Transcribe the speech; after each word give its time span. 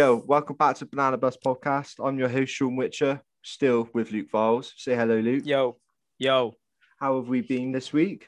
Yo, 0.00 0.16
welcome 0.26 0.56
back 0.56 0.74
to 0.76 0.86
Banana 0.86 1.18
Bus 1.18 1.36
Podcast. 1.44 1.96
I'm 2.02 2.18
your 2.18 2.30
host, 2.30 2.54
Sean 2.54 2.74
Whitcher, 2.74 3.20
still 3.42 3.86
with 3.92 4.10
Luke 4.12 4.30
Viles. 4.30 4.72
Say 4.78 4.94
hello, 4.94 5.20
Luke. 5.20 5.44
Yo, 5.44 5.76
yo. 6.18 6.54
How 6.98 7.16
have 7.16 7.28
we 7.28 7.42
been 7.42 7.70
this 7.70 7.92
week? 7.92 8.26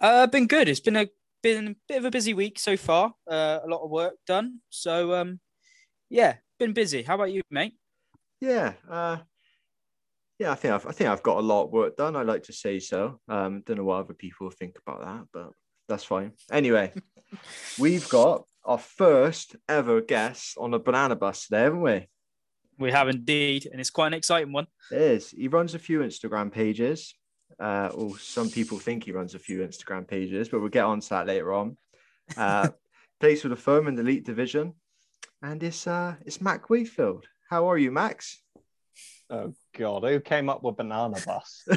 Uh, 0.00 0.28
been 0.28 0.46
good. 0.46 0.68
It's 0.68 0.78
been 0.78 0.94
a 0.94 1.08
been 1.42 1.66
a 1.66 1.74
bit 1.88 1.98
of 1.98 2.04
a 2.04 2.12
busy 2.12 2.32
week 2.32 2.60
so 2.60 2.76
far. 2.76 3.12
Uh, 3.28 3.58
a 3.64 3.66
lot 3.66 3.82
of 3.82 3.90
work 3.90 4.14
done. 4.24 4.60
So 4.70 5.12
um, 5.14 5.40
yeah, 6.08 6.36
been 6.60 6.72
busy. 6.72 7.02
How 7.02 7.16
about 7.16 7.32
you, 7.32 7.42
mate? 7.50 7.74
Yeah, 8.40 8.74
uh, 8.88 9.16
yeah. 10.38 10.52
I 10.52 10.54
think 10.54 10.74
I've 10.74 10.86
I 10.86 10.92
think 10.92 11.10
I've 11.10 11.24
got 11.24 11.38
a 11.38 11.40
lot 11.40 11.64
of 11.64 11.72
work 11.72 11.96
done. 11.96 12.14
I 12.14 12.22
like 12.22 12.44
to 12.44 12.52
say 12.52 12.78
so. 12.78 13.18
Um, 13.28 13.64
don't 13.66 13.78
know 13.78 13.84
what 13.84 14.04
other 14.04 14.14
people 14.14 14.48
think 14.52 14.76
about 14.86 15.02
that, 15.02 15.24
but 15.32 15.50
that's 15.88 16.04
fine. 16.04 16.34
Anyway, 16.52 16.92
we've 17.80 18.08
got 18.08 18.44
our 18.64 18.78
first 18.78 19.56
ever 19.68 20.00
guest 20.00 20.56
on 20.58 20.74
a 20.74 20.78
banana 20.78 21.16
bus 21.16 21.46
today, 21.46 21.62
haven't 21.62 21.82
we? 21.82 22.08
We 22.78 22.90
have 22.90 23.08
indeed, 23.08 23.68
and 23.70 23.80
it's 23.80 23.90
quite 23.90 24.08
an 24.08 24.14
exciting 24.14 24.52
one. 24.52 24.66
It 24.90 25.00
is. 25.00 25.30
He 25.30 25.48
runs 25.48 25.74
a 25.74 25.78
few 25.78 26.00
Instagram 26.00 26.50
pages. 26.50 27.14
Uh, 27.60 27.90
or 27.94 28.18
some 28.18 28.50
people 28.50 28.78
think 28.78 29.04
he 29.04 29.12
runs 29.12 29.34
a 29.34 29.38
few 29.38 29.60
Instagram 29.60 30.08
pages, 30.08 30.48
but 30.48 30.60
we'll 30.60 30.68
get 30.68 30.84
on 30.84 31.00
to 31.00 31.08
that 31.10 31.26
later 31.26 31.52
on. 31.52 31.76
Uh, 32.36 32.68
plays 33.20 33.42
for 33.42 33.48
the 33.48 33.56
firm 33.56 33.86
in 33.86 33.94
the 33.94 34.02
elite 34.02 34.24
division, 34.24 34.74
and 35.42 35.62
it's 35.62 35.86
uh, 35.86 36.14
it's 36.24 36.40
Max 36.40 36.68
Wakefield. 36.68 37.26
How 37.50 37.70
are 37.70 37.78
you, 37.78 37.90
Max? 37.92 38.42
Oh 39.34 39.54
God, 39.78 40.02
who 40.04 40.20
came 40.20 40.50
up 40.50 40.62
with 40.62 40.76
banana 40.76 41.16
bus? 41.24 41.62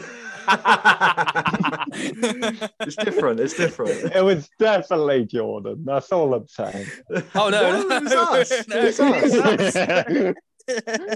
it's 2.82 2.98
different. 2.98 3.40
It's 3.40 3.54
different. 3.54 4.14
it 4.14 4.22
was 4.22 4.50
definitely 4.60 5.24
Jordan. 5.24 5.86
That's 5.86 6.12
all 6.12 6.34
I'm 6.34 6.50
saying. 6.50 6.86
Oh 7.34 7.48
no, 7.48 7.82
No, 7.88 7.88
no, 7.88 7.96
it 7.96 8.04
was 8.04 8.12
us. 8.14 8.68
no. 8.68 8.76
It 8.78 10.36
us. 10.68 11.16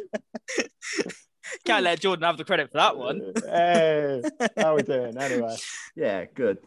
Can't 1.65 1.83
let 1.83 1.99
Jordan 1.99 2.23
have 2.23 2.37
the 2.37 2.45
credit 2.45 2.71
for 2.71 2.77
that 2.77 2.95
one. 2.95 3.33
hey, 3.45 4.21
how 4.55 4.77
we 4.77 4.83
doing? 4.83 5.17
Anyway, 5.17 5.57
Yeah, 5.93 6.23
good. 6.33 6.59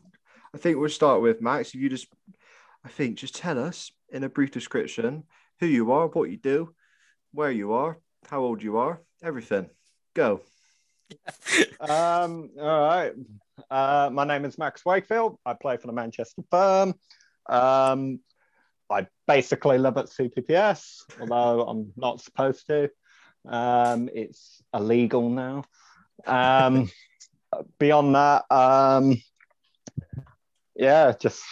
I 0.55 0.59
think 0.59 0.77
we'll 0.77 0.91
start 0.91 1.23
with 1.23 1.41
Max. 1.41 1.69
If 1.69 1.77
you 1.77 1.89
just, 1.89 2.09
I 2.85 2.91
think, 2.91 3.17
just 3.17 3.37
tell 3.37 3.59
us 3.59 3.91
in 4.11 4.23
a 4.23 4.29
brief 4.29 4.51
description 4.51 5.23
who 5.61 5.67
you 5.67 5.93
are, 5.93 6.09
what 6.09 6.31
you 6.31 6.37
do, 6.37 6.75
where 7.33 7.51
you 7.51 7.73
are, 7.73 7.99
how 8.29 8.43
old 8.43 8.63
you 8.63 8.77
are, 8.77 9.01
everything. 9.23 9.69
Go. 10.15 10.41
um, 11.81 12.51
all 12.61 12.87
right. 12.87 13.13
Uh, 13.71 14.11
my 14.13 14.25
name 14.25 14.45
is 14.45 14.59
Max 14.59 14.85
Wakefield. 14.85 15.39
I 15.47 15.55
play 15.55 15.77
for 15.77 15.87
the 15.87 15.93
Manchester 15.93 16.43
firm. 16.51 16.95
Um, 17.49 18.21
I 18.91 19.07
basically 19.27 19.79
live 19.79 19.97
at 19.97 20.07
CPPS, 20.07 21.03
although 21.21 21.63
I'm 21.67 21.93
not 21.97 22.21
supposed 22.21 22.67
to. 22.67 22.91
Um, 23.49 24.09
it's 24.15 24.63
illegal 24.75 25.31
now. 25.31 25.65
Um, 26.27 26.91
beyond 27.79 28.15
that, 28.15 28.45
um, 28.51 29.17
yeah, 30.75 31.13
just 31.19 31.43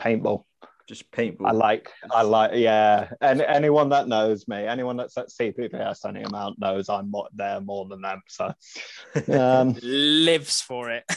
paintball. 0.00 0.44
Just 0.86 1.10
paintball. 1.10 1.48
I 1.48 1.52
like, 1.52 1.90
I 2.10 2.22
like, 2.22 2.50
yeah. 2.54 3.08
And 3.20 3.40
anyone 3.40 3.88
that 3.88 4.06
knows 4.06 4.46
me, 4.46 4.66
anyone 4.66 4.98
that's 4.98 5.16
at 5.16 5.28
CPPS 5.28 6.06
any 6.06 6.22
amount 6.22 6.58
knows 6.58 6.90
I'm 6.90 7.10
more, 7.10 7.28
there 7.34 7.60
more 7.60 7.86
than 7.86 8.02
them. 8.02 8.20
So, 8.28 8.52
um, 9.38 9.76
Lives 9.82 10.60
for 10.60 10.90
it. 10.90 11.04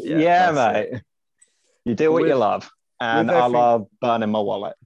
Yeah, 0.00 0.18
yeah, 0.18 0.52
that's 0.52 0.92
mate. 0.92 1.02
You 1.84 1.94
do 1.96 2.12
what 2.12 2.22
With- 2.22 2.30
you 2.30 2.36
love, 2.36 2.70
and 3.00 3.28
I 3.32 3.46
love 3.46 3.88
burning 4.00 4.30
my 4.30 4.38
wallet. 4.38 4.76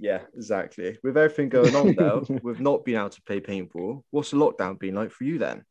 Yeah, 0.00 0.20
exactly. 0.34 0.96
With 1.02 1.18
everything 1.18 1.50
going 1.50 1.76
on 1.76 1.94
though, 1.94 2.24
we've 2.42 2.58
not 2.58 2.82
been 2.84 2.96
able 2.96 3.10
to 3.10 3.22
play 3.22 3.40
paintball. 3.40 4.02
What's 4.10 4.30
the 4.30 4.38
lockdown 4.38 4.78
been 4.78 4.94
like 4.94 5.10
for 5.10 5.24
you 5.24 5.38
then? 5.38 5.64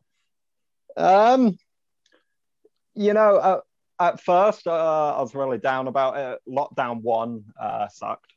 Um, 0.96 1.58
you 2.94 3.14
know, 3.14 3.38
uh, 3.38 3.60
at 4.02 4.20
first 4.20 4.68
uh, 4.68 5.16
I 5.16 5.22
was 5.22 5.36
really 5.36 5.60
down 5.60 5.88
about 5.88 6.18
it. 6.18 6.40
Lockdown 6.50 7.02
one 7.02 7.44
uh, 7.60 7.88
sucked. 7.88 8.34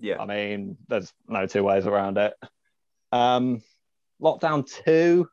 Yeah. 0.00 0.20
I 0.20 0.26
mean, 0.26 0.78
there's 0.88 1.12
no 1.28 1.46
two 1.46 1.62
ways 1.62 1.86
around 1.86 2.18
it. 2.18 2.34
Um, 3.12 3.62
lockdown 4.20 4.66
two 4.84 5.28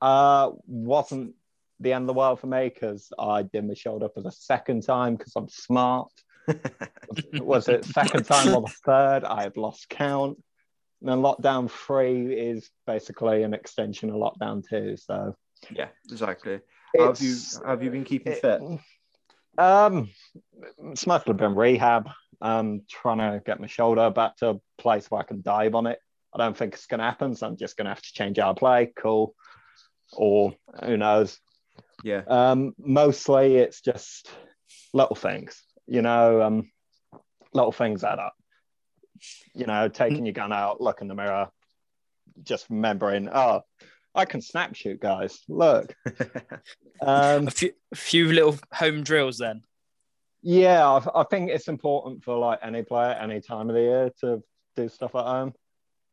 uh, 0.00 0.50
wasn't 0.66 1.34
the 1.80 1.94
end 1.94 2.02
of 2.02 2.06
the 2.08 2.14
world 2.14 2.40
for 2.40 2.46
me 2.46 2.68
because 2.68 3.10
I 3.18 3.42
did 3.42 3.66
my 3.66 3.74
shoulder 3.74 4.08
for 4.12 4.22
the 4.22 4.30
second 4.30 4.82
time 4.82 5.16
because 5.16 5.32
I'm 5.34 5.48
smart. 5.48 6.12
Was 7.34 7.68
it 7.68 7.84
second 7.86 8.24
time 8.26 8.54
or 8.54 8.62
the 8.62 8.74
third? 8.84 9.24
I 9.24 9.42
had 9.42 9.56
lost 9.56 9.88
count. 9.88 10.38
And 11.00 11.08
then 11.08 11.18
lockdown 11.18 11.70
three 11.70 12.34
is 12.34 12.70
basically 12.86 13.42
an 13.44 13.54
extension 13.54 14.10
of 14.10 14.16
lockdown 14.16 14.62
two. 14.68 14.96
So 14.98 15.34
yeah, 15.70 15.88
exactly. 16.10 16.60
Have 16.98 17.20
you 17.20 17.36
have 17.64 17.82
you 17.82 17.90
been 17.90 18.04
keeping 18.04 18.32
it- 18.32 18.40
fit? 18.42 18.60
Um, 19.60 20.08
it's 20.90 21.06
mostly 21.06 21.34
been 21.34 21.54
rehab. 21.54 22.08
Um, 22.40 22.82
trying 22.88 23.18
to 23.18 23.42
get 23.44 23.60
my 23.60 23.66
shoulder 23.66 24.08
back 24.08 24.36
to 24.36 24.48
a 24.48 24.60
place 24.78 25.10
where 25.10 25.20
I 25.20 25.24
can 25.24 25.42
dive 25.42 25.74
on 25.74 25.86
it. 25.86 25.98
I 26.34 26.38
don't 26.38 26.56
think 26.56 26.72
it's 26.72 26.86
going 26.86 27.00
to 27.00 27.04
happen, 27.04 27.34
so 27.34 27.46
I'm 27.46 27.58
just 27.58 27.76
going 27.76 27.84
to 27.84 27.90
have 27.90 28.00
to 28.00 28.12
change 28.14 28.38
our 28.38 28.54
play. 28.54 28.92
Cool, 28.96 29.34
or 30.12 30.54
who 30.82 30.96
knows? 30.96 31.38
Yeah. 32.02 32.22
Um, 32.26 32.72
mostly 32.78 33.56
it's 33.56 33.82
just 33.82 34.30
little 34.94 35.16
things, 35.16 35.62
you 35.86 36.00
know. 36.00 36.40
Um, 36.40 36.70
little 37.52 37.72
things 37.72 38.04
add 38.04 38.18
up. 38.18 38.34
You 39.54 39.66
know, 39.66 39.88
taking 39.88 40.24
your 40.24 40.32
gun 40.32 40.52
out, 40.52 40.80
look 40.80 41.02
in 41.02 41.08
the 41.08 41.14
mirror, 41.14 41.48
just 42.42 42.70
remembering, 42.70 43.28
oh, 43.28 43.60
I 44.14 44.24
can 44.24 44.40
snap 44.40 44.74
shoot, 44.74 45.00
guys. 45.00 45.40
Look. 45.48 45.94
Um, 47.02 47.48
A 47.48 47.50
few, 47.50 47.72
a 47.92 47.96
few 47.96 48.30
little 48.30 48.58
home 48.74 49.02
drills 49.02 49.38
then. 49.38 49.62
Yeah, 50.42 50.86
I, 50.86 51.20
I 51.20 51.24
think 51.24 51.48
it's 51.48 51.66
important 51.66 52.22
for 52.22 52.36
like 52.36 52.58
any 52.62 52.82
player, 52.82 53.12
any 53.12 53.40
time 53.40 53.70
of 53.70 53.74
the 53.74 53.80
year 53.80 54.10
to 54.20 54.42
do 54.76 54.90
stuff 54.90 55.14
at 55.14 55.24
home. 55.24 55.54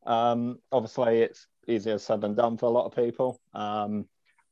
Um, 0.06 0.60
obviously, 0.72 1.24
it's 1.24 1.46
easier 1.68 1.98
said 1.98 2.22
than 2.22 2.36
done 2.36 2.58
for 2.58 2.68
a 2.68 2.70
lot 2.70 2.86
of 2.86 2.96
people. 2.96 3.38
Um, 3.54 4.06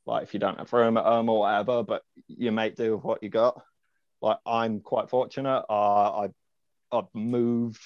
like 0.04 0.22
if 0.24 0.34
you 0.34 0.40
don't 0.40 0.58
have 0.58 0.72
room 0.72 0.98
at 0.98 1.04
home 1.04 1.28
or 1.28 1.40
whatever, 1.40 1.82
but 1.82 2.02
you 2.28 2.52
make 2.52 2.76
do 2.76 2.94
with 2.96 3.04
what 3.04 3.22
you 3.22 3.30
got. 3.30 3.60
Like 4.20 4.38
I'm 4.46 4.80
quite 4.80 5.08
fortunate. 5.08 5.64
Uh, 5.68 6.26
I 6.26 6.28
I've 6.92 7.14
moved 7.14 7.82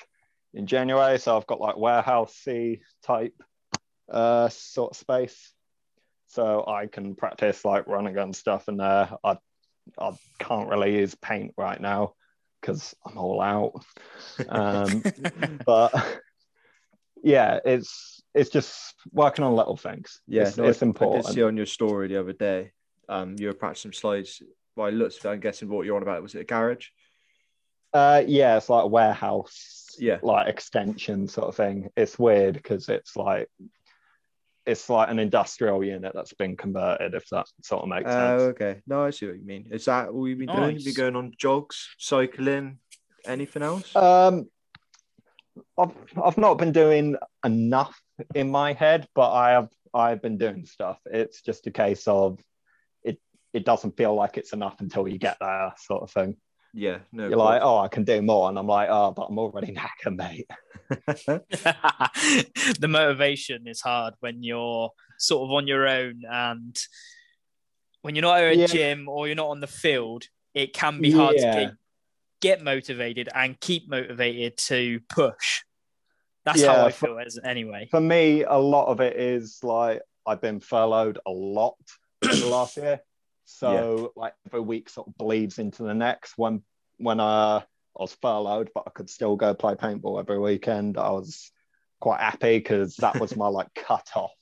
in 0.53 0.67
January, 0.67 1.19
so 1.19 1.37
I've 1.37 1.47
got 1.47 1.61
like 1.61 1.77
warehouse 1.77 2.35
C 2.35 2.81
type 3.05 3.35
uh, 4.11 4.49
sort 4.49 4.93
of 4.93 4.97
space, 4.97 5.53
so 6.27 6.65
I 6.67 6.87
can 6.87 7.15
practice 7.15 7.65
like 7.65 7.87
running 7.87 8.15
gun 8.15 8.33
stuff 8.33 8.69
in 8.69 8.77
there. 8.77 9.11
I 9.25 9.39
I 9.99 10.13
can't 10.39 10.69
really 10.69 10.97
use 10.99 11.15
paint 11.15 11.55
right 11.57 11.81
now 11.81 12.15
because 12.61 12.95
I'm 13.05 13.19
all 13.19 13.41
out. 13.41 13.85
Um, 14.49 15.03
but 15.67 15.93
yeah, 17.23 17.61
it's 17.65 18.23
it's 18.35 18.51
just 18.51 18.95
working 19.13 19.45
on 19.45 19.55
little 19.55 19.77
things. 19.77 20.21
Yeah, 20.27 20.43
it's, 20.43 20.57
no, 20.57 20.65
it's 20.65 20.83
I, 20.83 20.87
I 20.87 20.89
important. 20.89 21.27
did 21.27 21.35
see 21.35 21.43
on 21.43 21.57
your 21.57 21.67
story 21.67 22.09
the 22.09 22.21
other 22.21 22.33
day. 22.33 22.73
Um, 23.09 23.37
you 23.39 23.49
were 23.49 23.55
practicing 23.55 23.93
slides. 23.93 24.43
By 24.77 24.91
looks. 24.91 25.25
I'm 25.25 25.41
guessing 25.41 25.69
what 25.69 25.85
you're 25.85 25.97
on 25.97 26.03
about 26.03 26.23
was 26.23 26.35
it 26.35 26.43
a 26.43 26.45
garage? 26.45 26.87
Uh, 27.93 28.23
yeah, 28.25 28.57
it's 28.57 28.71
like 28.71 28.85
a 28.85 28.87
warehouse, 28.87 29.97
Yeah. 29.99 30.19
like 30.23 30.47
extension 30.49 31.27
sort 31.27 31.49
of 31.49 31.57
thing. 31.57 31.91
It's 31.97 32.19
weird 32.19 32.55
because 32.55 32.89
it's 32.89 33.17
like 33.17 33.49
it's 34.67 34.89
like 34.89 35.11
an 35.11 35.19
industrial 35.19 35.83
unit 35.83 36.13
that's 36.15 36.35
been 36.35 36.57
converted, 36.57 37.15
if 37.15 37.29
that 37.31 37.47
sort 37.63 37.83
of 37.83 37.89
makes 37.89 38.11
Oh, 38.11 38.15
sense. 38.15 38.43
okay. 38.43 38.81
No, 38.87 39.05
I 39.05 39.11
see 39.11 39.27
what 39.27 39.39
you 39.39 39.45
mean. 39.47 39.67
Is 39.71 39.87
that 39.87 40.09
all 40.11 40.29
you've 40.29 40.39
been 40.39 40.49
doing? 40.49 40.59
Have 40.61 40.69
you 40.71 40.75
Nice. 40.77 40.85
been 40.85 40.95
going 40.95 41.17
on 41.17 41.33
jogs, 41.39 41.89
cycling, 41.99 42.79
anything 43.25 43.63
else? 43.63 43.95
Um, 43.97 44.49
I've 45.79 45.93
I've 46.23 46.39
not 46.39 46.55
been 46.59 46.73
doing 46.73 47.17
enough 47.45 48.01
in 48.35 48.51
my 48.51 48.73
head, 48.73 49.09
but 49.15 49.33
I 49.33 49.51
have 49.51 49.69
I've 49.93 50.23
been 50.23 50.39
doing 50.39 50.65
stuff. 50.67 50.99
It's 51.07 51.43
just 51.43 51.67
a 51.67 51.71
case 51.71 52.07
of 52.07 52.39
it. 53.03 53.19
It 53.53 53.65
doesn't 53.65 53.97
feel 53.97 54.15
like 54.15 54.37
it's 54.37 54.53
enough 54.53 54.81
until 54.81 55.09
you 55.09 55.19
get 55.19 55.39
there, 55.41 55.73
sort 55.79 56.03
of 56.03 56.11
thing. 56.11 56.37
Yeah. 56.75 56.99
No. 57.13 57.29
You're 57.29 57.37
like, 57.39 57.63
oh, 57.63 57.79
I 57.79 57.89
can 57.89 58.05
do 58.05 58.23
more, 58.23 58.49
and 58.49 58.59
I'm 58.59 58.67
like, 58.67 58.89
oh, 58.91 59.13
but 59.13 59.25
I'm 59.31 59.39
already 59.39 59.75
knackered, 59.77 60.17
mate. 60.17 60.49
the 62.81 62.89
motivation 62.89 63.67
is 63.67 63.81
hard 63.81 64.15
when 64.21 64.43
you're 64.43 64.91
sort 65.19 65.49
of 65.49 65.53
on 65.55 65.67
your 65.67 65.87
own 65.89 66.23
and 66.31 66.77
when 68.03 68.15
you're 68.15 68.23
not 68.23 68.39
at 68.41 68.53
a 68.53 68.57
Yeah. 68.57 68.67
gym 68.67 69.09
or 69.09 69.27
you're 69.27 69.37
not 69.37 69.49
on 69.51 69.61
the 69.61 69.67
field, 69.67 70.25
it 70.55 70.73
can 70.73 71.01
be 71.01 71.11
hard 71.13 71.37
Yeah. 71.37 71.53
to 71.55 71.61
get, 71.61 71.75
get 72.41 72.65
motivated 72.65 73.29
and 73.35 73.59
keep 73.61 73.89
motivated 73.89 74.57
to 74.57 75.01
push. 75.09 75.63
That's 76.45 76.63
how 76.65 76.77
Yeah, 76.77 76.85
I 76.87 76.91
for- 76.93 77.07
feel 77.09 77.19
as 77.19 77.39
anyway. 77.45 77.89
For 77.91 78.01
me, 78.01 78.45
a 78.45 78.57
lot 78.57 78.87
of 78.87 79.01
it 79.01 79.17
is 79.17 79.61
like 79.63 80.01
I've 80.27 80.41
been 80.41 80.61
furloughed 80.61 81.19
a 81.27 81.31
lot 81.31 81.77
in 82.23 82.41
the 82.41 82.47
last 82.47 82.77
year, 82.79 83.01
so 83.51 84.13
like 84.17 84.35
every 84.47 84.61
week 84.61 84.89
sort 84.89 85.09
of 85.09 85.17
bleeds 85.17 85.59
into 85.59 85.83
the 85.83 85.95
next. 85.95 86.35
When 86.37 86.63
when 86.99 87.21
uh, 87.21 87.61
I 87.99 88.03
was 88.03 88.17
furloughed, 88.21 88.71
but 88.75 88.85
I 88.87 88.91
could 88.91 89.11
still 89.11 89.37
go 89.37 89.55
play 89.55 89.75
paintball 89.75 90.21
every 90.21 90.39
weekend. 90.39 90.97
I 90.97 91.11
was 91.11 91.51
quite 92.01 92.21
happy 92.21 92.59
because 92.59 92.97
that 92.97 93.21
was 93.21 93.37
my 93.37 93.49
like 93.49 93.69
cut 93.75 94.09
off. 94.15 94.33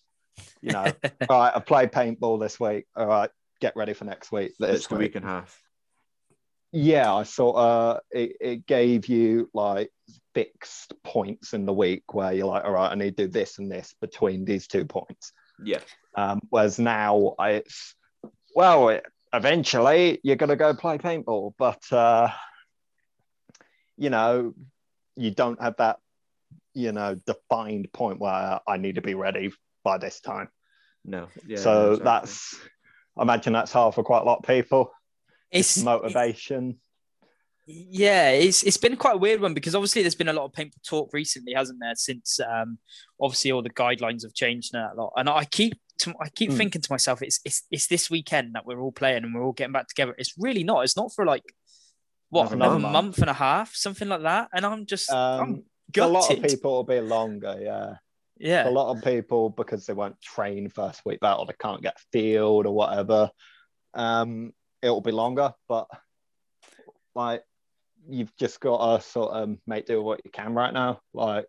You 0.60 0.72
know, 0.72 0.84
all 0.84 0.92
right, 1.40 1.52
I 1.54 1.60
played 1.60 1.92
paintball 1.92 2.40
this 2.40 2.60
week. 2.60 2.86
All 2.94 3.06
right, 3.06 3.30
get 3.60 3.74
ready 3.76 3.94
for 3.94 4.04
next 4.04 4.30
week. 4.30 4.52
It's 4.60 4.86
the 4.86 4.94
week. 4.94 5.08
week 5.08 5.16
and 5.16 5.24
a 5.24 5.28
half. 5.28 5.62
Yeah, 6.70 7.14
I 7.14 7.22
sort 7.22 7.56
of 7.56 8.00
it, 8.10 8.36
it 8.40 8.66
gave 8.66 9.06
you 9.06 9.50
like 9.54 9.90
fixed 10.34 10.92
points 11.02 11.54
in 11.54 11.64
the 11.64 11.72
week 11.72 12.02
where 12.12 12.32
you're 12.32 12.46
like, 12.46 12.64
all 12.64 12.72
right, 12.72 12.92
I 12.92 12.94
need 12.94 13.16
to 13.16 13.26
do 13.26 13.32
this 13.32 13.58
and 13.58 13.70
this 13.72 13.94
between 14.00 14.44
these 14.44 14.66
two 14.66 14.84
points. 14.84 15.32
Yeah. 15.64 15.80
Um, 16.14 16.40
whereas 16.50 16.78
now 16.78 17.34
I- 17.38 17.50
it's 17.52 17.94
well, 18.54 18.88
it, 18.88 19.04
eventually 19.32 20.20
you're 20.22 20.36
gonna 20.36 20.56
go 20.56 20.74
play 20.74 20.98
paintball, 20.98 21.54
but 21.58 21.92
uh, 21.92 22.28
you 23.96 24.10
know, 24.10 24.54
you 25.16 25.30
don't 25.30 25.60
have 25.60 25.76
that, 25.78 25.98
you 26.74 26.92
know, 26.92 27.16
defined 27.26 27.92
point 27.92 28.20
where 28.20 28.60
I 28.66 28.76
need 28.76 28.94
to 28.94 29.02
be 29.02 29.14
ready 29.14 29.52
by 29.84 29.98
this 29.98 30.20
time. 30.20 30.48
No. 31.04 31.28
Yeah. 31.46 31.58
so 31.58 31.72
no, 31.72 31.90
exactly. 31.92 32.04
that's, 32.04 32.56
I 33.16 33.22
imagine 33.22 33.52
that's 33.52 33.72
hard 33.72 33.94
for 33.94 34.04
quite 34.04 34.22
a 34.22 34.24
lot 34.24 34.38
of 34.38 34.44
people. 34.44 34.92
It's 35.50 35.82
Motivation. 35.82 36.78
Yeah, 37.70 38.30
it's 38.30 38.62
it's 38.62 38.78
been 38.78 38.96
quite 38.96 39.16
a 39.16 39.18
weird 39.18 39.42
one 39.42 39.52
because 39.52 39.74
obviously 39.74 40.00
there's 40.00 40.14
been 40.14 40.28
a 40.28 40.32
lot 40.32 40.46
of 40.46 40.52
paintball 40.52 40.82
talk 40.86 41.12
recently, 41.12 41.52
hasn't 41.52 41.78
there? 41.80 41.94
Since 41.94 42.40
um, 42.40 42.78
obviously 43.20 43.52
all 43.52 43.62
the 43.62 43.68
guidelines 43.68 44.22
have 44.22 44.32
changed 44.32 44.74
and 44.74 44.82
that 44.82 44.94
a 44.94 45.02
lot. 45.02 45.12
And 45.16 45.28
I 45.28 45.44
keep 45.44 45.74
to, 45.98 46.14
I 46.20 46.28
keep 46.28 46.50
Mm. 46.50 46.56
thinking 46.56 46.82
to 46.82 46.92
myself, 46.92 47.22
it's 47.22 47.40
it's 47.44 47.62
it's 47.70 47.86
this 47.86 48.10
weekend 48.10 48.54
that 48.54 48.66
we're 48.66 48.80
all 48.80 48.92
playing 48.92 49.24
and 49.24 49.34
we're 49.34 49.42
all 49.44 49.52
getting 49.52 49.72
back 49.72 49.88
together. 49.88 50.14
It's 50.18 50.34
really 50.38 50.64
not. 50.64 50.84
It's 50.84 50.96
not 50.96 51.12
for 51.14 51.24
like 51.24 51.44
what 52.30 52.52
Another 52.52 52.76
another 52.76 52.78
month. 52.80 52.92
month 52.92 53.18
and 53.18 53.30
a 53.30 53.34
half, 53.34 53.74
something 53.74 54.08
like 54.08 54.22
that. 54.22 54.48
And 54.52 54.64
I'm 54.66 54.86
just 54.86 55.10
I'm 55.12 55.40
Um, 55.40 55.62
a 55.98 56.06
lot 56.06 56.30
of 56.30 56.42
people 56.42 56.72
will 56.72 56.84
be 56.84 57.00
longer, 57.00 57.58
yeah. 57.60 57.94
yeah, 58.38 58.68
a 58.68 58.70
lot 58.70 58.94
of 58.94 59.02
people 59.02 59.50
because 59.50 59.86
they 59.86 59.94
won't 59.94 60.20
train 60.20 60.68
first 60.68 61.04
week 61.06 61.20
back 61.20 61.38
or 61.38 61.46
they 61.46 61.54
can't 61.58 61.82
get 61.82 61.98
field 62.12 62.66
or 62.66 62.74
whatever 62.74 63.30
um 63.94 64.52
it'll 64.82 65.00
be 65.00 65.10
longer 65.10 65.52
but 65.66 65.88
like 67.14 67.42
you've 68.08 68.34
just 68.36 68.60
got 68.60 68.98
to 68.98 69.02
sort 69.08 69.32
of 69.32 69.56
make 69.66 69.86
do 69.86 69.96
with 69.96 70.04
what 70.06 70.20
you 70.24 70.30
can 70.30 70.54
right 70.54 70.72
now 70.74 71.00
like 71.14 71.46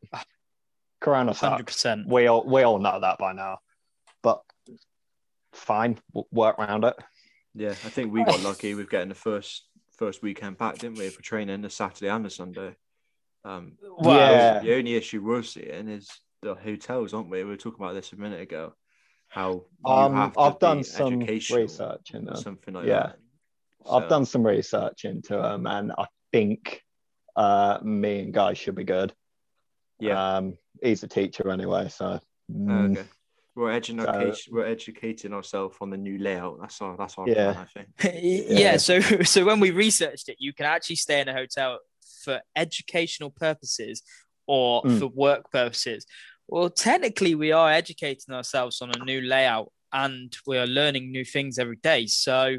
corona 1.02 1.34
100%. 1.34 2.08
we 2.08 2.28
all 2.28 2.44
we 2.46 2.64
all 2.64 2.80
know 2.80 3.00
that 3.02 3.18
by 3.20 3.34
now 3.34 3.60
fine 5.60 5.98
we'll 6.14 6.28
work 6.32 6.58
around 6.60 6.84
it 6.84 6.96
Yeah, 7.56 7.76
I 7.84 7.90
think 7.90 8.14
we 8.14 8.24
got 8.24 8.40
lucky 8.42 8.74
with 8.76 8.90
getting 8.90 9.10
the 9.10 9.16
first 9.16 9.66
first 9.98 10.22
weekend 10.22 10.58
back, 10.58 10.80
didn't 10.80 10.98
we, 10.98 11.10
for 11.10 11.22
training 11.22 11.62
the 11.62 11.70
Saturday 11.70 12.10
and 12.10 12.24
the 12.24 12.30
Sunday. 12.30 12.76
Um, 13.44 13.78
Well, 13.82 14.32
Yeah. 14.32 14.60
the 14.60 14.76
only 14.76 14.96
issue 14.96 15.22
we're 15.22 15.44
seeing 15.44 15.90
is 15.90 16.10
the 16.42 16.56
hotels, 16.56 17.14
aren't 17.14 17.30
we? 17.30 17.44
We 17.44 17.50
were 17.50 17.58
talking 17.58 17.84
about 17.84 17.96
this 17.96 18.14
a 18.14 18.16
minute 18.16 18.40
ago. 18.42 18.74
How 19.28 19.66
you 19.86 19.94
um 19.94 20.16
have 20.16 20.34
to 20.34 20.40
i've 20.40 20.60
done 20.60 20.78
be 20.78 20.84
some 20.84 21.14
educational 21.22 21.60
research 21.62 22.14
in 22.14 22.30
or 22.30 22.34
it 22.34 22.38
something 22.38 22.74
like 22.74 22.86
Yeah. 22.86 23.08
that. 23.08 23.20
I've 23.90 24.10
done 24.10 24.26
some 24.26 24.46
research 24.46 25.06
into 25.06 25.36
them, 25.36 25.68
and 25.68 25.92
I 25.98 26.06
think 26.32 26.82
uh, 27.36 27.80
me 27.84 28.20
and 28.22 28.34
Guy 28.34 28.54
should 28.54 28.76
be 28.76 28.84
good. 28.84 29.14
Yeah. 30.00 30.38
Um, 30.38 30.58
he's 30.82 31.04
a 31.04 31.08
teacher 31.08 31.50
anyway, 31.50 31.90
so 31.90 32.06
Oh, 32.06 32.54
mm, 32.54 32.92
okay. 32.92 33.08
We're 33.60 33.72
educating, 33.72 34.34
So- 34.34 34.52
we're 34.54 34.66
educating 34.66 35.34
ourselves 35.34 35.76
on 35.82 35.90
the 35.90 35.98
new 35.98 36.18
layout. 36.18 36.60
That's 36.62 36.82
our 36.82 36.96
that's 36.96 37.18
our 37.18 37.28
Yeah. 37.28 37.52
plan, 37.54 37.68
I 37.68 38.02
think. 38.06 38.14
yeah. 38.64 38.78
So 38.78 39.02
so 39.34 39.44
when 39.44 39.60
we 39.60 39.72
researched 39.72 40.30
it, 40.30 40.38
you 40.40 40.54
can 40.54 40.66
actually 40.66 40.96
stay 40.96 41.20
in 41.20 41.28
a 41.28 41.34
hotel 41.34 41.80
for 42.24 42.40
educational 42.56 43.32
purposes 43.32 44.02
or 44.48 44.82
Mm. 44.84 45.00
for 45.00 45.08
work 45.08 45.52
purposes. 45.52 46.06
Well, 46.48 46.70
technically, 46.70 47.36
we 47.36 47.52
are 47.52 47.70
educating 47.72 48.34
ourselves 48.34 48.82
on 48.82 48.92
a 48.96 49.04
new 49.04 49.22
layout 49.22 49.72
and 49.92 50.36
we 50.48 50.58
are 50.58 50.66
learning 50.66 51.12
new 51.12 51.26
things 51.26 51.60
every 51.60 51.76
day. 51.78 52.08
So 52.08 52.58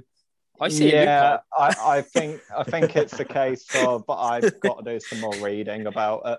I 0.61 0.69
see 0.69 0.93
yeah. 0.93 1.39
I, 1.57 1.75
I 1.97 2.03
think 2.15 2.43
I 2.55 2.63
think 2.65 2.95
it's 2.95 3.19
a 3.19 3.25
case 3.25 3.65
of 3.75 4.05
but 4.07 4.19
I've 4.21 4.61
got 4.61 4.85
to 4.85 4.93
do 4.93 5.01
some 5.01 5.21
more 5.21 5.35
reading 5.37 5.87
about 5.87 6.23
it. 6.27 6.39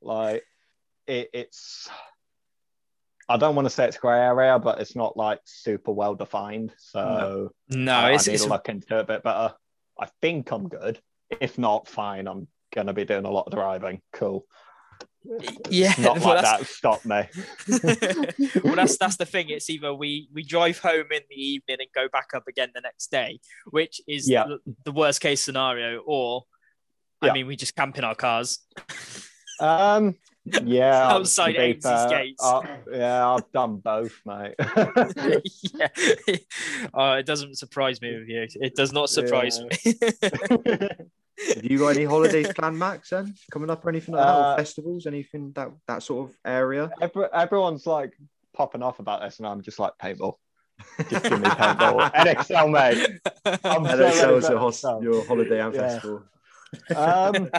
Like 0.00 0.44
it, 1.08 1.30
it's 1.34 1.88
I 3.28 3.36
don't 3.36 3.54
want 3.54 3.66
to 3.66 3.70
say 3.70 3.86
it's 3.86 3.96
grey 3.96 4.18
area, 4.18 4.58
but 4.58 4.80
it's 4.80 4.96
not 4.96 5.16
like 5.16 5.40
super 5.44 5.92
well 5.92 6.14
defined. 6.14 6.72
So 6.78 7.50
No, 7.68 7.92
I, 7.94 8.10
I 8.10 8.12
it's, 8.14 8.26
need 8.26 8.34
it's 8.34 8.44
to 8.44 8.48
look 8.50 8.68
into 8.68 8.96
it 8.96 9.00
a 9.00 9.04
bit 9.04 9.22
better. 9.22 9.54
I 10.00 10.06
think 10.20 10.50
I'm 10.50 10.68
good. 10.68 11.00
If 11.40 11.58
not, 11.58 11.88
fine. 11.88 12.26
I'm 12.26 12.48
gonna 12.74 12.92
be 12.92 13.04
doing 13.04 13.24
a 13.24 13.30
lot 13.30 13.46
of 13.46 13.52
driving. 13.52 14.00
Cool. 14.12 14.44
yeah. 15.70 15.94
Not 15.98 16.18
well, 16.20 16.34
like 16.34 16.42
that's- 16.42 16.58
that 16.60 16.66
stop 16.66 17.04
me. 17.04 18.60
well, 18.64 18.74
that's 18.74 18.96
that's 18.98 19.16
the 19.16 19.24
thing. 19.26 19.48
It's 19.50 19.70
either 19.70 19.94
we 19.94 20.28
we 20.32 20.42
drive 20.42 20.78
home 20.78 21.06
in 21.12 21.22
the 21.30 21.36
evening 21.36 21.76
and 21.80 21.88
go 21.94 22.08
back 22.08 22.30
up 22.34 22.48
again 22.48 22.70
the 22.74 22.80
next 22.80 23.10
day, 23.10 23.40
which 23.70 24.00
is 24.08 24.28
Yeah. 24.28 24.44
the, 24.44 24.58
the 24.84 24.92
worst 24.92 25.20
case 25.20 25.42
scenario, 25.44 25.98
or 26.04 26.42
Yeah. 27.22 27.30
I 27.30 27.34
mean, 27.34 27.46
we 27.46 27.56
just 27.56 27.76
camp 27.76 27.96
in 27.98 28.04
our 28.04 28.16
cars. 28.16 28.58
Um, 29.60 30.16
yeah, 30.44 31.08
Outside 31.12 31.52
to 31.52 31.58
be 31.58 31.64
Ames's 31.64 31.82
fair, 31.84 32.08
gates. 32.08 32.42
uh, 32.44 32.62
yeah, 32.92 33.28
I've 33.28 33.50
done 33.52 33.76
both, 33.76 34.20
mate. 34.26 34.54
yeah, 35.74 35.88
uh, 36.94 37.16
it 37.18 37.26
doesn't 37.26 37.56
surprise 37.58 38.00
me 38.00 38.18
with 38.18 38.28
you. 38.28 38.46
It 38.60 38.74
does 38.74 38.92
not 38.92 39.08
surprise 39.10 39.60
me. 39.60 39.94
Have 41.54 41.64
you 41.64 41.78
got 41.78 41.96
any 41.96 42.04
holidays 42.04 42.52
planned, 42.52 42.78
Max? 42.78 43.10
Then 43.10 43.34
coming 43.50 43.70
up 43.70 43.84
or 43.84 43.88
anything 43.88 44.14
like 44.14 44.26
that, 44.26 44.36
or 44.36 44.42
Uh, 44.44 44.56
festivals, 44.56 45.06
anything 45.06 45.52
that 45.54 45.70
that 45.88 46.02
sort 46.02 46.28
of 46.30 46.36
area? 46.44 46.90
Every, 47.00 47.26
everyone's 47.32 47.86
like 47.86 48.12
popping 48.54 48.82
off 48.82 48.98
about 49.00 49.22
this, 49.22 49.38
and 49.38 49.46
I'm 49.46 49.62
just 49.62 49.78
like 49.78 49.92
paintball. 50.00 50.34
Just 51.08 51.24
give 51.24 51.40
me 51.40 51.48
paintball. 51.48 52.12
NXL, 52.14 52.70
mate. 52.70 53.20
I'm 53.64 53.86
And 53.86 53.98
so 53.98 54.06
it 54.06 54.14
sells 54.14 54.22
ready 54.22 54.26
your, 54.32 54.40
for 54.42 54.58
hos- 54.58 54.82
NXL. 54.82 55.02
your 55.02 55.24
holiday 55.26 55.60
and 55.60 55.74
Yeah. 55.74 55.80
festival. 55.88 56.22
Um, 56.94 57.50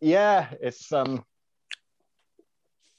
yeah, 0.00 0.48
it's 0.60 0.90
um, 0.92 1.24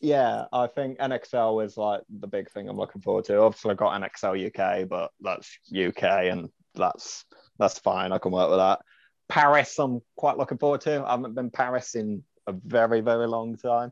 yeah, 0.02 0.46
I 0.54 0.68
think 0.68 1.00
NXL 1.00 1.66
is 1.66 1.78
like 1.78 2.02
the 2.10 2.28
big 2.28 2.50
thing 2.52 2.70
I'm 2.70 2.78
looking 2.78 3.02
forward 3.02 3.26
to. 3.26 3.42
Obviously, 3.42 3.72
I 3.72 3.74
got 3.76 4.02
NXL 4.02 4.48
UK, 4.48 4.88
but 4.88 5.12
that's 5.22 5.50
UK, 5.76 6.04
and 6.04 6.50
that's 6.76 7.26
that's 7.58 7.80
fine. 7.80 8.12
I 8.12 8.18
can 8.18 8.32
work 8.32 8.50
with 8.50 8.60
that. 8.60 8.80
Paris, 9.28 9.78
I'm 9.78 10.02
quite 10.16 10.38
looking 10.38 10.58
forward 10.58 10.82
to. 10.82 11.04
I 11.06 11.12
haven't 11.12 11.36
been 11.36 11.52
Paris 11.52 11.96
in 11.96 12.24
a 12.48 12.54
very 12.54 13.02
very 13.02 13.28
long 13.28 13.56
time. 13.58 13.92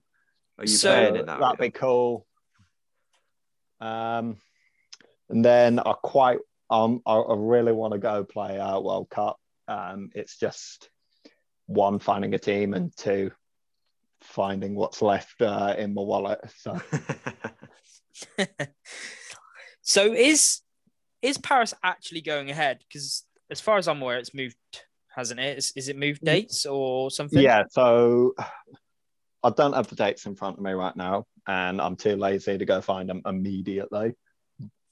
Are 0.58 0.63
you 0.63 0.67
So- 0.67 0.93
playing 0.93 1.15
in 1.17 1.25
that? 1.27 1.39
that'd 1.39 1.60
be 1.60 1.70
cool. 1.72 2.25
Um, 3.79 4.38
and 5.29 5.46
then 5.46 5.79
I 5.79 5.93
quite 6.01 6.39
um 6.70 7.01
I, 7.05 7.13
I 7.15 7.36
really 7.38 7.72
want 7.74 7.93
to 7.93 8.00
go 8.00 8.24
play 8.24 8.60
uh, 8.60 8.79
World 8.79 9.10
Cup. 9.10 9.38
Um, 9.67 10.10
it's 10.15 10.38
just 10.38 10.89
one 11.67 12.00
finding 12.00 12.33
a 12.33 12.39
team 12.39 12.74
and 12.74 12.95
two 12.95 13.31
finding 14.21 14.75
what's 14.75 15.01
left 15.01 15.41
uh, 15.41 15.75
in 15.77 15.93
my 15.93 16.01
wallet. 16.01 16.39
So 16.57 16.81
so 19.81 20.13
is 20.13 20.62
is 21.21 21.38
Paris 21.38 21.74
actually 21.83 22.21
going 22.21 22.50
ahead? 22.50 22.79
Because 22.88 23.24
as 23.51 23.62
far 23.62 23.77
as 23.77 23.88
I'm 23.88 24.01
aware, 24.01 24.17
it's 24.17 24.33
moved, 24.33 24.57
hasn't 25.15 25.39
it? 25.39 25.57
Is, 25.57 25.74
is 25.75 25.89
it 25.89 25.97
moved 25.97 26.24
dates 26.24 26.65
or 26.65 27.12
something? 27.12 27.39
yeah, 27.39 27.63
so 27.69 28.33
I 29.43 29.50
don't 29.50 29.74
have 29.74 29.88
the 29.88 29.95
dates 29.95 30.25
in 30.25 30.36
front 30.36 30.57
of 30.57 30.63
me 30.63 30.71
right 30.71 30.95
now, 30.95 31.25
and 31.47 31.81
I'm 31.81 31.95
too 31.95 32.15
lazy 32.15 32.57
to 32.57 32.65
go 32.65 32.81
find 32.81 33.09
them 33.09 33.21
immediately. 33.25 34.13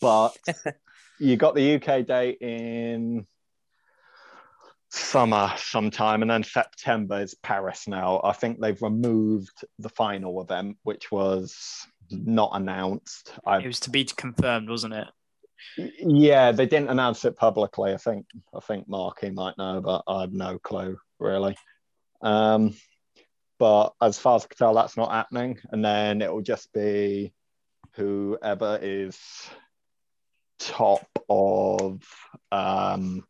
But 0.01 0.37
you 1.19 1.37
got 1.37 1.55
the 1.55 1.75
UK 1.75 2.05
date 2.05 2.37
in 2.41 3.25
summer 4.89 5.51
sometime, 5.57 6.21
and 6.21 6.31
then 6.31 6.43
September 6.43 7.21
is 7.21 7.35
Paris 7.35 7.87
now. 7.87 8.21
I 8.23 8.33
think 8.33 8.59
they've 8.59 8.81
removed 8.81 9.63
the 9.79 9.89
final 9.89 10.41
event, 10.41 10.77
which 10.83 11.11
was 11.11 11.55
not 12.09 12.51
announced. 12.53 13.33
It 13.47 13.67
was 13.67 13.79
to 13.81 13.89
be 13.89 14.05
confirmed, 14.05 14.69
wasn't 14.69 14.93
it? 14.93 15.07
yeah, 15.77 16.51
they 16.51 16.65
didn't 16.65 16.89
announce 16.89 17.25
it 17.25 17.35
publicly. 17.35 17.93
I 17.93 17.97
think 17.97 18.25
I 18.55 18.59
think 18.59 18.87
Marky 18.87 19.29
might 19.29 19.57
know, 19.57 19.81
but 19.81 20.03
I 20.07 20.21
have 20.21 20.33
no 20.33 20.59
clue 20.59 20.97
really. 21.19 21.55
Um, 22.21 22.75
but 23.57 23.93
as 24.01 24.17
far 24.19 24.35
as 24.35 24.43
I 24.43 24.47
can 24.47 24.57
tell, 24.57 24.73
that's 24.73 24.97
not 24.97 25.11
happening, 25.11 25.59
and 25.71 25.83
then 25.83 26.21
it 26.21 26.31
will 26.31 26.41
just 26.41 26.71
be 26.73 27.33
whoever 27.93 28.79
is 28.81 29.17
top 30.59 31.07
of 31.29 32.01
um, 32.51 33.25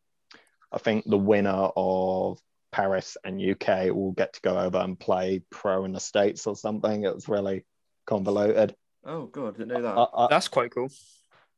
I 0.72 0.78
think 0.78 1.04
the 1.06 1.16
winner 1.18 1.68
of 1.76 2.38
Paris 2.72 3.16
and 3.24 3.40
UK 3.40 3.94
will 3.94 4.12
get 4.12 4.34
to 4.34 4.40
go 4.42 4.58
over 4.58 4.78
and 4.78 4.98
play 4.98 5.42
pro 5.50 5.84
in 5.84 5.92
the 5.92 6.00
States 6.00 6.46
or 6.46 6.56
something. 6.56 7.04
It 7.04 7.14
was 7.14 7.28
really 7.28 7.64
convoluted. 8.06 8.74
oh 9.04 9.26
god, 9.26 9.54
I 9.54 9.58
didn't 9.58 9.68
know 9.68 9.82
that. 9.82 9.96
I- 9.98 10.24
I- 10.24 10.28
That's 10.28 10.48
quite 10.48 10.72
cool. 10.72 10.88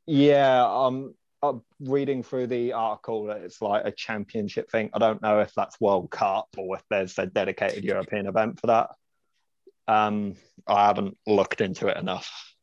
yeah, 0.05 0.63
um, 0.65 1.13
I'm 1.41 1.61
reading 1.79 2.21
through 2.23 2.47
the 2.47 2.73
article 2.73 3.25
that 3.25 3.37
it's 3.41 3.61
like 3.61 3.85
a 3.85 3.91
championship 3.91 4.69
thing. 4.69 4.89
I 4.93 4.99
don't 4.99 5.21
know 5.21 5.39
if 5.39 5.53
that's 5.53 5.79
World 5.79 6.11
Cup 6.11 6.47
or 6.57 6.75
if 6.75 6.83
there's 6.89 7.17
a 7.17 7.25
dedicated 7.25 7.83
European 7.83 8.27
event 8.27 8.59
for 8.59 8.67
that. 8.67 8.89
Um, 9.87 10.35
I 10.67 10.85
haven't 10.87 11.17
looked 11.25 11.61
into 11.61 11.87
it 11.87 11.97
enough. 11.97 12.53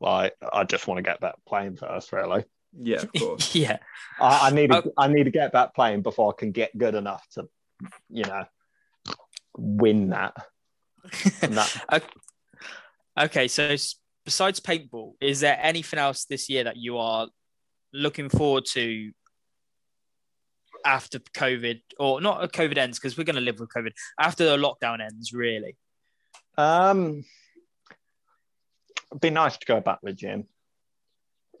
Like, 0.00 0.34
I 0.52 0.64
just 0.64 0.86
want 0.86 0.98
to 0.98 1.02
get 1.02 1.20
back 1.20 1.34
playing 1.46 1.76
first, 1.76 2.12
really. 2.12 2.44
Yeah, 2.78 3.02
of 3.02 3.12
course. 3.12 3.54
yeah. 3.54 3.78
I, 4.20 4.48
I 4.48 4.50
need 4.50 4.70
to, 4.70 4.82
Oh. 4.86 4.92
I 4.96 5.08
need 5.08 5.24
to 5.24 5.30
get 5.30 5.52
back 5.52 5.74
playing 5.74 6.02
before 6.02 6.32
I 6.32 6.38
can 6.38 6.52
get 6.52 6.76
good 6.76 6.94
enough 6.94 7.26
to, 7.34 7.48
you 8.08 8.24
know, 8.24 8.44
win 9.56 10.10
that. 10.10 10.34
And 11.42 11.56
that 11.56 11.84
Okay. 11.92 12.06
okay, 13.18 13.48
so 13.48 13.74
besides 14.24 14.60
paintball, 14.60 15.14
is 15.20 15.40
there 15.40 15.58
anything 15.60 15.98
else 15.98 16.24
this 16.24 16.48
year 16.48 16.64
that 16.64 16.76
you 16.76 16.98
are 16.98 17.28
looking 17.92 18.28
forward 18.28 18.64
to 18.72 19.12
after 20.86 21.18
COVID, 21.18 21.80
or 21.98 22.20
not 22.20 22.52
COVID 22.52 22.78
ends 22.78 22.98
because 22.98 23.18
we're 23.18 23.24
going 23.24 23.34
to 23.36 23.42
live 23.42 23.60
with 23.60 23.70
COVID 23.70 23.92
after 24.18 24.44
the 24.44 24.56
lockdown 24.56 25.00
ends? 25.00 25.32
Really? 25.32 25.76
Um, 26.56 27.24
it'd 29.10 29.20
be 29.20 29.30
nice 29.30 29.56
to 29.56 29.66
go 29.66 29.80
back 29.80 30.00
to 30.00 30.06
the 30.06 30.12
gym. 30.12 30.46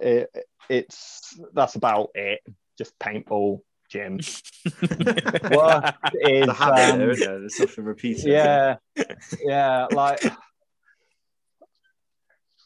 It, 0.00 0.30
it's 0.68 1.38
that's 1.52 1.74
about 1.74 2.10
it. 2.14 2.40
Just 2.78 2.98
paintball, 2.98 3.60
gym. 3.90 4.14
Work 4.82 5.94
is 6.14 6.48
It's 6.48 6.48
a 6.48 6.52
habit, 6.52 6.90
um, 6.90 6.98
there, 6.98 7.10
isn't? 7.10 7.40
There's 7.40 7.56
something 7.56 7.84
repeating. 7.84 8.32
yeah, 8.32 8.76
yeah. 9.42 9.86
Like, 9.92 10.22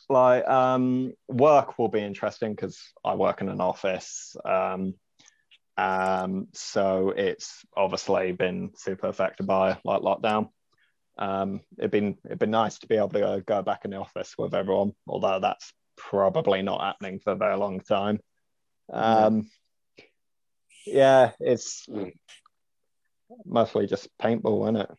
like 0.09 0.47
um, 0.47 1.15
work 1.29 1.79
will 1.79 1.89
be 1.89 2.01
interesting 2.01 2.53
because 2.53 2.79
I 3.05 3.15
work 3.15 3.41
in 3.41 3.49
an 3.49 3.61
office. 3.61 4.37
Um, 4.45 4.95
um, 5.77 6.49
so 6.53 7.13
it's 7.17 7.65
obviously 7.77 8.33
been 8.33 8.73
super 8.77 9.09
affected 9.09 9.47
by 9.47 9.79
like 9.85 10.03
lockdown. 10.03 10.51
Um, 11.17 11.61
it'd 11.79 11.91
been 11.91 12.19
it'd 12.25 12.39
been 12.39 12.51
nice 12.51 12.79
to 12.79 12.87
be 12.87 12.97
able 12.97 13.09
to 13.11 13.21
go, 13.21 13.41
go 13.41 13.63
back 13.63 13.85
in 13.85 13.93
the 13.93 13.99
office 13.99 14.35
with 14.37 14.55
everyone, 14.55 14.93
although 15.09 15.41
that's 15.41 15.73
probably 15.97 16.63
not 16.63 16.81
happening 16.81 17.19
for 17.19 17.33
a 17.33 17.37
very 17.37 17.57
long 17.57 17.81
time. 17.81 18.21
Um, 18.93 19.51
yeah, 20.87 21.33
it's 21.41 21.89
mostly 23.45 23.87
just 23.87 24.09
paintball, 24.19 24.65
isn't 24.65 24.77
it? 24.77 24.91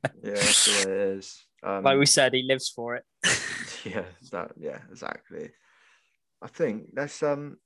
Yeah, 0.22 0.32
that's 0.34 0.64
the 0.64 0.86
way 0.86 0.92
it 0.92 1.18
is. 1.18 1.44
Um, 1.62 1.84
like 1.84 1.98
we 1.98 2.06
said, 2.06 2.32
he 2.32 2.44
lives 2.48 2.70
for 2.70 2.96
it. 2.96 3.04
yeah, 3.84 4.04
that 4.32 4.52
yeah, 4.56 4.78
exactly. 4.90 5.50
I 6.40 6.48
think 6.48 6.94
that's 6.94 7.22
um. 7.22 7.58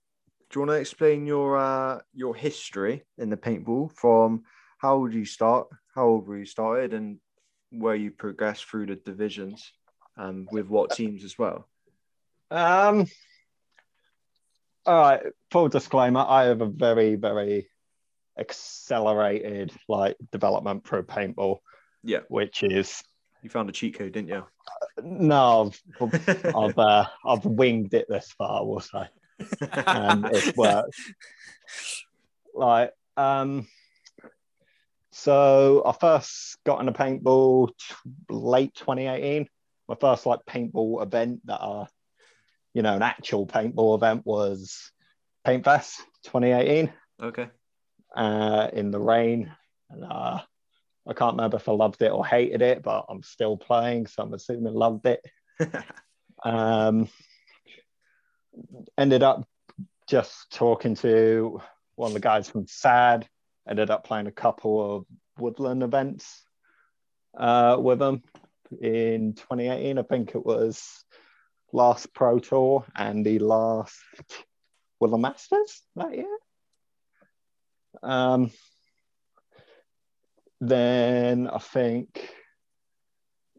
Do 0.50 0.58
you 0.58 0.66
want 0.66 0.76
to 0.76 0.80
explain 0.80 1.26
your 1.26 1.56
uh 1.56 2.00
your 2.14 2.34
history 2.34 3.04
in 3.18 3.30
the 3.30 3.36
paintball 3.36 3.92
from 3.92 4.42
how 4.78 4.96
old 4.96 5.12
you 5.12 5.24
start, 5.24 5.68
how 5.94 6.06
old 6.06 6.26
were 6.26 6.38
you 6.38 6.46
started, 6.46 6.94
and 6.94 7.18
where 7.70 7.94
you 7.94 8.10
progressed 8.10 8.64
through 8.64 8.86
the 8.86 8.96
divisions, 8.96 9.72
um, 10.16 10.48
with 10.50 10.66
what 10.66 10.90
teams 10.90 11.22
as 11.22 11.38
well? 11.38 11.68
Um, 12.50 13.06
all 14.86 15.00
right. 15.00 15.22
Full 15.50 15.68
disclaimer: 15.68 16.24
I 16.26 16.44
have 16.44 16.60
a 16.60 16.66
very, 16.66 17.14
very 17.16 17.68
accelerated 18.38 19.72
like 19.88 20.16
development 20.32 20.84
pro 20.84 21.02
paintball, 21.02 21.58
Yeah, 22.04 22.20
which 22.28 22.62
is 22.62 23.02
you 23.42 23.50
found 23.50 23.68
a 23.68 23.72
cheat 23.72 23.98
code, 23.98 24.12
didn't 24.12 24.28
you? 24.28 24.44
no, 25.02 25.72
I've 26.00 26.54
I've, 26.56 26.78
uh, 26.78 27.06
I've 27.24 27.44
winged 27.44 27.94
it 27.94 28.06
this 28.08 28.32
far. 28.38 28.66
We'll 28.66 28.80
say, 28.80 29.08
and 29.86 30.24
it's 30.26 30.50
worked. 30.56 30.96
Like, 32.54 32.92
um, 33.16 33.66
so 35.12 35.82
I 35.86 35.92
first 35.92 36.58
got 36.64 36.80
into 36.80 36.92
paintball 36.92 37.68
t- 37.68 37.94
late 38.30 38.74
2018. 38.74 39.48
My 39.88 39.94
first 40.00 40.26
like 40.26 40.40
paintball 40.48 41.02
event 41.02 41.40
that 41.46 41.60
uh, 41.60 41.86
you 42.74 42.82
know, 42.82 42.94
an 42.94 43.02
actual 43.02 43.46
paintball 43.46 43.96
event 43.96 44.22
was 44.24 44.90
Paintfest 45.46 45.96
2018 46.24 46.92
okay. 47.22 47.48
uh, 48.16 48.68
in 48.72 48.90
the 48.90 49.00
rain. 49.00 49.52
And, 49.90 50.04
uh, 50.04 50.40
I 51.08 51.14
can't 51.14 51.36
remember 51.36 51.56
if 51.56 51.68
I 51.68 51.72
loved 51.72 52.02
it 52.02 52.12
or 52.12 52.26
hated 52.26 52.60
it, 52.60 52.82
but 52.82 53.06
I'm 53.08 53.22
still 53.22 53.56
playing, 53.56 54.06
so 54.06 54.22
I'm 54.22 54.34
assuming 54.34 54.74
loved 54.74 55.06
it. 55.06 55.24
Um, 56.44 57.08
ended 58.96 59.22
up 59.22 59.46
just 60.08 60.52
talking 60.52 60.94
to 60.96 61.60
one 61.96 62.10
of 62.10 62.14
the 62.14 62.20
guys 62.20 62.48
from 62.48 62.66
SAD. 62.66 63.28
Ended 63.68 63.90
up 63.90 64.04
playing 64.04 64.28
a 64.28 64.32
couple 64.32 64.96
of 64.96 65.04
woodland 65.38 65.82
events 65.82 66.44
uh, 67.36 67.76
with 67.78 67.98
them 67.98 68.22
in 68.80 69.34
2018. 69.34 69.98
I 69.98 70.02
think 70.02 70.34
it 70.34 70.44
was 70.44 71.04
last 71.72 72.12
Pro 72.14 72.38
Tour 72.38 72.84
and 72.96 73.24
the 73.24 73.38
last 73.38 73.98
Woodland 75.00 75.22
Masters 75.22 75.82
that 75.96 76.14
year. 76.14 76.38
Um, 78.02 78.50
then 80.60 81.48
I 81.48 81.58
think 81.58 82.30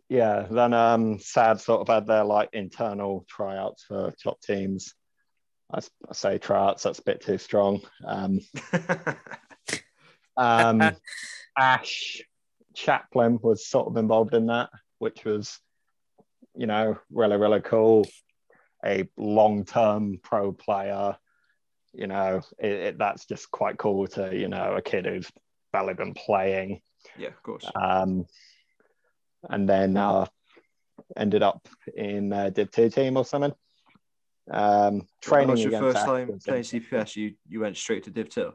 yeah, 0.09 0.47
then 0.49 0.73
um, 0.73 1.19
SAD 1.19 1.61
sort 1.61 1.81
of 1.81 1.87
had 1.87 2.07
their 2.07 2.23
like 2.23 2.49
internal 2.53 3.25
tryouts 3.29 3.83
for 3.83 4.11
top 4.21 4.41
teams. 4.41 4.95
I 5.71 5.81
say 6.13 6.39
tryouts, 6.39 6.81
that's 6.81 6.97
a 6.97 7.03
bit 7.03 7.21
too 7.21 7.37
strong. 7.37 7.81
Um, 8.03 8.39
um, 10.37 10.95
Ash 11.55 12.23
Chaplin 12.73 13.37
was 13.43 13.67
sort 13.67 13.87
of 13.87 13.97
involved 13.97 14.33
in 14.33 14.47
that, 14.47 14.71
which 14.97 15.23
was, 15.25 15.59
you 16.59 16.67
know, 16.67 16.97
really, 17.09 17.37
really 17.37 17.61
cool. 17.61 18.05
A 18.85 19.07
long 19.17 19.63
term 19.63 20.19
pro 20.21 20.51
player, 20.51 21.15
you 21.93 22.07
know, 22.07 22.41
it, 22.59 22.71
it, 22.71 22.97
that's 22.97 23.25
just 23.25 23.49
quite 23.49 23.77
cool 23.77 24.07
to, 24.07 24.35
you 24.35 24.49
know, 24.49 24.75
a 24.75 24.81
kid 24.81 25.05
who's 25.05 25.31
barely 25.71 25.93
been 25.93 26.13
playing. 26.13 26.81
yeah, 27.17 27.29
of 27.29 27.41
course. 27.43 27.65
Um, 27.75 28.25
and 29.49 29.69
then 29.69 29.95
uh, 29.95 30.25
ended 31.15 31.43
up 31.43 31.65
in 31.95 32.33
uh, 32.33 32.49
Div 32.49 32.69
2 32.71 32.89
team 32.89 33.15
or 33.15 33.23
something. 33.23 33.53
Um, 34.51 34.99
That 34.99 35.05
training 35.21 35.49
was 35.51 35.63
your 35.63 35.79
first 35.79 36.05
time 36.05 36.23
Ashford. 36.27 36.43
playing 36.43 36.63
CPPS. 36.63 37.15
You 37.15 37.35
you 37.47 37.61
went 37.61 37.77
straight 37.77 38.03
to 38.05 38.09
Div 38.11 38.29
Two. 38.29 38.51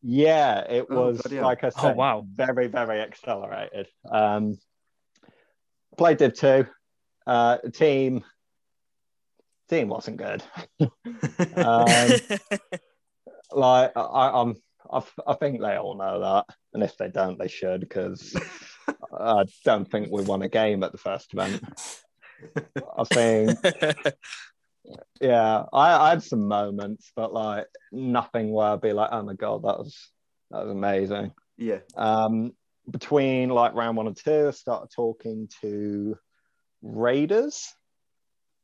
Yeah, 0.00 0.60
it 0.60 0.86
Oh, 0.88 1.06
was 1.08 1.20
bloody 1.20 1.36
hell. 1.36 1.44
like 1.46 1.64
I 1.64 1.70
said, 1.70 1.80
Oh, 1.80 1.82
said, 1.88 1.96
wow. 1.96 2.24
very 2.32 2.68
very 2.68 3.00
accelerated. 3.00 3.88
Um, 4.10 4.56
played 5.98 6.18
Div 6.18 6.32
two. 6.34 6.66
Uh, 7.26 7.58
team 7.72 8.24
team 9.68 9.88
wasn't 9.88 10.18
good. 10.18 10.42
Um, 11.56 11.86
like 13.52 13.92
I, 13.96 14.30
I'm, 14.34 14.54
I, 14.90 15.02
I 15.26 15.34
think 15.34 15.60
they 15.60 15.76
all 15.76 15.96
know 15.96 16.20
that, 16.20 16.56
and 16.72 16.82
if 16.82 16.96
they 16.96 17.08
don't, 17.08 17.38
they 17.38 17.48
should 17.48 17.80
because 17.80 18.36
I 19.18 19.44
don't 19.64 19.90
think 19.90 20.10
we 20.10 20.22
won 20.22 20.42
a 20.42 20.48
game 20.48 20.82
at 20.82 20.92
the 20.92 20.98
first 20.98 21.32
event. 21.32 21.62
I 22.98 23.04
think 23.04 23.58
yeah, 25.20 25.64
I, 25.72 26.06
I 26.06 26.10
had 26.10 26.22
some 26.22 26.46
moments, 26.46 27.12
but 27.16 27.32
like 27.32 27.66
nothing 27.92 28.52
where 28.52 28.68
I'd 28.68 28.80
be 28.80 28.92
like, 28.92 29.10
oh 29.12 29.22
my 29.22 29.34
god, 29.34 29.62
that 29.62 29.78
was 29.78 30.10
that 30.50 30.62
was 30.62 30.70
amazing. 30.70 31.32
yeah. 31.56 31.78
Um, 31.96 32.52
between 32.90 33.48
like 33.48 33.74
round 33.74 33.96
one 33.96 34.06
and 34.06 34.16
two, 34.16 34.48
I 34.48 34.50
started 34.50 34.90
talking 34.94 35.48
to 35.62 36.18
Raiders 36.84 37.74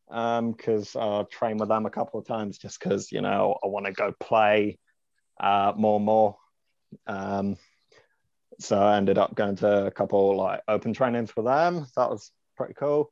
because 0.08 0.96
I 0.96 1.24
trained 1.30 1.60
with 1.60 1.68
them 1.68 1.86
a 1.86 1.90
couple 1.90 2.20
of 2.20 2.26
times 2.26 2.58
just 2.58 2.80
because 2.80 3.10
you 3.12 3.20
know 3.20 3.56
I 3.62 3.68
want 3.68 3.86
to 3.86 3.92
go 3.92 4.12
play 4.20 4.78
uh, 5.40 5.72
more 5.76 5.96
and 5.96 6.04
more. 6.04 6.36
Um, 7.06 7.56
so 8.58 8.78
I 8.78 8.96
ended 8.96 9.18
up 9.18 9.34
going 9.34 9.56
to 9.56 9.86
a 9.86 9.90
couple 9.90 10.36
like 10.36 10.60
open 10.68 10.92
trainings 10.92 11.34
with 11.34 11.46
them. 11.46 11.86
That 11.96 12.10
was 12.10 12.30
pretty 12.56 12.74
cool. 12.74 13.10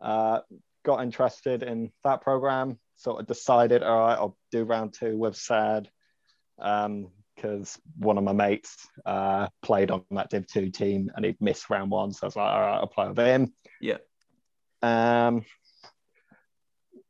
Uh, 0.00 0.40
got 0.84 1.02
interested 1.02 1.62
in 1.62 1.92
that 2.04 2.22
program. 2.22 2.78
Sort 2.96 3.20
of 3.20 3.26
decided, 3.26 3.82
all 3.82 3.98
right, 3.98 4.14
I'll 4.14 4.36
do 4.50 4.64
round 4.64 4.94
two 4.94 5.16
with 5.16 5.36
SAD 5.36 5.88
because 6.56 7.78
one 7.98 8.18
of 8.18 8.24
my 8.24 8.32
mates 8.32 8.88
uh, 9.06 9.46
played 9.62 9.92
on 9.92 10.02
that 10.10 10.30
Div 10.30 10.46
2 10.48 10.70
team 10.70 11.10
and 11.14 11.24
he'd 11.24 11.40
missed 11.40 11.70
round 11.70 11.92
one. 11.92 12.12
So 12.12 12.24
I 12.24 12.26
was 12.26 12.36
like, 12.36 12.52
all 12.52 12.60
right, 12.60 12.76
I'll 12.78 12.86
play 12.88 13.08
with 13.08 13.18
him. 13.18 13.52
Yeah. 13.80 13.98
Um, 14.82 15.44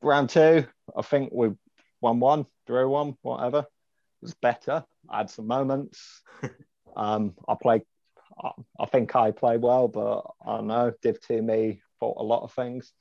round 0.02 0.30
two, 0.30 0.66
I 0.96 1.02
think 1.02 1.30
we 1.32 1.50
won 2.00 2.20
one, 2.20 2.46
drew 2.66 2.88
one, 2.88 3.14
whatever. 3.22 3.60
It 3.60 4.22
was 4.22 4.34
better. 4.34 4.84
I 5.08 5.18
had 5.18 5.30
some 5.30 5.46
moments. 5.46 6.22
um, 6.96 7.34
I 7.48 7.54
played, 7.60 7.82
I, 8.80 8.86
think 8.86 9.14
I 9.14 9.30
played 9.30 9.62
well, 9.62 9.88
but 9.88 10.22
I 10.46 10.56
don't 10.56 10.66
know. 10.66 10.92
Div 11.02 11.20
2 11.20 11.42
me 11.42 11.82
fought 12.00 12.16
a 12.18 12.24
lot 12.24 12.42
of 12.42 12.52
things. 12.52 12.92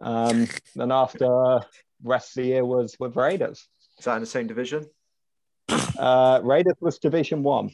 Um, 0.00 0.46
then 0.74 0.92
after 0.92 1.60
rest 2.02 2.36
of 2.36 2.42
the 2.42 2.48
year 2.48 2.64
was 2.64 2.96
with 2.98 3.16
Raiders. 3.16 3.66
Is 3.98 4.04
that 4.04 4.16
in 4.16 4.20
the 4.20 4.26
same 4.26 4.46
division? 4.46 4.86
Uh, 5.98 6.40
Raiders 6.42 6.76
was 6.80 6.98
Division 6.98 7.42
One. 7.42 7.70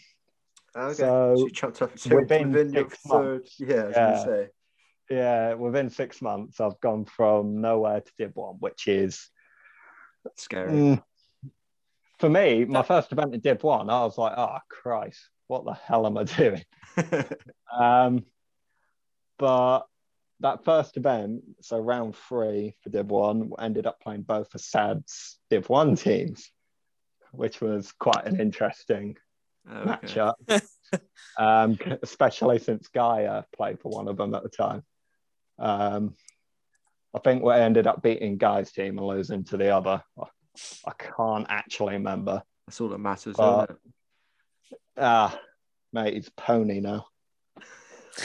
Okay. 0.77 0.95
So, 0.95 1.35
So, 1.37 1.47
you 1.47 1.69
up 1.69 1.99
so 1.99 2.17
within 2.17 2.53
within, 2.53 2.73
your 2.73 2.89
third. 2.89 3.49
Yeah, 3.59 3.75
I 3.75 3.87
was 3.87 3.97
Yeah. 3.97 4.07
gonna 4.07 4.25
say. 4.25 4.51
Yeah, 5.11 5.55
within 5.55 5.91
six 5.91 6.23
months, 6.23 6.61
I've 6.61 6.81
gone 6.81 7.05
from 7.05 7.61
nowhere 7.61 8.01
to 8.01 8.13
Div 8.19 8.33
One, 8.35 8.57
which 8.61 8.89
is 8.89 9.29
Scary. 10.37 10.71
mm, 10.71 11.03
for 12.19 12.29
me, 12.29 12.65
my 12.65 12.83
first 12.83 13.13
event 13.13 13.35
in 13.35 13.41
Div 13.41 13.63
One. 13.63 13.91
I 13.91 14.05
was 14.05 14.17
like, 14.17 14.33
oh 14.37 14.59
Christ, 14.69 15.21
what 15.49 15.65
the 15.65 15.75
hell 15.75 16.07
am 16.07 16.17
I 16.17 16.25
doing? 16.25 16.65
Um, 17.73 18.27
but 19.39 19.87
that 20.41 20.65
first 20.65 20.97
event, 20.97 21.43
so 21.63 21.79
round 21.79 22.17
three 22.17 22.77
for 22.83 22.91
Div 22.91 23.07
One, 23.07 23.51
ended 23.59 23.87
up 23.87 24.01
playing 24.01 24.23
both 24.23 24.55
of 24.55 24.61
Sad's 24.61 25.39
Div 25.51 25.69
One 25.69 25.97
teams, 25.97 26.51
which 27.33 27.61
was 27.61 27.93
quite 27.93 28.27
an 28.27 28.41
interesting 28.41 29.17
Okay. 29.69 29.89
matchup, 29.89 30.35
um, 31.39 31.79
especially 32.03 32.59
since 32.59 32.89
Guy 32.89 33.43
played 33.57 33.81
for 33.81 33.91
one 33.91 34.09
of 34.09 34.17
them 34.17 34.35
at 34.35 34.43
the 34.43 34.49
time. 34.49 34.85
Um, 35.59 36.15
I 37.15 37.19
think 37.19 37.43
we 37.43 37.53
ended 37.53 37.87
up 37.87 38.03
beating 38.03 38.39
Guy's 38.39 38.73
team 38.73 38.99
and 38.99 39.07
losing 39.07 39.45
to 39.45 39.57
the 39.57 39.75
other. 39.75 40.03
I, 40.19 40.25
I 40.87 40.93
can't 40.99 41.47
actually 41.49 41.95
remember. 41.95 42.43
That's 42.67 42.81
all 42.81 42.89
that 42.89 42.99
matters, 42.99 43.39
Uh, 43.39 43.67
isn't 43.69 43.79
Ah, 44.97 45.39
mate, 45.93 46.15
it's 46.15 46.31
pony 46.37 46.81
now. 46.81 47.07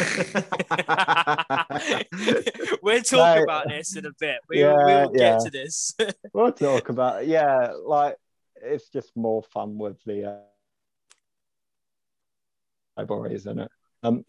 we'll 2.81 3.01
talk 3.01 3.19
Right. 3.19 3.43
about 3.43 3.67
this 3.69 3.95
in 3.95 4.05
a 4.05 4.11
bit. 4.19 4.39
We, 4.49 4.59
Yeah, 4.59 4.73
we'll 4.85 5.09
get 5.09 5.19
yeah. 5.21 5.37
to 5.39 5.49
this. 5.49 5.95
We'll 6.33 6.51
talk 6.51 6.89
about 6.89 7.23
it. 7.23 7.29
Yeah, 7.29 7.73
like 7.85 8.17
it's 8.61 8.89
just 8.89 9.15
more 9.15 9.41
fun 9.43 9.77
with 9.77 9.97
the 10.05 10.25
uh, 10.29 10.37
rivalries, 12.97 13.41
isn't 13.41 13.59
it? 13.59 13.71
Um, 14.03 14.25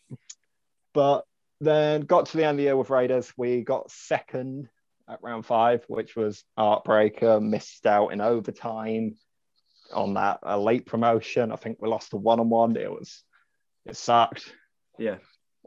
but 0.95 1.25
then 1.61 2.03
got 2.03 2.27
to 2.27 2.37
the 2.37 2.45
end 2.45 2.53
of 2.53 2.57
the 2.59 2.63
year 2.65 2.77
with 2.77 2.91
Raiders. 2.91 3.33
We 3.37 3.63
got 3.63 3.91
second 3.91 4.69
at 5.09 5.23
round 5.23 5.47
five, 5.47 5.85
which 5.89 6.17
was 6.17 6.45
heartbreaker. 6.59 7.43
Missed 7.43 7.87
out 7.87 8.09
in 8.09 8.21
overtime 8.21 9.17
on 9.93 10.15
that 10.15 10.41
a 10.43 10.59
late 10.59 10.87
promotion. 10.87 11.53
I 11.53 11.57
think 11.57 11.79
we 11.81 11.89
lost 11.89 12.13
a 12.13 12.17
one 12.17 12.41
on 12.41 12.49
one. 12.49 12.77
It 12.77 12.91
was 12.91 13.23
it 13.87 13.97
sucked. 13.97 14.53
yeah. 14.99 15.17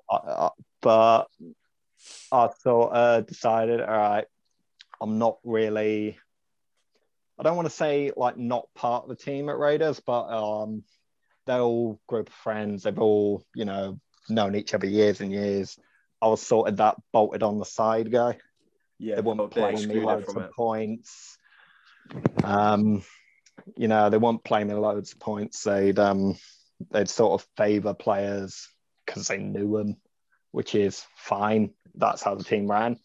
I, 0.09 0.15
I, 0.15 0.49
but 0.81 1.27
I 2.31 2.49
sort 2.59 2.91
of 2.93 3.27
decided, 3.27 3.81
all 3.81 3.87
right, 3.87 4.25
I'm 4.99 5.17
not 5.17 5.37
really. 5.43 6.17
I 7.39 7.43
don't 7.43 7.55
want 7.55 7.67
to 7.67 7.73
say 7.75 8.11
like 8.15 8.37
not 8.37 8.67
part 8.75 9.03
of 9.03 9.09
the 9.09 9.15
team 9.15 9.49
at 9.49 9.57
Raiders, 9.57 9.99
but 9.99 10.27
um, 10.27 10.83
they're 11.47 11.59
all 11.59 11.99
group 12.07 12.29
of 12.29 12.35
friends. 12.35 12.83
They've 12.83 12.99
all 12.99 13.43
you 13.55 13.65
know 13.65 13.99
known 14.29 14.55
each 14.55 14.73
other 14.73 14.87
years 14.87 15.21
and 15.21 15.31
years. 15.31 15.77
I 16.21 16.27
was 16.27 16.41
sort 16.41 16.69
of 16.69 16.77
that 16.77 16.95
bolted 17.11 17.43
on 17.43 17.59
the 17.59 17.65
side 17.65 18.11
guy. 18.11 18.37
Yeah. 18.99 19.15
They 19.15 19.21
wouldn't 19.21 19.53
they're 19.53 19.71
me 19.73 19.99
loads 20.01 20.29
of 20.29 20.37
it. 20.37 20.51
points. 20.51 21.37
Um, 22.43 23.03
you 23.75 23.87
know, 23.87 24.09
they 24.09 24.17
weren't 24.17 24.43
playing 24.43 24.67
me 24.67 24.75
loads 24.75 25.13
of 25.13 25.19
points. 25.19 25.63
They'd 25.63 25.97
um, 25.99 26.37
they'd 26.91 27.09
sort 27.09 27.41
of 27.41 27.47
favour 27.57 27.93
players 27.93 28.69
because 29.05 29.27
they 29.27 29.37
knew 29.37 29.77
them, 29.77 29.97
which 30.51 30.75
is 30.75 31.05
fine. 31.15 31.71
That's 31.95 32.21
how 32.21 32.35
the 32.35 32.43
team 32.43 32.69
ran. 32.69 32.97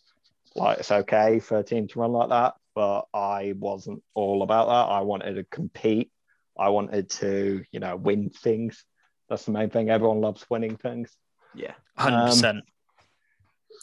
Like 0.55 0.79
it's 0.79 0.91
okay 0.91 1.39
for 1.41 1.59
a 1.59 1.65
team 1.65 1.89
to 1.89 1.99
run 1.99 2.13
like 2.13 2.31
that, 2.31 2.55
but 2.75 3.07
I 3.13 3.55
wasn't 3.59 4.03
all 4.15 4.43
about 4.43 4.69
that. 4.69 4.93
I 4.93 5.01
wanted 5.01 5.35
to 5.35 5.45
compete. 5.45 6.11
I 6.59 6.71
wanted 6.71 7.11
to, 7.11 7.65
you 7.71 7.81
know, 7.81 7.97
win 7.97 8.31
things. 8.31 8.85
That's 9.29 9.45
the 9.45 9.53
main 9.53 9.71
thing. 9.71 9.91
Everyone 9.91 10.21
loves 10.21 10.47
winning 10.49 10.77
things 10.77 11.17
Yeah. 11.55 11.75
Hundred 11.97 12.27
percent. 12.27 12.65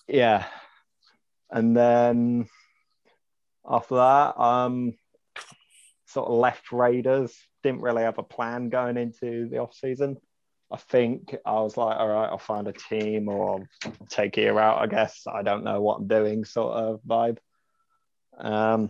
yeah 0.08 0.45
and 1.49 1.75
then 1.77 2.47
after 3.65 3.95
that 3.95 4.38
um 4.39 4.93
sort 6.08 6.27
of 6.27 6.36
left 6.38 6.71
raiders 6.71 7.36
didn't 7.63 7.82
really 7.82 8.03
have 8.03 8.17
a 8.17 8.23
plan 8.23 8.69
going 8.69 8.97
into 8.97 9.47
the 9.49 9.58
off 9.60 9.73
season 9.73 10.17
i 10.71 10.77
think 10.77 11.36
i 11.45 11.53
was 11.53 11.77
like 11.77 11.97
all 11.97 12.08
right 12.08 12.29
i'll 12.29 12.38
find 12.38 12.67
a 12.67 12.73
team 12.73 13.29
or 13.29 13.65
I'll 13.86 14.08
take 14.10 14.38
a 14.38 14.41
year 14.41 14.60
out 14.60 14.82
i 14.82 14.88
guess 14.88 15.23
i 15.32 15.41
don't 15.41 15.63
know 15.63 15.82
what 15.82 15.99
i'm 15.99 16.08
doing 16.08 16.43
sort 16.45 16.73
of 16.75 16.99
vibe 17.08 17.38
um 18.38 18.89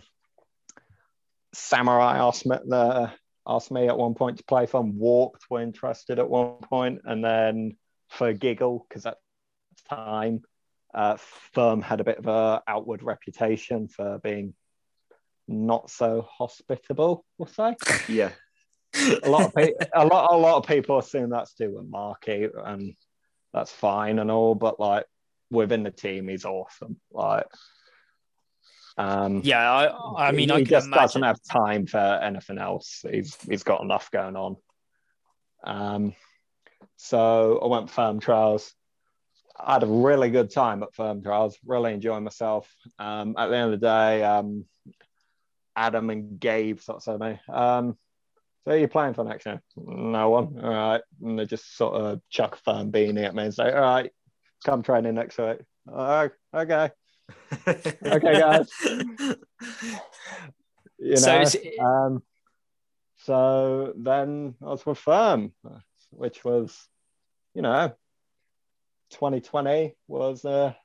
samurai 1.54 2.18
asked 2.18 2.46
me, 2.46 2.56
the, 2.66 3.12
asked 3.46 3.70
me 3.70 3.88
at 3.88 3.98
one 3.98 4.14
point 4.14 4.38
to 4.38 4.44
play 4.44 4.66
for 4.66 4.80
them 4.82 4.98
warped 4.98 5.44
were 5.50 5.60
interested 5.60 6.18
at 6.18 6.28
one 6.28 6.56
point 6.62 7.00
and 7.04 7.24
then 7.24 7.76
for 8.10 8.28
a 8.28 8.34
giggle 8.34 8.86
because 8.88 9.06
at 9.06 9.18
the 9.88 9.94
time 9.96 10.42
uh, 10.94 11.16
firm 11.52 11.82
had 11.82 12.00
a 12.00 12.04
bit 12.04 12.18
of 12.18 12.26
a 12.26 12.62
outward 12.66 13.02
reputation 13.02 13.88
for 13.88 14.18
being 14.18 14.54
not 15.48 15.90
so 15.90 16.26
hospitable. 16.30 17.24
We'll 17.36 17.48
say 17.48 17.76
Yeah. 18.08 18.30
a 19.24 19.28
lot 19.28 19.46
of 19.46 19.54
pe- 19.54 19.74
a 19.92 20.06
lot 20.06 20.32
a 20.32 20.36
lot 20.36 20.56
of 20.56 20.66
people 20.66 20.98
assume 20.98 21.30
that's 21.30 21.54
to 21.54 21.66
do 21.66 21.76
with 21.76 21.86
Marky, 21.86 22.48
and 22.64 22.94
that's 23.52 23.72
fine 23.72 24.20
and 24.20 24.30
all, 24.30 24.54
but 24.54 24.78
like 24.78 25.04
within 25.50 25.82
the 25.82 25.90
team, 25.90 26.28
he's 26.28 26.44
awesome. 26.44 27.00
Like, 27.12 27.46
um, 28.96 29.40
Yeah, 29.44 29.70
I, 29.70 30.28
I 30.28 30.32
mean, 30.32 30.48
he 30.48 30.54
I 30.54 30.58
can 30.58 30.66
just 30.66 30.90
doesn't 30.90 31.22
have 31.22 31.40
time 31.42 31.86
for 31.86 31.98
anything 31.98 32.58
else. 32.58 33.04
He's 33.10 33.36
he's 33.42 33.62
got 33.62 33.82
enough 33.82 34.10
going 34.10 34.36
on. 34.36 34.56
Um, 35.64 36.14
so 36.96 37.58
I 37.62 37.66
went 37.66 37.90
firm 37.90 38.20
trials. 38.20 38.72
I 39.58 39.74
had 39.74 39.82
a 39.82 39.86
really 39.86 40.30
good 40.30 40.50
time 40.50 40.82
at 40.82 40.94
firm 40.94 41.22
trials. 41.22 41.56
Really 41.64 41.92
enjoying 41.92 42.24
myself. 42.24 42.72
Um, 42.98 43.34
at 43.38 43.48
the 43.48 43.56
end 43.56 43.74
of 43.74 43.80
the 43.80 43.86
day, 43.86 44.22
um, 44.22 44.64
Adam 45.76 46.10
and 46.10 46.38
Gabe 46.38 46.80
sort 46.80 46.96
of 46.96 47.02
said 47.02 47.18
to 47.18 47.30
me, 47.30 47.40
um, 47.48 47.98
"So 48.64 48.72
are 48.72 48.76
you 48.76 48.88
playing 48.88 49.14
for 49.14 49.24
next 49.24 49.46
year?" 49.46 49.60
No 49.76 50.30
one. 50.30 50.58
All 50.62 50.70
right, 50.70 51.02
and 51.22 51.38
they 51.38 51.46
just 51.46 51.76
sort 51.76 51.94
of 51.94 52.20
chuck 52.30 52.56
a 52.56 52.58
firm 52.58 52.92
beanie 52.92 53.24
at 53.24 53.34
me 53.34 53.44
and 53.44 53.54
say, 53.54 53.72
"All 53.72 53.80
right, 53.80 54.10
come 54.64 54.82
training 54.82 55.14
next 55.14 55.38
week." 55.38 55.58
Oh, 55.88 56.30
okay. 56.54 56.90
Okay, 57.66 58.38
guys. 58.38 58.68
you 60.98 61.16
So 61.16 61.34
know. 61.36 61.40
is- 61.42 61.56
um, 61.80 62.22
so 63.16 63.94
then 63.96 64.54
I 64.60 64.66
was 64.66 64.84
with 64.84 64.98
Firm, 64.98 65.52
which 66.10 66.44
was, 66.44 66.88
you 67.54 67.62
know, 67.62 67.94
2020 69.12 69.94
was 70.08 70.44
a 70.44 70.76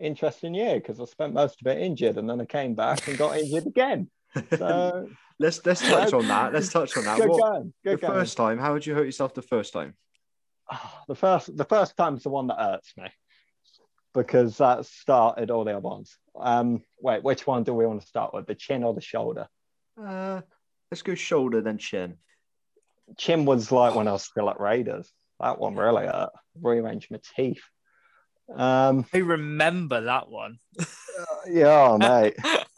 interesting 0.00 0.54
year 0.54 0.74
because 0.74 0.98
I 1.00 1.04
spent 1.04 1.34
most 1.34 1.60
of 1.60 1.66
it 1.68 1.80
injured, 1.80 2.16
and 2.16 2.28
then 2.28 2.40
I 2.40 2.46
came 2.46 2.74
back 2.74 3.06
and 3.06 3.16
got 3.18 3.38
injured 3.38 3.66
again. 3.66 4.10
So 4.58 5.08
let's 5.38 5.64
let's 5.64 5.80
touch 5.80 6.12
on 6.12 6.28
that. 6.28 6.52
Let's 6.52 6.70
touch 6.70 6.94
on 6.96 7.04
that. 7.04 7.16
good 7.20 7.28
What, 7.30 7.42
going, 7.42 7.72
the 7.84 7.90
good 7.92 8.00
going. 8.02 8.12
first 8.12 8.36
time, 8.36 8.58
how 8.58 8.74
did 8.74 8.84
you 8.84 8.94
hurt 8.94 9.06
yourself 9.06 9.32
the 9.32 9.40
first 9.40 9.72
time? 9.72 9.94
Ah, 10.70 11.02
the 11.08 11.14
first, 11.14 11.56
the 11.56 11.64
first 11.64 11.96
time's 11.96 12.22
the 12.24 12.28
one 12.28 12.48
that 12.48 12.58
hurts 12.58 12.92
me 12.98 13.06
because 14.16 14.56
that 14.56 14.86
started 14.86 15.50
all 15.50 15.64
the 15.64 15.72
other 15.72 15.80
ones. 15.80 16.16
Um, 16.34 16.82
wait, 17.00 17.22
which 17.22 17.46
one 17.46 17.62
do 17.62 17.74
we 17.74 17.86
want 17.86 18.00
to 18.00 18.06
start 18.06 18.32
with, 18.34 18.46
the 18.46 18.54
chin 18.54 18.82
or 18.82 18.94
the 18.94 19.00
shoulder? 19.00 19.46
Uh, 20.02 20.40
let's 20.90 21.02
go 21.02 21.14
shoulder 21.14 21.60
then 21.60 21.78
chin. 21.78 22.16
chin 23.18 23.44
was 23.44 23.70
like 23.70 23.94
when 23.94 24.08
I 24.08 24.12
was 24.12 24.24
still 24.24 24.50
at 24.50 24.58
Raiders. 24.58 25.12
That 25.38 25.58
one 25.58 25.76
really 25.76 26.06
hurt. 26.06 26.30
Rearranged 26.60 27.10
my 27.10 27.20
teeth. 27.36 27.62
Um, 28.54 29.04
I 29.12 29.18
remember 29.18 30.02
that 30.02 30.28
one. 30.30 30.58
yeah, 31.48 31.88
oh, 31.90 31.98
mate, 31.98 32.36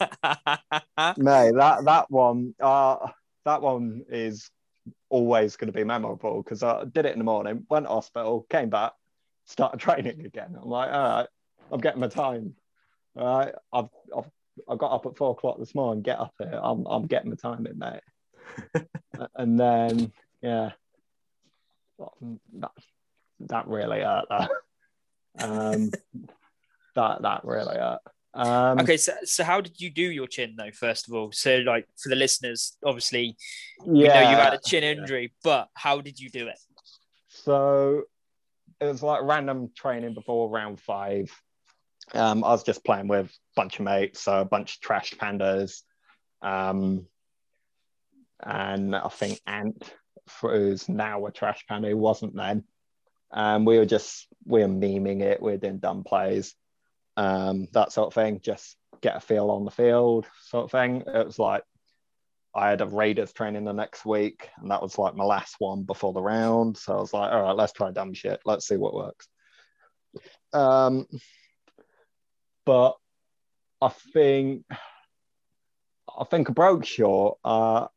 mate, 1.17 1.53
that 1.55 1.81
that 1.85 2.05
one, 2.09 2.55
uh, 2.59 2.97
that 3.45 3.61
one 3.61 4.03
is 4.09 4.49
always 5.09 5.55
going 5.55 5.71
to 5.71 5.77
be 5.77 5.83
memorable 5.83 6.41
because 6.41 6.63
I 6.63 6.85
did 6.85 7.05
it 7.05 7.13
in 7.13 7.19
the 7.19 7.23
morning, 7.23 7.65
went 7.69 7.85
to 7.85 7.91
hospital, 7.91 8.47
came 8.49 8.69
back, 8.69 8.93
started 9.49 9.79
training 9.79 10.25
again. 10.25 10.55
I'm 10.61 10.69
like, 10.69 10.91
all 10.91 11.17
right, 11.17 11.27
I'm 11.71 11.79
getting 11.79 12.01
my 12.01 12.07
time. 12.07 12.55
All 13.15 13.39
right, 13.39 13.53
I've, 13.73 13.89
I've 14.15 14.29
I 14.67 14.75
got 14.75 14.91
up 14.91 15.05
at 15.05 15.17
four 15.17 15.31
o'clock 15.31 15.57
this 15.59 15.75
morning. 15.75 16.03
Get 16.03 16.19
up 16.19 16.33
here. 16.37 16.59
I'm 16.61 16.85
I'm 16.85 17.07
getting 17.07 17.29
my 17.29 17.35
time 17.35 17.65
in, 17.65 17.77
mate. 17.77 18.87
and 19.35 19.59
then 19.59 20.11
yeah, 20.41 20.71
that 22.59 22.71
that 23.41 23.67
really 23.67 24.01
hurt. 24.01 24.25
That 24.29 24.49
um, 25.39 25.91
that 26.95 27.21
that 27.21 27.41
really 27.45 27.77
hurt. 27.77 27.99
Um, 28.33 28.79
okay, 28.79 28.97
so 28.97 29.13
so 29.23 29.43
how 29.43 29.59
did 29.61 29.79
you 29.79 29.89
do 29.89 30.03
your 30.03 30.27
chin 30.27 30.55
though? 30.57 30.71
First 30.71 31.07
of 31.07 31.15
all, 31.15 31.31
so 31.31 31.57
like 31.57 31.87
for 32.01 32.09
the 32.09 32.15
listeners, 32.15 32.77
obviously 32.85 33.37
yeah, 33.85 33.91
we 33.91 34.03
know 34.03 34.29
you 34.31 34.37
had 34.37 34.53
a 34.53 34.59
chin 34.63 34.83
injury, 34.83 35.33
but 35.43 35.69
how 35.73 36.01
did 36.01 36.19
you 36.19 36.29
do 36.29 36.47
it? 36.47 36.59
So 37.27 38.03
it 38.81 38.85
was 38.85 39.03
like 39.03 39.21
random 39.23 39.71
training 39.75 40.13
before 40.13 40.49
round 40.49 40.79
five. 40.79 41.31
Um, 42.13 42.43
I 42.43 42.49
was 42.49 42.63
just 42.63 42.83
playing 42.83 43.07
with 43.07 43.27
a 43.27 43.31
bunch 43.55 43.79
of 43.79 43.85
mates, 43.85 44.21
so 44.21 44.39
a 44.39 44.45
bunch 44.45 44.75
of 44.75 44.81
trash 44.81 45.13
pandas. 45.13 45.83
Um, 46.41 47.05
and 48.41 48.95
I 48.95 49.09
think 49.09 49.41
Ant, 49.45 49.93
who's 50.41 50.87
now 50.89 51.25
a 51.25 51.31
trash 51.31 51.65
panda, 51.67 51.95
wasn't 51.95 52.35
then. 52.35 52.63
and 53.31 53.65
we 53.65 53.77
were 53.77 53.85
just 53.85 54.27
we 54.45 54.61
were 54.61 54.67
memeing 54.67 55.21
it. 55.21 55.41
We 55.41 55.51
were 55.51 55.57
doing 55.57 55.79
dumb 55.79 56.03
plays, 56.03 56.55
um, 57.17 57.67
that 57.73 57.91
sort 57.91 58.07
of 58.07 58.13
thing. 58.13 58.39
Just 58.41 58.75
get 59.01 59.17
a 59.17 59.19
feel 59.19 59.51
on 59.51 59.65
the 59.65 59.71
field, 59.71 60.25
sort 60.43 60.65
of 60.65 60.71
thing. 60.71 61.03
It 61.05 61.25
was 61.25 61.39
like 61.39 61.63
I 62.55 62.69
had 62.69 62.81
a 62.81 62.85
Raiders 62.85 63.31
training 63.31 63.65
the 63.65 63.73
next 63.73 64.05
week, 64.05 64.49
and 64.57 64.71
that 64.71 64.81
was 64.81 64.97
like 64.97 65.15
my 65.15 65.23
last 65.23 65.55
one 65.59 65.83
before 65.83 66.13
the 66.13 66.21
round. 66.21 66.77
So 66.77 66.97
I 66.97 66.99
was 66.99 67.13
like, 67.13 67.31
all 67.31 67.43
right, 67.43 67.55
let's 67.55 67.73
try 67.73 67.91
dumb 67.91 68.13
shit. 68.13 68.39
Let's 68.45 68.67
see 68.67 68.77
what 68.77 68.93
works. 68.93 69.27
Um, 70.53 71.05
but 72.65 72.95
I 73.81 73.89
think 74.13 74.65
I 76.17 76.23
think 76.25 76.49
I 76.49 76.53
broke 76.53 76.85
short. 76.85 77.37
Uh, 77.43 77.87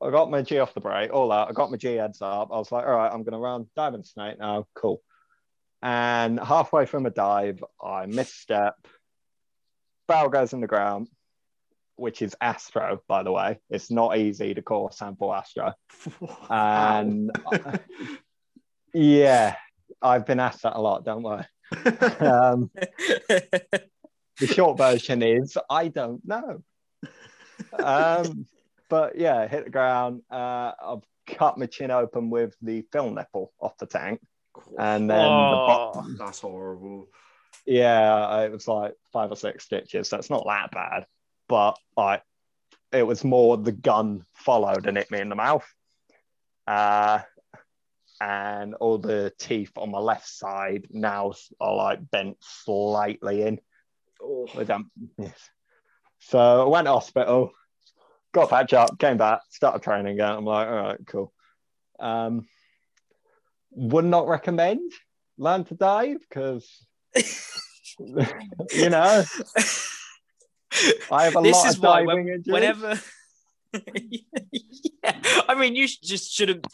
I 0.00 0.10
got 0.10 0.30
my 0.30 0.42
G 0.42 0.58
off 0.58 0.74
the 0.74 0.80
break, 0.80 1.12
all 1.12 1.28
that. 1.28 1.48
I 1.48 1.52
got 1.52 1.70
my 1.70 1.76
G 1.76 1.94
heads 1.94 2.22
up. 2.22 2.48
I 2.52 2.58
was 2.58 2.72
like, 2.72 2.86
all 2.86 2.96
right, 2.96 3.12
I'm 3.12 3.22
going 3.22 3.32
to 3.32 3.38
run 3.38 3.68
diving 3.76 4.04
snake 4.04 4.38
now. 4.38 4.66
Cool. 4.74 5.02
And 5.82 6.40
halfway 6.40 6.86
from 6.86 7.06
a 7.06 7.10
dive, 7.10 7.62
I 7.82 8.06
misstep. 8.06 8.74
Barrel 10.06 10.30
goes 10.30 10.52
in 10.52 10.60
the 10.60 10.66
ground, 10.66 11.08
which 11.98 12.22
is 12.22 12.34
Astro, 12.40 13.02
by 13.08 13.22
the 13.22 13.32
way. 13.32 13.58
It's 13.70 13.90
not 13.90 14.16
easy 14.16 14.54
to 14.54 14.62
call 14.62 14.88
a 14.88 14.92
sample 14.92 15.32
Astro. 15.34 15.74
And 16.50 17.30
yeah, 18.94 19.56
I've 20.00 20.26
been 20.26 20.40
asked 20.40 20.62
that 20.62 20.76
a 20.76 20.80
lot, 20.80 21.04
don't 21.04 21.22
worry. 21.22 21.44
Um, 22.20 22.70
the 23.28 24.46
short 24.46 24.78
version 24.78 25.22
is 25.22 25.56
I 25.68 25.88
don't 25.88 26.24
know. 26.26 26.62
Um, 27.78 28.46
but 28.88 29.18
yeah, 29.18 29.46
hit 29.46 29.64
the 29.64 29.70
ground. 29.70 30.22
Uh, 30.30 30.72
I've 30.82 31.02
cut 31.36 31.58
my 31.58 31.66
chin 31.66 31.90
open 31.90 32.30
with 32.30 32.54
the 32.62 32.82
fill 32.92 33.10
nipple 33.10 33.52
off 33.60 33.76
the 33.78 33.86
tank, 33.86 34.20
and 34.78 35.10
then 35.10 35.18
the 35.18 35.24
Oh. 35.26 35.92
bottom, 35.94 36.16
That's 36.18 36.40
horrible. 36.40 37.08
yeah, 37.66 38.40
it 38.42 38.52
was 38.52 38.66
like 38.66 38.94
five 39.12 39.30
or 39.30 39.36
six 39.36 39.64
stitches. 39.64 40.08
That's 40.08 40.30
not 40.30 40.44
that 40.46 40.70
bad, 40.70 41.06
but 41.48 41.78
like 41.96 42.22
it 42.92 43.06
was 43.06 43.24
more 43.24 43.56
the 43.56 43.72
gun 43.72 44.24
followed 44.34 44.86
and 44.86 44.96
hit 44.96 45.10
me 45.10 45.20
in 45.20 45.28
the 45.28 45.34
mouth. 45.34 45.66
Uh, 46.66 47.20
and 48.20 48.74
all 48.74 48.98
the 48.98 49.32
teeth 49.38 49.72
on 49.76 49.90
my 49.90 49.98
left 49.98 50.28
side 50.28 50.86
now 50.90 51.32
are 51.60 51.76
like 51.76 52.10
bent 52.10 52.36
slightly 52.40 53.42
in. 53.42 53.60
Oh, 54.20 54.48
with 54.54 54.66
them. 54.66 54.90
Yes. 55.18 55.38
So 56.18 56.66
I 56.66 56.68
went 56.68 56.86
to 56.86 56.92
hospital, 56.92 57.52
got 58.32 58.44
a 58.44 58.48
patch 58.48 58.72
up, 58.72 58.98
came 58.98 59.16
back, 59.16 59.40
started 59.50 59.82
training 59.82 60.14
again. 60.14 60.32
I'm 60.32 60.44
like, 60.44 60.66
all 60.66 60.74
right, 60.74 61.06
cool. 61.06 61.32
Um, 62.00 62.46
would 63.70 64.04
not 64.04 64.26
recommend 64.26 64.92
learn 65.36 65.64
to 65.64 65.74
dive 65.74 66.18
because 66.28 66.86
you 67.98 68.90
know 68.90 69.24
I 71.10 71.24
have 71.24 71.36
a 71.36 71.42
This 71.42 71.56
lot 71.56 71.68
is 71.68 71.76
of 71.76 71.82
why 71.82 72.00
diving 72.04 72.06
when- 72.24 72.34
injuries. 72.34 72.52
whenever 72.52 73.00
yeah. 73.94 75.20
I 75.48 75.54
mean 75.54 75.76
you 75.76 75.86
just 75.86 76.32
shouldn't 76.32 76.66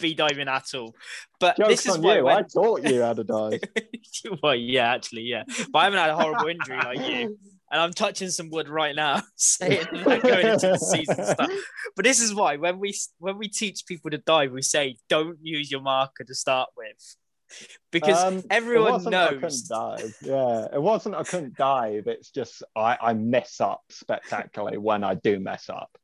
be 0.00 0.14
diving 0.14 0.48
at 0.48 0.72
all. 0.74 0.94
But 1.40 1.56
Jokes 1.56 1.68
this 1.70 1.86
is 1.86 1.96
on 1.96 2.02
why 2.02 2.16
you. 2.18 2.24
when- 2.24 2.36
I 2.36 2.42
taught 2.42 2.82
you 2.88 3.02
how 3.02 3.12
to 3.14 3.24
dive. 3.24 3.60
well, 4.42 4.54
yeah, 4.54 4.94
actually, 4.94 5.22
yeah. 5.22 5.42
But 5.72 5.78
I 5.80 5.84
haven't 5.84 5.98
had 5.98 6.10
a 6.10 6.16
horrible 6.16 6.46
injury 6.48 6.76
like 6.78 7.08
you. 7.08 7.38
And 7.70 7.82
I'm 7.82 7.92
touching 7.92 8.30
some 8.30 8.48
wood 8.48 8.66
right 8.66 8.96
now, 8.96 9.20
saying 9.36 9.84
like 10.06 10.22
going 10.22 10.46
into 10.46 10.68
the 10.68 10.78
season 10.78 11.22
stuff. 11.22 11.50
But 11.96 12.06
this 12.06 12.18
is 12.18 12.34
why 12.34 12.56
when 12.56 12.78
we 12.78 12.94
when 13.18 13.36
we 13.36 13.46
teach 13.48 13.84
people 13.84 14.10
to 14.10 14.16
dive, 14.16 14.52
we 14.52 14.62
say 14.62 14.96
don't 15.10 15.36
use 15.42 15.70
your 15.70 15.82
marker 15.82 16.24
to 16.24 16.34
start 16.34 16.70
with, 16.78 17.16
because 17.90 18.22
Um, 18.22 18.42
everyone 18.50 19.02
knows. 19.04 19.30
couldn't 19.40 19.68
dive. 19.68 20.16
Yeah, 20.22 20.66
it 20.72 20.80
wasn't 20.82 21.14
I 21.14 21.22
couldn't 21.24 21.56
dive. 21.56 22.06
It's 22.06 22.30
just 22.30 22.62
I, 22.76 22.96
I 23.00 23.14
mess 23.14 23.60
up 23.60 23.82
spectacularly 23.90 24.78
when 24.78 25.04
I 25.04 25.14
do 25.14 25.38
mess 25.40 25.68
up. 25.70 25.96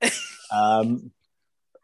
Um, 0.54 1.10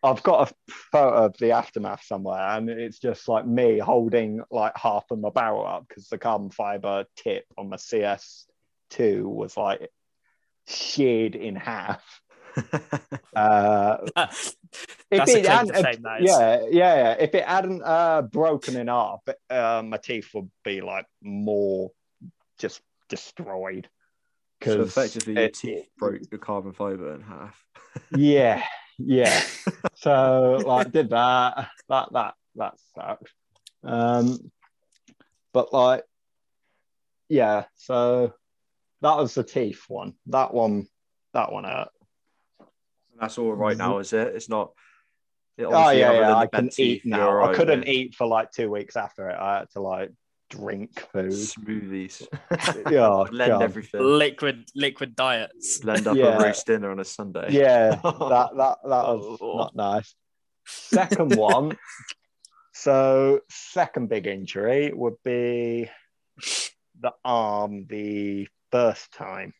I've 0.03 0.23
got 0.23 0.51
a 0.51 0.73
photo 0.93 1.25
of 1.25 1.39
the 1.39 1.53
aftermath 1.53 2.05
somewhere, 2.05 2.39
and 2.39 2.69
it's 2.69 2.99
just 2.99 3.27
like 3.29 3.47
me 3.47 3.79
holding 3.79 4.43
like 4.51 4.77
half 4.77 5.05
of 5.11 5.19
my 5.19 5.31
barrel 5.31 5.67
up 5.67 5.89
because 5.89 6.09
the 6.09 6.19
carbon 6.19 6.51
fiber 6.51 7.07
tip 7.17 7.47
on 7.57 7.71
my 7.71 7.77
CS2 7.77 9.23
was 9.25 9.57
like 9.57 9.89
sheared 10.67 11.35
in 11.35 11.57
half. 11.57 12.03
Uh, 13.35 13.97
if 14.17 14.17
That's 14.17 15.35
it 15.35 15.45
claim 15.45 15.45
hadn't- 15.45 15.75
fame, 15.85 16.03
that 16.03 16.23
is. 16.23 16.29
yeah, 16.31 16.61
yeah, 16.71 16.95
yeah. 16.97 17.17
If 17.19 17.35
it 17.35 17.45
hadn't 17.45 17.83
uh, 17.85 18.23
broken 18.23 18.77
in 18.77 18.89
half, 18.89 19.21
uh, 19.51 19.83
my 19.85 19.97
teeth 19.99 20.29
would 20.35 20.51
be 20.65 20.81
like 20.81 21.07
more 21.23 21.91
just 22.59 22.81
destroyed. 23.09 23.89
so 24.63 24.77
'Cause 24.77 24.89
effectively, 24.89 25.35
your 25.35 25.43
it- 25.45 25.55
teeth 25.55 25.89
broke 25.99 26.29
the 26.31 26.39
carbon 26.39 26.73
fiber 26.73 27.15
in 27.15 27.23
half. 27.23 27.63
Yeah, 28.17 28.63
yeah. 28.99 29.41
so 29.95 30.61
like, 30.65 30.93
did 30.93 31.11
that. 31.11 31.69
That 31.89 32.13
that 32.13 32.35
that 32.57 32.75
sucked. 32.95 33.33
Um, 33.83 34.51
but 35.53 35.73
like, 35.73 36.05
yeah. 37.29 37.65
So 37.77 38.35
that 39.01 39.17
was 39.17 39.35
the 39.35 39.43
teeth 39.45 39.85
one. 39.89 40.15
That 40.27 40.53
one. 40.55 40.87
That 41.35 41.53
one 41.53 41.65
hurt. 41.65 41.89
That's 43.21 43.39
all 43.39 43.53
right 43.53 43.77
mm-hmm. 43.77 43.91
now, 43.91 43.99
is 43.99 44.13
it? 44.13 44.29
It's 44.35 44.49
not. 44.49 44.73
it 45.57 45.65
Oh 45.65 45.91
yeah, 45.91 46.13
yeah. 46.13 46.35
I 46.37 46.47
can 46.47 46.71
eat 46.79 47.05
now. 47.05 47.31
all 47.31 47.49
I 47.49 47.55
couldn't 47.55 47.87
yeah. 47.87 47.93
eat 47.93 48.15
for 48.15 48.27
like 48.27 48.53
two 48.53 48.71
weeks 48.71 48.97
after 48.97 49.29
it. 49.29 49.37
I 49.39 49.59
had 49.61 49.71
to 49.71 49.81
like 49.81 50.11
drink 50.51 51.01
food. 51.13 51.31
Smoothies. 51.33 52.27
Yeah, 52.91 53.25
Blend 53.31 53.53
God. 53.53 53.63
everything. 53.63 54.01
liquid 54.03 54.69
liquid 54.75 55.15
diets. 55.17 55.79
Blend 55.79 56.07
up 56.07 56.17
Yeah. 56.17 56.39
a 56.39 56.43
roast 56.43 56.67
dinner 56.67 56.91
on 56.91 57.01
a 57.01 57.05
Sunday. 57.05 57.49
Yeah, 57.51 57.91
that 58.03 58.51
that 58.57 58.79
that 58.85 59.05
was 59.09 59.39
Oh. 59.41 59.59
not 59.59 59.77
nice. 59.77 60.15
Second 60.67 61.37
one. 61.37 61.77
So 62.73 63.41
second 63.51 64.09
big 64.09 64.27
injury 64.27 64.93
would 64.95 65.17
be 65.25 65.91
the 67.01 67.13
arm 67.25 67.87
the 67.89 68.49
first 68.71 69.13
time. 69.13 69.53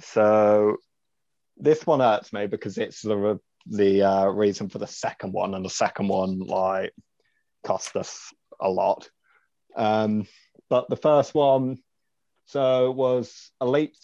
So 0.00 0.76
this 1.56 1.86
one 1.86 2.00
hurts 2.00 2.32
me 2.32 2.46
because 2.46 2.78
it's 2.78 3.02
the 3.02 3.38
the 3.66 4.02
uh, 4.02 4.26
reason 4.26 4.68
for 4.68 4.78
the 4.78 4.86
second 4.86 5.32
one, 5.32 5.54
and 5.54 5.64
the 5.64 5.70
second 5.70 6.08
one 6.08 6.40
like 6.40 6.92
cost 7.64 7.96
us 7.96 8.32
a 8.60 8.68
lot. 8.68 9.08
Um, 9.76 10.26
but 10.68 10.88
the 10.88 10.96
first 10.96 11.34
one, 11.34 11.78
so 12.46 12.90
was 12.90 13.50
elite 13.60 13.98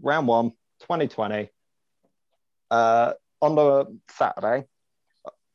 round 0.00 0.26
one, 0.26 0.50
2020. 0.80 1.50
Uh, 2.70 3.12
on 3.42 3.54
the 3.56 3.98
Saturday, 4.10 4.66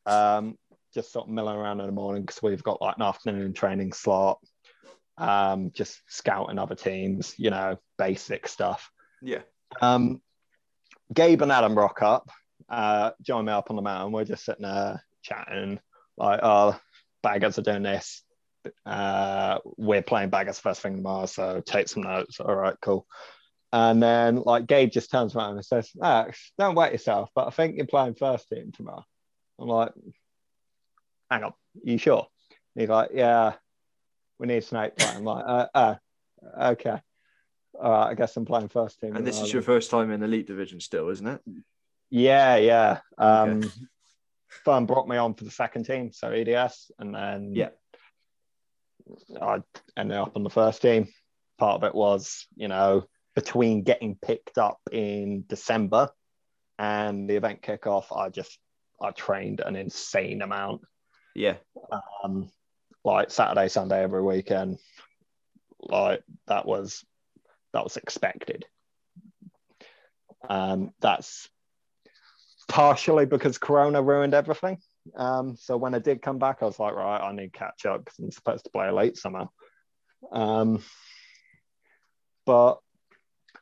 um, 0.06 0.56
just 0.94 1.12
sort 1.12 1.26
of 1.26 1.32
milling 1.32 1.56
around 1.56 1.80
in 1.80 1.86
the 1.86 1.92
morning 1.92 2.22
because 2.22 2.42
we've 2.42 2.62
got 2.62 2.80
like 2.80 2.96
an 2.96 3.02
afternoon 3.02 3.52
training 3.52 3.92
slot. 3.92 4.38
Um, 5.16 5.72
just 5.74 6.00
scouting 6.06 6.58
other 6.58 6.76
teams, 6.76 7.34
you 7.38 7.50
know, 7.50 7.76
basic 7.96 8.46
stuff. 8.46 8.88
Yeah. 9.20 9.40
Um, 9.80 10.20
Gabe 11.12 11.42
and 11.42 11.52
Adam 11.52 11.76
rock 11.76 12.02
up, 12.02 12.30
uh, 12.68 13.12
join 13.22 13.44
me 13.44 13.52
up 13.52 13.70
on 13.70 13.76
the 13.76 13.82
mountain. 13.82 14.12
We're 14.12 14.24
just 14.24 14.44
sitting 14.44 14.62
there 14.62 15.04
chatting, 15.22 15.80
like, 16.16 16.40
oh, 16.42 16.78
baggers 17.22 17.58
are 17.58 17.62
doing 17.62 17.82
this. 17.82 18.22
Uh, 18.84 19.58
we're 19.76 20.02
playing 20.02 20.30
baggers 20.30 20.58
first 20.58 20.82
thing 20.82 20.96
tomorrow, 20.96 21.26
so 21.26 21.62
take 21.64 21.88
some 21.88 22.02
notes. 22.02 22.40
All 22.40 22.54
right, 22.54 22.76
cool. 22.82 23.06
And 23.72 24.02
then, 24.02 24.36
like, 24.36 24.66
Gabe 24.66 24.90
just 24.90 25.10
turns 25.10 25.34
around 25.36 25.56
and 25.56 25.64
says, 25.64 25.90
Max, 25.94 26.52
don't 26.58 26.74
wet 26.74 26.92
yourself, 26.92 27.30
but 27.34 27.46
I 27.46 27.50
think 27.50 27.76
you're 27.76 27.86
playing 27.86 28.14
first 28.14 28.48
team 28.48 28.72
tomorrow. 28.72 29.04
I'm 29.58 29.68
like, 29.68 29.92
hang 31.30 31.44
on, 31.44 31.52
you 31.82 31.98
sure? 31.98 32.26
And 32.74 32.82
he's 32.82 32.88
like, 32.88 33.10
yeah, 33.12 33.54
we 34.38 34.46
need 34.46 34.64
Snake. 34.64 34.92
I'm 35.00 35.24
like, 35.24 35.44
uh, 35.46 35.66
uh, 35.74 35.94
okay. 36.60 37.00
Right, 37.80 38.10
I 38.10 38.14
guess 38.14 38.36
I'm 38.36 38.44
playing 38.44 38.68
first 38.68 39.00
team. 39.00 39.14
And 39.16 39.26
this 39.26 39.40
is 39.40 39.52
your 39.52 39.62
first 39.62 39.90
time 39.90 40.10
in 40.10 40.22
elite 40.22 40.46
division, 40.46 40.80
still, 40.80 41.08
isn't 41.08 41.26
it? 41.26 41.40
yeah, 42.10 42.56
yeah. 42.56 43.00
Um, 43.16 43.58
Okay. 43.58 43.68
Firm 44.64 44.86
brought 44.86 45.06
me 45.06 45.18
on 45.18 45.34
for 45.34 45.44
the 45.44 45.50
second 45.50 45.84
team, 45.84 46.10
so 46.10 46.30
EDS, 46.30 46.90
and 46.98 47.14
then 47.14 47.54
Yeah. 47.54 47.68
I 49.40 49.62
ended 49.96 50.16
up 50.16 50.32
on 50.36 50.42
the 50.42 50.50
first 50.50 50.80
team. 50.82 51.08
Part 51.58 51.82
of 51.82 51.84
it 51.84 51.94
was, 51.94 52.46
you 52.56 52.68
know, 52.68 53.04
between 53.34 53.82
getting 53.82 54.16
picked 54.16 54.58
up 54.58 54.80
in 54.90 55.44
December 55.46 56.10
and 56.78 57.28
the 57.28 57.36
event 57.36 57.62
kickoff, 57.62 58.06
I 58.16 58.30
just 58.30 58.58
I 59.00 59.10
trained 59.10 59.60
an 59.60 59.76
insane 59.76 60.42
amount. 60.42 60.80
Yeah. 61.34 61.56
Um, 62.24 62.50
like 63.04 63.30
Saturday, 63.30 63.68
Sunday, 63.68 64.02
every 64.02 64.22
weekend. 64.22 64.78
Like 65.80 66.22
that 66.46 66.66
was 66.66 67.04
that 67.72 67.84
was 67.84 67.96
expected. 67.96 68.66
Um, 70.48 70.92
that's 71.00 71.48
partially 72.68 73.26
because 73.26 73.58
Corona 73.58 74.02
ruined 74.02 74.34
everything. 74.34 74.78
Um, 75.16 75.56
so 75.56 75.76
when 75.76 75.94
I 75.94 75.98
did 75.98 76.22
come 76.22 76.38
back, 76.38 76.58
I 76.60 76.66
was 76.66 76.78
like, 76.78 76.94
right, 76.94 77.20
I 77.20 77.32
need 77.32 77.52
catch 77.52 77.86
up 77.86 78.04
because 78.04 78.18
I'm 78.18 78.30
supposed 78.30 78.64
to 78.64 78.70
play 78.70 78.90
late 78.90 79.16
somehow. 79.16 79.48
Um, 80.30 80.82
but 82.44 82.78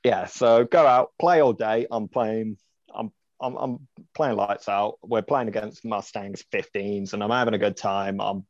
yeah, 0.05 0.27
so 0.27 0.65
go 0.65 0.87
out, 0.87 1.13
play 1.19 1.41
all 1.41 1.53
day. 1.53 1.87
I'm 1.91 2.09
playing. 2.09 2.57
I'm 2.95 3.13
I'm, 3.41 3.57
I'm 3.57 3.89
playing 4.15 4.37
lights 4.37 4.69
out. 4.69 4.99
We're 5.03 5.23
playing 5.23 5.49
against 5.49 5.85
Mustangs 5.85 6.45
15s, 6.53 7.13
and 7.13 7.23
I'm 7.23 7.31
having 7.31 7.55
a 7.55 7.59
good 7.59 7.77
time. 7.77 8.21
I'm 8.21 8.47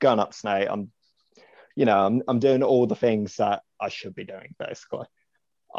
going 0.00 0.20
up 0.20 0.32
snake. 0.32 0.68
I'm, 0.70 0.90
you 1.74 1.84
know, 1.84 2.06
I'm, 2.06 2.22
I'm 2.28 2.38
doing 2.38 2.62
all 2.62 2.86
the 2.86 2.94
things 2.94 3.36
that 3.36 3.62
I 3.80 3.88
should 3.88 4.14
be 4.14 4.24
doing 4.24 4.54
basically. 4.58 5.06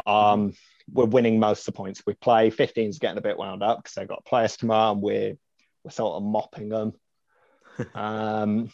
Um, 0.06 0.54
we're 0.92 1.04
winning 1.04 1.40
most 1.40 1.60
of 1.60 1.74
the 1.74 1.76
points 1.76 2.02
we 2.06 2.14
play. 2.14 2.50
15's 2.50 2.98
getting 2.98 3.18
a 3.18 3.22
bit 3.22 3.38
wound 3.38 3.62
up 3.62 3.78
because 3.78 3.94
they've 3.94 4.08
got 4.08 4.24
players 4.24 4.56
tomorrow, 4.56 4.92
and 4.92 5.02
we're 5.02 5.36
we're 5.84 5.90
sort 5.90 6.16
of 6.16 6.22
mopping 6.22 6.68
them. 6.68 6.92
um, 7.94 8.70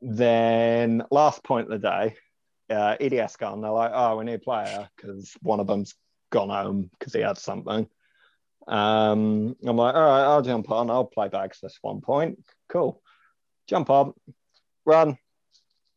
then 0.00 1.02
last 1.10 1.42
point 1.42 1.72
of 1.72 1.80
the 1.80 1.88
day, 1.88 2.14
uh, 2.74 2.96
EDS 3.00 3.36
gone. 3.36 3.60
They're 3.60 3.70
like, 3.70 3.92
oh, 3.94 4.16
we 4.16 4.24
need 4.24 4.34
a 4.34 4.38
player 4.38 4.88
because 4.96 5.34
one 5.40 5.60
of 5.60 5.66
them's 5.66 5.94
gone 6.30 6.50
home 6.50 6.90
because 6.98 7.12
he 7.12 7.20
had 7.20 7.38
something. 7.38 7.88
Um, 8.66 9.56
I'm 9.64 9.76
like, 9.76 9.94
all 9.94 10.02
right, 10.02 10.24
I'll 10.24 10.42
jump 10.42 10.70
on. 10.70 10.90
I'll 10.90 11.04
play 11.04 11.28
bags 11.28 11.58
this 11.60 11.78
one 11.82 12.00
point. 12.00 12.38
Cool. 12.68 13.00
Jump 13.66 13.90
on, 13.90 14.12
run, 14.84 15.18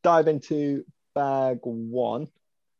dive 0.03 0.27
into 0.27 0.85
bag 1.17 1.59
one. 1.63 2.27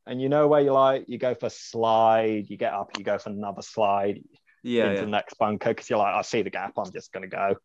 And 0.05 0.21
you 0.21 0.29
know 0.29 0.47
where 0.47 0.61
you 0.61 0.71
like, 0.71 1.05
you 1.09 1.17
go 1.17 1.35
for 1.35 1.49
slide, 1.49 2.49
you 2.49 2.55
get 2.57 2.73
up, 2.73 2.97
you 2.97 3.03
go 3.03 3.17
for 3.17 3.29
another 3.29 3.61
slide 3.61 4.23
Yeah, 4.63 4.83
into 4.85 4.95
yeah. 4.95 5.01
the 5.01 5.11
next 5.11 5.37
bunker 5.37 5.69
because 5.69 5.89
you're 5.89 5.99
like, 5.99 6.15
I 6.15 6.21
see 6.21 6.43
the 6.43 6.49
gap, 6.49 6.73
I'm 6.77 6.91
just 6.91 7.11
going 7.11 7.29
to 7.29 7.35
go. 7.35 7.55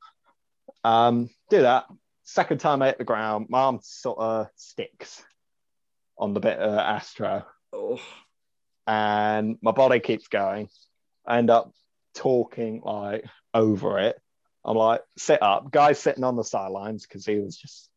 Um, 0.83 1.31
do 1.51 1.63
that. 1.63 1.85
Second 2.25 2.59
time 2.59 2.83
I 2.83 2.87
hit 2.87 2.99
the 2.99 3.05
ground, 3.05 3.47
my 3.49 3.61
arm 3.61 3.81
sort 3.83 4.19
of 4.19 4.49
sticks 4.57 5.23
on 6.19 6.35
the 6.35 6.41
bit 6.41 6.59
of 6.59 6.77
Astro 6.79 7.45
Oh, 7.73 8.01
and 8.87 9.57
my 9.63 9.71
body 9.73 10.01
keeps 10.01 10.29
going. 10.29 10.69
I 11.27 11.39
end 11.39 11.51
up 11.51 11.73
talking 12.15 12.83
like 12.85 13.25
over 13.55 13.99
it. 14.01 14.17
I'm 14.65 14.77
like, 14.77 15.03
sit 15.17 15.43
up. 15.43 15.71
Guy's 15.71 15.99
sitting 15.99 16.25
on 16.25 16.37
the 16.37 16.45
sidelines 16.45 17.07
because 17.07 17.25
he 17.25 17.39
was 17.39 17.57
just 17.57 17.89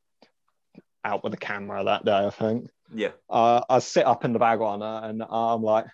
out 1.05 1.23
with 1.23 1.31
the 1.31 1.37
camera 1.37 1.83
that 1.83 2.03
day, 2.03 2.25
I 2.25 2.29
think. 2.31 2.69
yeah. 2.93 3.11
Uh, 3.29 3.61
I 3.69 3.79
sit 3.79 4.05
up 4.05 4.25
in 4.25 4.33
the 4.33 4.39
bag 4.39 4.59
on 4.59 4.81
her 4.81 5.01
and 5.03 5.23
I'm 5.23 5.61
like, 5.61 5.85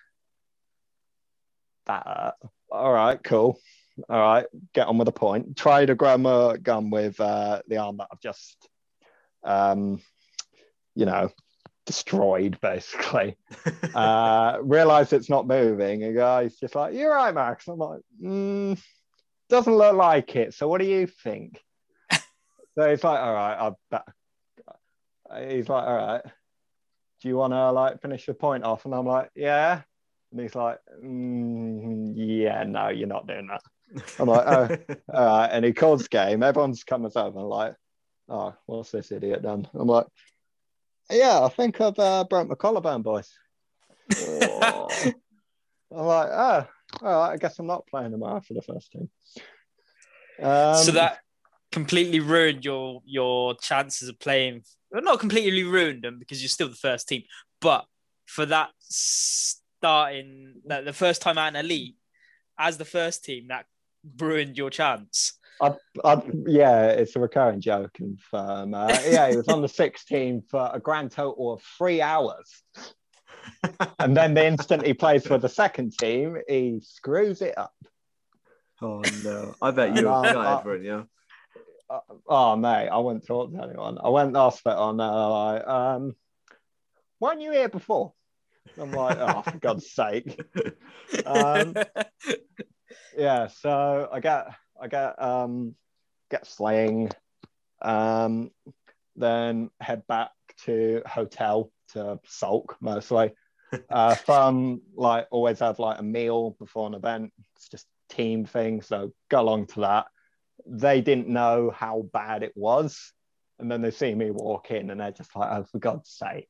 that, 1.86 2.34
all 2.70 2.92
right, 2.92 3.22
cool. 3.22 3.58
All 4.08 4.18
right, 4.18 4.46
get 4.72 4.86
on 4.88 4.96
with 4.96 5.06
the 5.06 5.12
point. 5.12 5.56
Try 5.56 5.84
to 5.84 5.94
grab 5.94 6.20
my 6.20 6.56
gun 6.56 6.90
with 6.90 7.20
uh, 7.20 7.60
the 7.68 7.76
arm 7.76 7.98
that 7.98 8.08
I've 8.10 8.20
just, 8.20 8.56
um, 9.44 10.00
you 10.94 11.04
know, 11.04 11.30
destroyed 11.84 12.58
basically. 12.62 13.36
uh, 13.94 14.58
realize 14.62 15.12
it's 15.12 15.28
not 15.28 15.46
moving. 15.46 16.04
And 16.04 16.16
guy's 16.16 16.56
just 16.56 16.74
like, 16.74 16.94
You're 16.94 17.12
right, 17.12 17.34
Max. 17.34 17.68
I'm 17.68 17.78
like, 17.78 18.00
mm, 18.22 18.80
Doesn't 19.50 19.76
look 19.76 19.94
like 19.94 20.34
it. 20.36 20.54
So 20.54 20.68
what 20.68 20.80
do 20.80 20.86
you 20.86 21.06
think? 21.06 21.60
so 22.12 22.82
it's 22.84 23.04
like, 23.04 23.20
All 23.20 23.34
right, 23.34 23.58
I 23.58 23.72
bet. 23.90 24.04
He's 25.48 25.68
like, 25.68 25.86
All 25.86 25.96
right, 25.96 26.22
do 27.20 27.28
you 27.28 27.36
want 27.36 27.52
to 27.52 27.70
like 27.72 28.00
finish 28.00 28.26
the 28.26 28.34
point 28.34 28.64
off? 28.64 28.84
And 28.84 28.94
I'm 28.94 29.06
like, 29.06 29.30
Yeah. 29.34 29.82
And 30.30 30.40
he's 30.40 30.54
like, 30.54 30.78
mm, 31.02 32.12
Yeah, 32.16 32.64
no, 32.64 32.88
you're 32.88 33.08
not 33.08 33.26
doing 33.26 33.48
that. 33.48 33.62
I'm 34.18 34.28
like, 34.28 34.46
Oh, 34.46 34.94
all 35.14 35.26
right. 35.26 35.48
And 35.48 35.64
he 35.64 35.72
calls 35.72 36.08
game. 36.08 36.42
Everyone's 36.42 36.84
coming 36.84 37.10
over 37.14 37.38
and 37.38 37.48
like, 37.48 37.74
Oh, 38.28 38.54
what's 38.66 38.90
this 38.90 39.12
idiot 39.12 39.42
done? 39.42 39.68
I'm 39.74 39.88
like, 39.88 40.06
Yeah, 41.10 41.42
I 41.42 41.48
think 41.48 41.80
I've 41.80 41.98
uh, 41.98 42.24
broke 42.24 42.48
my 42.48 42.54
collarbone, 42.54 43.02
boys. 43.02 43.30
Oh. 44.18 44.88
I'm 45.94 46.06
like, 46.06 46.28
oh, 46.30 46.66
all 47.02 47.20
right, 47.20 47.32
I 47.32 47.36
guess 47.36 47.58
I'm 47.58 47.66
not 47.66 47.86
playing 47.86 48.12
tomorrow 48.12 48.40
for 48.40 48.54
the 48.54 48.62
first 48.62 48.92
team. 48.92 49.10
Um, 50.40 50.76
so 50.76 50.92
that 50.92 51.18
completely 51.70 52.20
ruined 52.20 52.64
your 52.64 53.02
your 53.04 53.54
chances 53.56 54.08
of 54.08 54.18
playing. 54.18 54.62
Well, 54.92 55.02
not 55.02 55.20
completely 55.20 55.64
ruined 55.64 56.02
them 56.02 56.18
because 56.18 56.42
you're 56.42 56.48
still 56.48 56.68
the 56.68 56.74
first 56.74 57.08
team, 57.08 57.22
but 57.60 57.86
for 58.26 58.46
that 58.46 58.70
starting 58.78 60.54
that 60.66 60.84
the 60.84 60.92
first 60.92 61.22
time 61.22 61.38
out 61.38 61.48
in 61.48 61.56
elite 61.56 61.96
as 62.58 62.78
the 62.78 62.84
first 62.84 63.24
team, 63.24 63.48
that 63.48 63.66
ruined 64.18 64.56
your 64.58 64.70
chance. 64.70 65.38
I'd, 65.60 65.76
I'd, 66.04 66.22
yeah, 66.46 66.86
it's 66.88 67.16
a 67.16 67.20
recurring 67.20 67.60
joke. 67.60 67.96
And 68.00 68.18
um, 68.32 68.74
uh, 68.74 68.88
yeah, 69.06 69.30
he 69.30 69.36
was 69.36 69.48
on 69.48 69.62
the 69.62 69.68
16 69.82 70.42
for 70.50 70.70
a 70.72 70.80
grand 70.80 71.10
total 71.12 71.54
of 71.54 71.62
three 71.78 72.02
hours. 72.02 72.62
and 73.98 74.16
then 74.16 74.34
the 74.34 74.46
instant 74.46 74.86
he 74.86 74.94
plays 74.94 75.26
for 75.26 75.38
the 75.38 75.48
second 75.48 75.92
team, 75.98 76.36
he 76.48 76.80
screws 76.82 77.42
it 77.42 77.56
up. 77.56 77.74
oh 78.80 79.02
no. 79.24 79.54
I 79.62 79.70
bet 79.70 79.96
you 79.96 80.08
Uh, 80.08 80.22
got 80.22 80.36
uh, 80.36 80.58
everyone, 80.58 80.84
yeah. 80.84 80.94
Uh, 80.96 81.04
oh, 82.26 82.56
mate, 82.56 82.88
I 82.88 82.98
wouldn't 82.98 83.26
talk 83.26 83.52
to 83.52 83.62
anyone. 83.62 83.98
I 84.02 84.08
went 84.08 84.36
asked 84.36 84.62
it 84.66 84.72
on 84.72 84.96
there, 84.96 85.06
like, 85.06 85.66
um, 85.66 86.16
weren't 87.20 87.40
you 87.40 87.52
here 87.52 87.68
before? 87.68 88.12
I'm 88.78 88.92
like, 88.92 89.18
oh, 89.20 89.42
for 89.42 89.58
God's 89.60 89.90
sake. 89.90 90.40
Um, 91.26 91.74
yeah 93.16 93.48
so 93.48 94.08
i 94.12 94.20
get 94.20 94.46
i 94.80 94.88
get 94.88 95.20
um 95.22 95.74
get 96.30 96.46
slaying 96.46 97.10
um 97.82 98.50
then 99.16 99.70
head 99.80 100.02
back 100.06 100.30
to 100.64 101.02
hotel 101.06 101.70
to 101.92 102.18
sulk 102.24 102.76
mostly 102.80 103.32
uh 103.90 104.14
fun 104.14 104.80
like 104.94 105.26
always 105.30 105.58
have 105.58 105.78
like 105.78 105.98
a 105.98 106.02
meal 106.02 106.56
before 106.58 106.86
an 106.86 106.94
event 106.94 107.32
it's 107.56 107.68
just 107.68 107.86
team 108.08 108.44
thing 108.44 108.80
so 108.82 109.12
go 109.30 109.40
along 109.40 109.66
to 109.66 109.80
that 109.80 110.06
they 110.66 111.00
didn't 111.00 111.28
know 111.28 111.70
how 111.70 112.06
bad 112.12 112.42
it 112.42 112.52
was. 112.54 113.12
And 113.58 113.70
then 113.70 113.82
they 113.82 113.90
see 113.90 114.14
me 114.14 114.30
walk 114.30 114.70
in 114.70 114.90
and 114.90 115.00
they're 115.00 115.12
just 115.12 115.34
like 115.36 115.50
oh 115.52 115.64
for 115.70 115.78
god's 115.78 116.10
sake. 116.10 116.48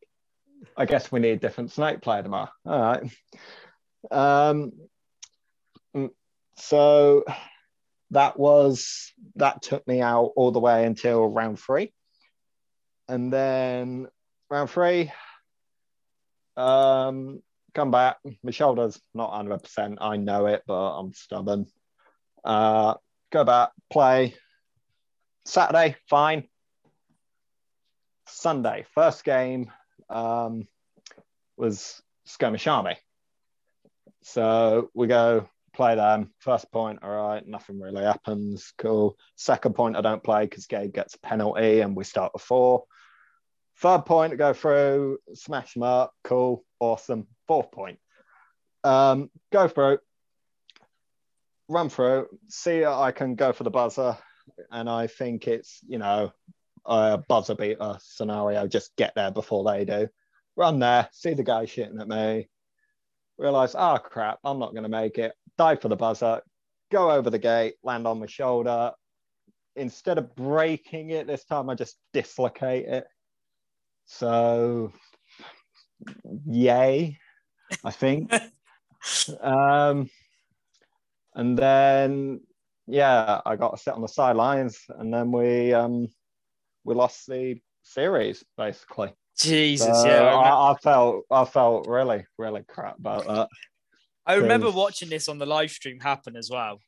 I 0.76 0.86
guess 0.86 1.10
we 1.10 1.20
need 1.20 1.30
a 1.30 1.36
different 1.36 1.72
snake 1.72 2.00
player 2.00 2.22
tomorrow. 2.22 2.50
All 2.66 2.80
right. 2.80 3.02
Um 4.10 4.72
so 6.56 7.24
that 8.10 8.38
was 8.38 9.12
that 9.36 9.62
took 9.62 9.86
me 9.86 10.00
out 10.00 10.32
all 10.36 10.52
the 10.52 10.60
way 10.60 10.84
until 10.86 11.26
round 11.26 11.58
three. 11.58 11.92
And 13.08 13.32
then 13.32 14.08
round 14.50 14.70
three 14.70 15.12
um 16.56 17.42
come 17.74 17.90
back. 17.90 18.18
My 18.42 18.50
shoulder's 18.50 19.00
not 19.14 19.32
100% 19.32 19.96
i 20.00 20.16
know 20.16 20.46
it 20.46 20.62
but 20.66 20.98
i'm 20.98 21.12
stubborn. 21.12 21.66
Uh 22.44 22.94
go 23.32 23.44
back 23.44 23.70
play 23.90 24.34
saturday 25.44 25.96
fine 26.08 26.44
sunday 28.28 28.84
first 28.94 29.24
game 29.24 29.70
um 30.10 30.66
was 31.56 32.00
skirmish 32.24 32.66
army 32.66 32.96
so 34.22 34.90
we 34.94 35.08
go 35.08 35.48
play 35.72 35.94
them. 35.94 36.30
First 36.38 36.70
point, 36.70 37.00
all 37.02 37.10
right, 37.10 37.46
nothing 37.46 37.80
really 37.80 38.04
happens. 38.04 38.72
Cool. 38.78 39.16
Second 39.36 39.74
point, 39.74 39.96
I 39.96 40.00
don't 40.00 40.22
play 40.22 40.44
because 40.44 40.66
Gabe 40.66 40.92
gets 40.92 41.14
a 41.14 41.20
penalty 41.20 41.80
and 41.80 41.96
we 41.96 42.04
start 42.04 42.32
with 42.32 42.42
four. 42.42 42.84
Third 43.78 44.04
point, 44.06 44.32
I 44.32 44.36
go 44.36 44.52
through, 44.52 45.18
smash 45.34 45.74
them 45.74 45.82
up. 45.82 46.12
Cool. 46.24 46.64
Awesome. 46.78 47.26
Fourth 47.48 47.72
point. 47.72 47.98
Um, 48.84 49.30
go 49.52 49.68
through, 49.68 49.98
run 51.72 51.88
through, 51.88 52.26
see 52.48 52.84
I 52.84 53.12
can 53.12 53.34
go 53.34 53.52
for 53.52 53.64
the 53.64 53.70
buzzer. 53.70 54.16
And 54.70 54.88
I 54.88 55.06
think 55.06 55.48
it's, 55.48 55.80
you 55.86 55.98
know, 55.98 56.32
a 56.84 57.18
buzzer 57.28 57.54
beater 57.54 57.96
scenario. 58.00 58.66
Just 58.66 58.94
get 58.96 59.12
there 59.14 59.30
before 59.30 59.64
they 59.64 59.84
do. 59.84 60.08
Run 60.56 60.78
there, 60.78 61.08
see 61.12 61.34
the 61.34 61.42
guy 61.42 61.64
shitting 61.64 62.00
at 62.00 62.08
me, 62.08 62.48
realize, 63.38 63.74
oh 63.74 63.98
crap, 63.98 64.38
I'm 64.44 64.58
not 64.58 64.72
going 64.72 64.82
to 64.82 64.88
make 64.88 65.18
it. 65.18 65.32
Dive 65.56 65.80
for 65.80 65.88
the 65.88 65.96
buzzer, 65.96 66.42
go 66.90 67.10
over 67.10 67.30
the 67.30 67.38
gate, 67.38 67.74
land 67.82 68.06
on 68.06 68.20
my 68.20 68.26
shoulder. 68.26 68.92
Instead 69.76 70.18
of 70.18 70.34
breaking 70.36 71.10
it 71.10 71.26
this 71.26 71.44
time, 71.44 71.70
I 71.70 71.74
just 71.74 71.96
dislocate 72.12 72.86
it. 72.86 73.04
So, 74.04 74.92
yay, 76.46 77.18
I 77.82 77.90
think. 77.90 78.30
um, 79.40 80.10
and 81.34 81.58
then, 81.58 82.40
yeah, 82.86 83.40
I 83.44 83.56
got 83.56 83.76
to 83.76 83.82
sit 83.82 83.94
on 83.94 84.02
the 84.02 84.08
sidelines, 84.08 84.78
and 84.88 85.12
then 85.12 85.32
we 85.32 85.72
um, 85.72 86.08
we 86.84 86.94
lost 86.94 87.26
the 87.26 87.60
series 87.82 88.44
basically. 88.56 89.12
Jesus, 89.38 89.86
So 89.86 90.06
yeah. 90.06 90.22
I 90.24 90.48
I, 90.50 90.72
I 90.72 90.76
felt 90.76 91.24
I 91.30 91.44
felt 91.44 91.88
really 91.88 92.26
really 92.38 92.62
crap 92.62 92.98
about 92.98 93.26
that. 93.26 93.48
I 94.26 94.34
remember 94.34 94.70
watching 94.70 95.08
this 95.08 95.28
on 95.28 95.38
the 95.38 95.46
live 95.46 95.70
stream 95.70 95.98
happen 95.98 96.36
as 96.36 96.48
well. 96.50 96.78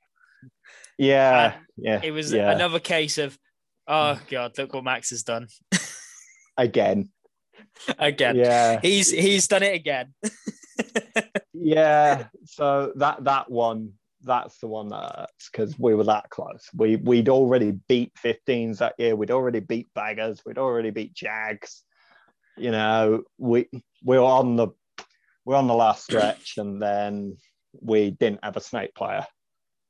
Yeah, 0.98 1.54
And 1.54 1.64
yeah. 1.76 2.00
It 2.02 2.12
was 2.12 2.32
yeah. 2.32 2.52
another 2.52 2.78
case 2.78 3.18
of, 3.18 3.36
oh 3.88 4.20
god, 4.30 4.56
look 4.56 4.74
what 4.74 4.84
Max 4.84 5.10
has 5.10 5.22
done 5.24 5.48
again. 6.56 7.08
again. 7.98 8.36
Yeah, 8.36 8.80
He's 8.80 9.10
he's 9.10 9.48
done 9.48 9.62
it 9.64 9.74
again. 9.74 10.14
yeah. 11.52 12.26
So 12.44 12.92
that 12.96 13.24
that 13.24 13.50
one, 13.50 13.94
that's 14.24 14.58
the 14.58 14.66
one 14.66 14.88
that 14.88 15.16
hurts 15.16 15.50
because 15.50 15.78
we 15.78 15.94
were 15.94 16.04
that 16.04 16.28
close. 16.30 16.68
We 16.74 16.96
we'd 16.96 17.28
already 17.28 17.72
beat 17.88 18.12
15s 18.24 18.78
that 18.78 18.94
year. 18.98 19.16
We'd 19.16 19.30
already 19.30 19.60
beat 19.60 19.88
Baggers. 19.94 20.40
We'd 20.44 20.58
already 20.58 20.90
beat 20.90 21.14
Jags. 21.14 21.82
You 22.56 22.70
know, 22.70 23.22
we 23.38 23.68
we 24.04 24.18
were 24.18 24.24
on 24.24 24.56
the 24.56 24.68
we 25.44 25.54
are 25.54 25.58
on 25.58 25.66
the 25.66 25.74
last 25.74 26.04
stretch, 26.04 26.54
and 26.56 26.80
then 26.80 27.36
we 27.80 28.10
didn't 28.10 28.44
have 28.44 28.56
a 28.56 28.60
snake 28.60 28.94
player, 28.94 29.26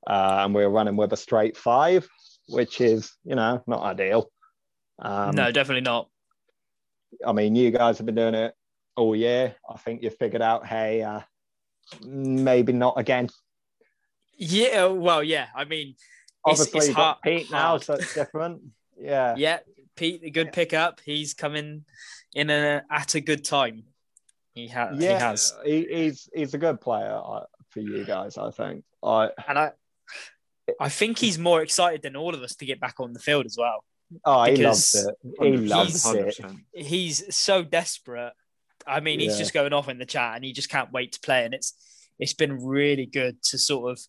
uh, 0.06 0.42
and 0.44 0.54
we 0.54 0.62
were 0.62 0.70
running 0.70 0.96
with 0.96 1.12
a 1.12 1.16
straight 1.16 1.56
five, 1.56 2.08
which 2.48 2.80
is 2.80 3.12
you 3.24 3.34
know 3.34 3.62
not 3.66 3.82
ideal. 3.82 4.28
Um, 4.98 5.34
no, 5.34 5.50
definitely 5.50 5.82
not. 5.82 6.08
I 7.24 7.32
mean, 7.32 7.54
you 7.54 7.70
guys 7.70 7.98
have 7.98 8.06
been 8.06 8.14
doing 8.14 8.34
it 8.34 8.54
all 8.96 9.14
year. 9.14 9.54
I 9.68 9.76
think 9.78 10.02
you've 10.02 10.16
figured 10.16 10.42
out, 10.42 10.66
hey, 10.66 11.02
uh, 11.02 11.20
maybe 12.04 12.72
not 12.72 12.98
again. 12.98 13.28
Yeah, 14.36 14.86
well, 14.86 15.22
yeah. 15.22 15.46
I 15.54 15.64
mean, 15.64 15.94
Obviously, 16.44 16.78
it's 16.78 16.88
you've 16.88 16.96
hard, 16.96 17.16
got 17.16 17.22
Pete 17.22 17.50
now, 17.50 17.58
hard. 17.68 17.82
so 17.82 17.94
it's 17.94 18.14
different. 18.14 18.62
Yeah. 18.98 19.34
Yeah, 19.38 19.58
Pete, 19.96 20.22
a 20.24 20.30
good 20.30 20.52
pickup. 20.52 21.00
He's 21.04 21.34
coming 21.34 21.84
in 22.34 22.50
a, 22.50 22.82
at 22.90 23.14
a 23.14 23.20
good 23.20 23.44
time. 23.44 23.84
He, 24.54 24.68
ha- 24.68 24.92
he 24.94 25.04
has, 25.06 25.52
he, 25.64 25.86
he's 25.90 26.28
he's 26.32 26.54
a 26.54 26.58
good 26.58 26.80
player 26.80 27.18
uh, 27.24 27.44
for 27.70 27.80
you 27.80 28.04
guys. 28.04 28.38
I 28.38 28.50
think. 28.50 28.84
I 29.02 29.30
and 29.48 29.58
I, 29.58 29.72
I 30.80 30.88
think 30.88 31.18
he's 31.18 31.38
more 31.38 31.60
excited 31.62 32.02
than 32.02 32.14
all 32.14 32.34
of 32.34 32.42
us 32.42 32.54
to 32.56 32.64
get 32.66 32.78
back 32.80 33.00
on 33.00 33.12
the 33.14 33.18
field 33.18 33.46
as 33.46 33.56
well. 33.58 33.82
oh, 34.24 34.44
he 34.44 34.56
loves 34.56 34.94
it. 34.94 35.14
He 35.40 35.56
loves 35.56 36.04
it. 36.14 36.40
He's 36.72 37.34
so 37.34 37.64
desperate. 37.64 38.32
I 38.86 39.00
mean, 39.00 39.18
he's 39.18 39.32
Yeah. 39.32 39.38
just 39.38 39.54
going 39.54 39.72
off 39.72 39.88
in 39.88 39.98
the 39.98 40.06
chat, 40.06 40.36
and 40.36 40.44
he 40.44 40.52
just 40.52 40.68
can't 40.68 40.92
wait 40.92 41.12
to 41.12 41.20
play. 41.20 41.44
And 41.44 41.52
it's 41.54 41.74
it's 42.18 42.34
been 42.34 42.64
really 42.64 43.06
good 43.06 43.42
to 43.50 43.58
sort 43.58 43.92
of 43.92 44.00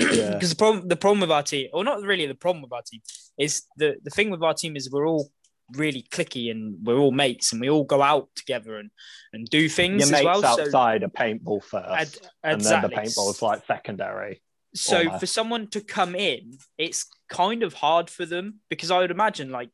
Yeah. 0.00 0.30
because 0.34 0.50
the 0.50 0.56
problem 0.56 0.88
the 0.88 0.96
problem 0.96 1.20
with 1.20 1.30
our 1.30 1.42
team, 1.42 1.68
or 1.72 1.84
not 1.84 2.02
really 2.02 2.26
the 2.26 2.34
problem 2.34 2.62
with 2.62 2.72
our 2.72 2.82
team, 2.82 3.00
is 3.38 3.62
the 3.76 3.96
the 4.02 4.10
thing 4.10 4.30
with 4.30 4.42
our 4.42 4.54
team 4.54 4.76
is 4.76 4.90
we're 4.90 5.06
all 5.08 5.30
really 5.76 6.02
clicky 6.10 6.50
and 6.50 6.76
we're 6.82 6.96
all 6.96 7.12
mates 7.12 7.52
and 7.52 7.60
we 7.60 7.68
all 7.68 7.84
go 7.84 8.00
out 8.00 8.28
together 8.34 8.76
and 8.76 8.90
and 9.32 9.46
do 9.50 9.68
things 9.68 10.00
Your 10.00 10.06
as 10.06 10.12
mates 10.12 10.24
well. 10.24 10.42
So 10.42 10.62
outside 10.62 11.02
a 11.02 11.08
paintball 11.08 11.62
first, 11.62 11.90
Ad- 11.90 12.28
and 12.42 12.60
then 12.60 12.82
the 12.82 12.88
exactly. 12.88 12.96
paintball's 12.96 13.42
like 13.42 13.66
secondary. 13.66 14.42
so 14.74 14.98
almost. 14.98 15.20
for 15.20 15.26
someone 15.26 15.66
to 15.68 15.80
come 15.80 16.14
in, 16.14 16.58
it's 16.78 17.06
kind 17.28 17.62
of 17.62 17.74
hard 17.74 18.08
for 18.08 18.24
them 18.24 18.60
because 18.70 18.90
I 18.90 18.98
would 18.98 19.10
imagine 19.10 19.50
like 19.50 19.70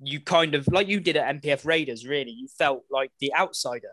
you 0.00 0.20
kind 0.20 0.54
of 0.54 0.66
like 0.68 0.88
you 0.88 1.00
did 1.00 1.16
at 1.16 1.40
MPF 1.40 1.64
Raiders. 1.64 2.06
Really, 2.06 2.32
you 2.32 2.48
felt 2.58 2.84
like 2.90 3.10
the 3.20 3.32
outsider. 3.34 3.92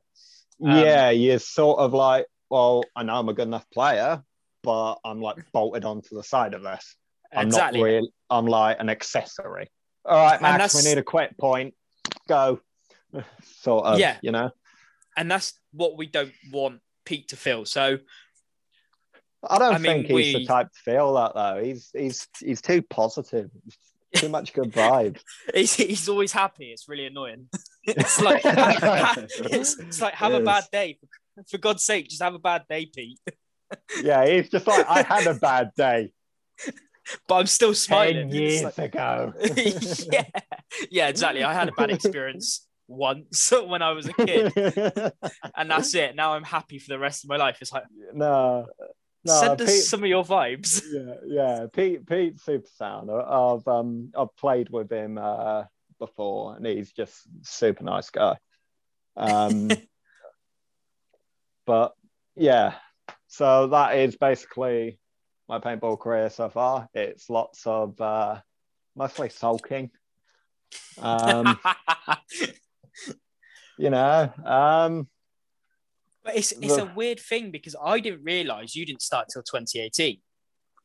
Um, 0.63 0.77
yeah, 0.77 1.09
you're 1.09 1.39
sort 1.39 1.79
of 1.79 1.93
like, 1.93 2.25
well, 2.53 2.83
I 2.95 3.01
know 3.01 3.15
I'm 3.15 3.29
a 3.29 3.33
good 3.33 3.47
enough 3.47 3.67
player, 3.71 4.21
but 4.61 4.97
I'm 5.03 5.19
like 5.19 5.37
bolted 5.51 5.85
onto 5.85 6.15
the 6.15 6.21
side 6.21 6.53
of 6.53 6.61
this. 6.61 6.95
I'm 7.35 7.47
exactly. 7.47 7.79
not 7.79 7.85
real. 7.85 8.07
I'm 8.29 8.45
like 8.45 8.77
an 8.79 8.89
accessory. 8.91 9.71
All 10.05 10.23
right, 10.23 10.39
Max, 10.39 10.75
we 10.75 10.87
need 10.87 10.99
a 10.99 11.03
quit 11.03 11.35
point. 11.35 11.73
Go. 12.29 12.59
Sort 13.41 13.85
of. 13.85 13.97
Yeah. 13.97 14.17
You 14.21 14.31
know. 14.31 14.51
and 15.17 15.31
that's 15.31 15.59
what 15.71 15.97
we 15.97 16.05
don't 16.05 16.31
want 16.51 16.81
Pete 17.05 17.29
to 17.29 17.37
feel. 17.37 17.65
So 17.65 17.97
I 19.49 19.57
don't 19.57 19.73
I 19.73 19.79
mean, 19.79 20.05
think 20.05 20.05
he's 20.05 20.13
we- 20.13 20.33
the 20.33 20.45
type 20.45 20.67
to 20.67 20.91
feel 20.91 21.15
that 21.15 21.33
though. 21.33 21.59
He's 21.63 21.89
he's 21.91 22.27
he's 22.39 22.61
too 22.61 22.83
positive. 22.83 23.49
Too 24.15 24.29
much 24.29 24.53
good 24.53 24.71
vibes. 24.71 25.21
he's, 25.55 25.73
he's 25.73 26.07
always 26.07 26.31
happy. 26.31 26.65
It's 26.65 26.87
really 26.87 27.07
annoying. 27.07 27.47
it's 27.83 28.21
like 28.21 28.41
it's, 28.45 29.79
it's 29.79 29.99
like 29.99 30.13
have 30.13 30.33
It 30.33 30.43
a 30.43 30.45
bad 30.45 30.65
day. 30.71 30.99
For 31.01 31.07
God's 31.59 31.83
sake, 31.85 32.09
just 32.09 32.21
have 32.21 32.33
a 32.35 32.39
bad 32.39 32.63
day, 32.69 32.85
Pete. 32.93 33.19
yeah, 34.03 34.25
he's 34.25 34.49
just 34.49 34.67
like 34.67 34.85
I 34.87 35.01
had 35.01 35.25
a 35.27 35.33
bad 35.33 35.71
day 35.75 36.11
But 37.27 37.35
I'm 37.35 37.47
still 37.47 37.73
smiling. 37.73 38.29
ten 38.29 38.29
years 38.29 38.63
like- 38.63 38.77
ago. 38.77 39.33
yeah, 40.11 40.25
yeah, 40.91 41.07
exactly. 41.07 41.43
I 41.43 41.53
had 41.53 41.69
a 41.69 41.71
bad 41.73 41.91
experience 41.91 42.67
once 42.87 43.51
when 43.67 43.81
I 43.81 43.91
was 43.91 44.07
a 44.07 44.13
kid, 44.13 44.53
and 45.55 45.69
that's 45.71 45.93
it. 45.95 46.15
Now 46.15 46.33
I'm 46.33 46.43
happy 46.43 46.79
for 46.79 46.89
the 46.89 46.99
rest 46.99 47.23
of 47.23 47.29
my 47.29 47.37
life. 47.37 47.57
It's 47.61 47.73
like 47.73 47.83
no, 48.13 48.67
no. 49.25 49.33
send 49.39 49.61
us 49.61 49.71
Pete- 49.71 49.83
some 49.85 50.03
of 50.03 50.09
your 50.09 50.23
vibes. 50.23 50.81
yeah, 50.91 51.15
yeah. 51.25 51.65
Pete, 51.73 52.05
Pete, 52.05 52.39
super 52.39 52.67
sound. 52.75 53.09
I've 53.11 53.67
um, 53.67 54.11
I've 54.17 54.35
played 54.37 54.69
with 54.69 54.91
him 54.91 55.17
uh, 55.17 55.63
before, 55.99 56.55
and 56.55 56.65
he's 56.65 56.91
just 56.93 57.15
super 57.41 57.83
nice 57.83 58.09
guy. 58.11 58.37
Um, 59.17 59.69
but 61.65 61.93
yeah, 62.35 62.75
so 63.27 63.67
that 63.67 63.97
is 63.97 64.15
basically 64.15 64.99
my 65.47 65.59
paintball 65.59 65.99
career 65.99 66.29
so 66.29 66.49
far. 66.49 66.87
It's 66.93 67.29
lots 67.29 67.65
of 67.65 67.99
uh, 67.99 68.39
mostly 68.95 69.29
sulking. 69.29 69.91
Um, 70.99 71.59
you 73.77 73.89
know, 73.89 74.31
um, 74.45 75.07
but 76.23 76.35
it's 76.37 76.51
it's 76.53 76.77
a 76.77 76.85
weird 76.85 77.19
thing 77.19 77.51
because 77.51 77.75
I 77.81 77.99
didn't 77.99 78.23
realize 78.23 78.75
you 78.75 78.85
didn't 78.85 79.01
start 79.01 79.27
till 79.31 79.43
2018. 79.43 80.19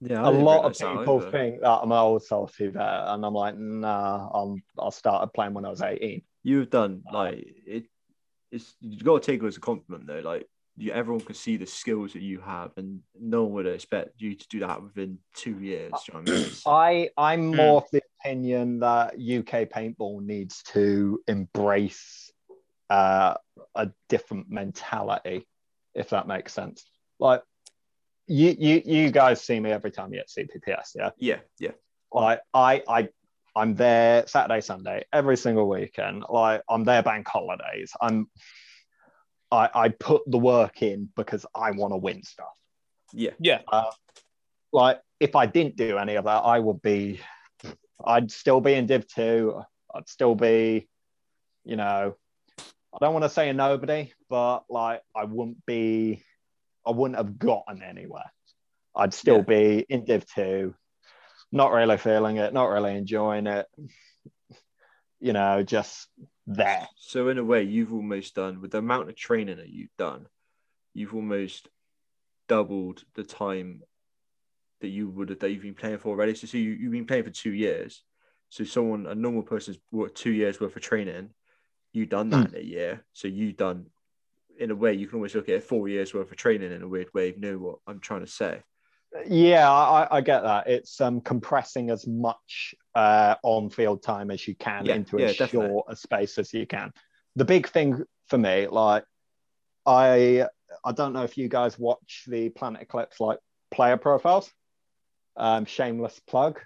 Yeah, 0.01 0.23
I 0.25 0.29
a 0.29 0.31
didn't 0.31 0.45
lot 0.45 0.65
of 0.65 0.73
people 0.73 1.21
either. 1.21 1.31
think 1.31 1.61
that 1.61 1.69
I'm 1.69 1.91
an 1.91 1.99
old 1.99 2.23
salty 2.23 2.69
vet, 2.69 2.83
and 2.83 3.25
I'm 3.25 3.35
like, 3.35 3.57
nah, 3.57 4.29
I'm, 4.33 4.63
I 4.79 4.91
started 4.91 5.33
playing 5.33 5.55
when 5.55 5.65
I 5.65 5.71
was 5.71 5.83
18. 5.83 6.23
you've 6.45 6.71
done 6.71 7.03
like 7.13 7.45
it. 7.67 7.85
It's 8.51 8.75
you've 8.81 9.05
got 9.05 9.23
to 9.23 9.33
take 9.33 9.43
it 9.43 9.47
as 9.47 9.57
a 9.57 9.61
compliment 9.61 10.07
though. 10.07 10.21
Like 10.21 10.49
you, 10.79 10.93
everyone 10.93 11.21
can 11.25 11.35
see 11.35 11.57
the 11.57 11.67
skills 11.67 12.13
that 12.13 12.23
you 12.23 12.41
have, 12.41 12.71
and 12.77 13.01
no 13.21 13.45
one 13.45 13.53
would 13.55 13.67
expect 13.67 14.21
you 14.21 14.35
to 14.35 14.49
do 14.49 14.61
that 14.61 14.83
within 14.83 15.19
two 15.35 15.59
years. 15.61 15.93
You 16.07 16.15
know 16.15 16.21
I 16.21 16.23
mean? 16.23 16.51
I 16.67 17.11
I'm 17.17 17.41
Hmm. 17.51 17.57
more 17.57 17.79
of 17.79 17.89
the 17.93 18.03
opinion 18.21 18.81
that 18.81 19.15
UK 19.15 19.69
paintball 19.69 20.23
needs 20.23 20.63
to 20.75 21.21
embrace 21.27 22.31
uh, 22.91 23.35
a 23.75 23.91
different 24.09 24.51
mentality, 24.51 25.47
if 25.95 26.11
that 26.11 26.27
makes 26.27 26.53
sense. 26.53 26.85
Like 27.19 27.43
you 28.27 28.55
you 28.59 28.83
you 28.85 29.11
guys 29.11 29.41
see 29.43 29.59
me 29.59 29.71
every 29.71 29.91
time 29.91 30.13
you 30.13 30.21
at 30.21 30.29
CPPS, 30.29 30.91
yeah. 30.95 31.11
yeah, 31.19 31.39
yeah, 31.59 31.73
Like 32.13 32.41
I 32.55 32.83
I 32.89 33.09
I'm 33.57 33.75
there 33.75 34.27
Saturday 34.27 34.61
Sunday 34.61 35.05
every 35.13 35.37
single 35.37 35.69
weekend. 35.69 36.25
Like 36.29 36.63
I'm 36.69 36.85
there 36.85 37.03
bank 37.03 37.27
holidays. 37.27 37.93
I'm 38.01 38.31
I 39.51 39.71
I 39.75 39.89
put 39.89 40.23
the 40.27 40.39
work 40.39 40.83
in 40.83 41.09
because 41.17 41.47
I 41.55 41.71
want 41.73 41.93
to 41.93 41.97
win 41.97 42.23
stuff 42.23 42.49
yeah. 43.13 43.31
Yeah, 43.39 43.61
uh, 43.69 43.91
like 44.73 45.01
if 45.21 45.35
I 45.37 45.47
didn't 45.47 45.77
do 45.77 45.99
any 45.99 46.17
of 46.17 46.25
that, 46.25 46.39
I 46.45 46.59
would 46.59 46.83
be, 46.83 47.21
I'd 48.05 48.31
still 48.31 48.61
be 48.61 48.75
in 48.75 48.87
Div 48.87 49.07
two. 49.07 49.63
I'd 49.95 50.09
still 50.09 50.35
be, 50.35 50.89
you 51.65 51.77
know, 51.77 52.17
I 52.59 52.99
don't 53.01 53.13
want 53.13 53.25
to 53.25 53.31
say 53.31 53.49
a 53.49 53.55
nobody, 53.55 54.13
but 54.29 54.65
like 54.69 55.03
I 55.17 55.25
wouldn't 55.25 55.65
be, 55.67 56.23
I 56.87 56.91
wouldn't 56.91 57.19
have 57.19 57.39
gotten 57.39 57.83
anywhere. 57.83 58.31
I'd 58.95 59.15
still 59.15 59.39
Yeah. 59.39 59.43
be 59.43 59.87
in 59.89 60.05
Div 60.05 60.25
two, 60.27 60.75
not 61.53 61.73
really 61.73 61.99
feeling 61.99 62.37
it, 62.37 62.53
not 62.53 62.67
really 62.67 62.97
enjoying 62.97 63.47
it. 63.47 63.67
You 65.21 65.33
know, 65.33 65.63
just 65.63 66.07
there. 66.49 66.89
So 66.97 67.29
in 67.29 67.39
a 67.39 67.45
way, 67.45 67.63
you've 67.63 67.93
almost 67.93 68.35
done 68.35 68.61
with 68.61 68.73
the 68.73 68.79
amount 68.79 69.09
of 69.09 69.17
training 69.17 69.59
that 69.59 69.69
you've 69.69 69.97
done, 69.99 70.27
you've 70.95 71.15
almost 71.15 71.69
doubled 72.49 73.05
the 73.15 73.23
time 73.23 73.83
that 74.81 74.89
you 74.89 75.09
would 75.09 75.29
have 75.29 75.41
that 75.41 75.51
you've 75.51 75.63
been 75.63 75.75
playing 75.75 75.99
for 75.99 76.09
already. 76.09 76.35
So, 76.35 76.47
so 76.47 76.57
you, 76.57 76.71
you've 76.71 76.93
been 76.93 77.07
playing 77.07 77.25
for 77.25 77.31
two 77.31 77.53
years. 77.53 78.03
So 78.49 78.65
someone, 78.65 79.07
a 79.07 79.15
normal 79.15 79.43
person's 79.43 79.79
worked 79.93 80.17
two 80.17 80.31
years 80.33 80.59
worth 80.59 80.75
of 80.75 80.83
training. 80.83 81.31
You've 81.93 82.09
done 82.09 82.31
that 82.31 82.49
hmm. 82.49 82.55
in 82.55 82.63
a 82.63 82.65
year. 82.65 83.05
So 83.13 83.29
you've 83.29 83.57
done, 83.57 83.87
in 84.59 84.71
a 84.71 84.75
way, 84.75 84.95
you 84.95 85.07
can 85.07 85.17
almost 85.17 85.35
look 85.35 85.49
at 85.51 85.57
it 85.57 85.65
four 85.65 85.89
years 85.89 86.15
worth 86.15 86.31
of 86.31 86.37
training 86.37 86.73
in 86.73 86.83
a 86.83 86.89
weird 86.89 87.13
way. 87.13 87.29
You 87.29 87.41
know 87.41 87.59
what 87.59 87.79
I'm 87.87 88.01
trying 88.01 88.21
to 88.21 88.27
say. 88.27 88.63
Yeah, 89.27 89.71
I, 89.71 90.19
I 90.19 90.21
get 90.21 90.43
that. 90.43 90.69
It's 90.69 91.01
um, 91.01 91.21
compressing 91.21 91.91
as 91.91 92.07
much 92.07 92.75
uh, 92.95 93.37
on-field 93.43 94.03
time 94.03 94.31
as 94.31 94.47
you 94.47 94.55
can 94.55 94.87
Yeah, 94.87 94.97
into 94.97 95.19
yeah, 95.19 95.27
as 95.27 95.37
definitely. 95.37 95.69
short 95.69 95.87
a 95.89 95.97
space 95.97 96.39
as 96.39 96.53
you 96.53 96.67
can. 96.67 96.93
The 97.37 97.45
big 97.45 97.69
thing 97.69 98.05
for 98.29 98.39
me, 98.39 98.67
like 98.67 99.05
I, 99.87 100.47
I 100.85 100.93
don't 100.93 101.13
know 101.15 101.23
if 101.23 101.39
you 101.39 101.49
guys 101.49 101.79
watch 101.79 102.25
the 102.27 102.51
Planet 102.51 102.83
Eclipse 102.83 103.21
like 103.21 103.39
player 103.71 103.97
profiles. 103.97 104.51
Um, 105.37 105.67
shameless 105.67 106.21
plug, 106.27 106.61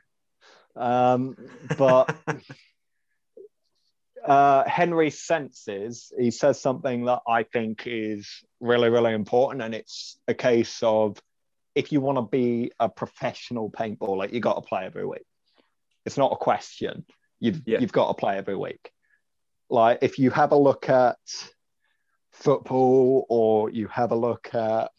um, 0.76 1.36
but 1.76 2.16
uh, 4.26 4.64
Henry 4.66 5.10
senses 5.10 6.10
he 6.18 6.30
says 6.30 6.58
something 6.58 7.04
that 7.04 7.20
I 7.28 7.42
think 7.42 7.82
is 7.84 8.42
really, 8.60 8.88
really 8.88 9.12
important, 9.12 9.62
and 9.62 9.74
it's 9.74 10.18
a 10.26 10.32
case 10.32 10.82
of 10.82 11.18
if 11.74 11.92
you 11.92 12.00
want 12.00 12.18
to 12.18 12.22
be 12.22 12.72
a 12.78 12.88
professional 12.88 13.70
paintballer, 13.70 14.32
you 14.32 14.40
got 14.40 14.54
to 14.54 14.60
play 14.62 14.84
every 14.84 15.06
week. 15.06 15.24
It's 16.04 16.18
not 16.18 16.32
a 16.32 16.36
question. 16.36 17.04
You've 17.40 17.62
Yeah. 17.66 17.80
you've 17.80 17.92
got 17.92 18.08
to 18.08 18.14
play 18.14 18.36
every 18.36 18.56
week. 18.56 18.90
Like 19.70 19.98
if 20.02 20.18
you 20.18 20.30
have 20.30 20.52
a 20.52 20.56
look 20.56 20.88
at 20.88 21.16
football 22.32 23.26
or 23.28 23.70
you 23.70 23.88
have 23.88 24.12
a 24.12 24.16
look 24.16 24.54
at, 24.54 24.90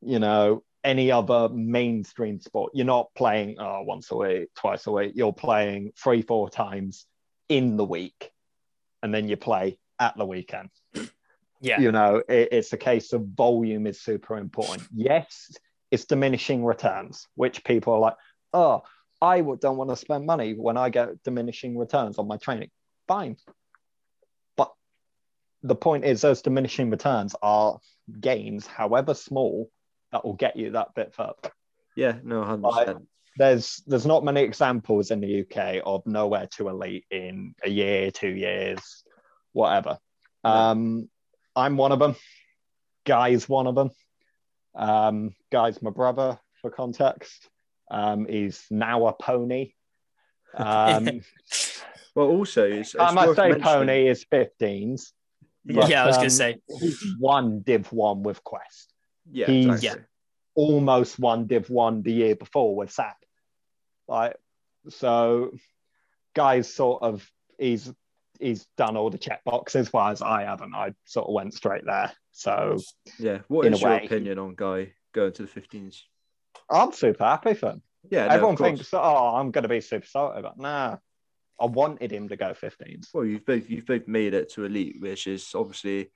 you 0.00 0.18
know, 0.18 0.62
any 0.82 1.10
other 1.10 1.48
mainstream 1.48 2.40
sport, 2.40 2.72
you're 2.74 2.86
not 2.86 3.12
playing 3.14 3.56
oh, 3.58 3.82
once 3.82 4.10
a 4.10 4.16
week, 4.16 4.48
twice 4.54 4.86
a 4.86 4.92
week. 4.92 5.12
You're 5.14 5.32
playing 5.32 5.92
three, 6.02 6.22
four 6.22 6.48
times 6.48 7.06
in 7.48 7.76
the 7.76 7.84
week, 7.84 8.30
and 9.02 9.12
then 9.12 9.28
you 9.28 9.36
play 9.36 9.78
at 10.00 10.16
the 10.16 10.24
weekend 10.24 10.70
Yeah. 11.60 11.78
you 11.78 11.92
know 11.92 12.22
it, 12.28 12.48
it's 12.52 12.72
a 12.72 12.78
case 12.78 13.12
of 13.12 13.26
volume 13.36 13.86
is 13.86 14.00
super 14.00 14.38
important 14.38 14.88
yes 14.94 15.52
it's 15.90 16.04
diminishing 16.04 16.64
returns 16.64 17.26
which 17.34 17.64
people 17.64 17.92
are 17.94 17.98
like 18.00 18.16
oh 18.52 18.82
i 19.20 19.40
don't 19.40 19.76
want 19.76 19.90
to 19.90 19.96
spend 19.96 20.24
money 20.26 20.54
when 20.54 20.76
i 20.76 20.88
get 20.88 21.22
diminishing 21.24 21.76
returns 21.76 22.18
on 22.18 22.26
my 22.28 22.36
training 22.36 22.70
fine 23.08 23.36
but 24.56 24.72
the 25.62 25.74
point 25.74 26.04
is 26.04 26.20
those 26.20 26.42
diminishing 26.42 26.90
returns 26.90 27.34
are 27.42 27.78
gains 28.20 28.66
however 28.66 29.14
small 29.14 29.70
that 30.12 30.24
will 30.24 30.34
get 30.34 30.56
you 30.56 30.72
that 30.72 30.94
bit 30.94 31.14
further 31.14 31.52
Yeah, 31.96 32.18
no, 32.22 32.42
hundred 32.44 32.70
percent. 32.70 33.08
there's 33.36 33.82
there's 33.86 34.06
not 34.06 34.24
many 34.24 34.42
examples 34.42 35.10
in 35.10 35.20
the 35.20 35.40
UK 35.42 35.82
of 35.84 36.06
nowhere 36.06 36.48
to 36.56 36.68
elite 36.68 37.04
in 37.10 37.54
a 37.64 37.68
year, 37.70 38.10
two 38.10 38.30
years, 38.30 39.04
whatever. 39.52 39.98
No. 40.44 40.50
Um, 40.50 41.08
I'm 41.54 41.76
one 41.76 41.92
of 41.92 41.98
them. 41.98 42.16
Guy's 43.04 43.48
one 43.48 43.66
of 43.66 43.74
them. 43.74 43.90
Um, 44.74 45.34
Guy's 45.50 45.82
my 45.82 45.90
brother, 45.90 46.38
for 46.60 46.70
context. 46.70 47.48
Um, 47.90 48.26
he's 48.26 48.64
now 48.70 49.06
a 49.06 49.12
pony. 49.12 49.72
Um, 50.54 51.20
Well, 52.14 52.26
also, 52.26 52.64
it's, 52.64 52.96
I 52.98 53.12
must 53.12 53.36
say, 53.36 53.50
mentioning- 53.50 53.62
pony 53.62 54.08
is 54.08 54.24
15s. 54.24 55.12
Yeah, 55.64 55.86
yeah, 55.86 56.02
I 56.02 56.06
was 56.06 56.16
um, 56.16 56.20
gonna 56.22 56.30
say. 56.30 56.60
He's 56.80 57.04
won 57.20 57.60
Div 57.60 57.92
1 57.92 58.22
with 58.22 58.42
Quest. 58.42 58.92
yeah, 59.30 59.46
he's- 59.46 59.74
exactly. 59.76 60.04
almost 60.54 61.18
won 61.18 61.46
Div 61.46 61.70
One 61.70 62.02
the 62.02 62.12
year 62.12 62.34
before 62.34 62.74
with 62.74 62.90
SAP. 62.90 63.16
Like 64.08 64.36
so, 64.88 65.52
guys 66.34 66.72
sort 66.72 67.02
of 67.02 67.30
he's 67.58 67.92
he's 68.40 68.66
done 68.76 68.96
all 68.96 69.10
the 69.10 69.18
check 69.18 69.42
boxes, 69.44 69.92
whereas 69.92 70.22
I 70.22 70.42
haven't. 70.44 70.74
I 70.74 70.94
sort 71.04 71.28
of 71.28 71.34
went 71.34 71.54
straight 71.54 71.84
there. 71.86 72.12
So 72.32 72.78
Yeah. 73.18 73.40
What 73.48 73.66
is 73.66 73.80
your 73.80 73.90
way. 73.90 74.04
opinion 74.04 74.38
on 74.38 74.54
Guy 74.56 74.94
going 75.12 75.32
to 75.34 75.42
the 75.46 75.48
15s? 75.60 76.02
I'm 76.70 76.92
super 76.92 77.24
happy 77.24 77.54
for 77.54 77.70
him. 77.70 77.82
Yeah, 78.10 78.28
no, 78.28 78.34
Everyone 78.34 78.56
thinks, 78.56 78.94
oh, 78.94 79.34
I'm 79.36 79.50
going 79.50 79.62
to 79.64 79.68
be 79.68 79.80
super 79.80 80.06
salty, 80.06 80.40
but 80.42 80.58
nah. 80.58 80.96
I 81.60 81.66
wanted 81.66 82.10
him 82.10 82.28
to 82.30 82.36
go 82.36 82.54
15s. 82.54 83.08
Well, 83.12 83.26
you've 83.26 83.44
both 83.44 83.68
you've 83.68 83.84
both 83.84 84.08
made 84.08 84.32
it 84.32 84.50
to 84.54 84.64
elite, 84.64 84.96
which 84.98 85.26
is 85.26 85.50
obviously, 85.54 86.10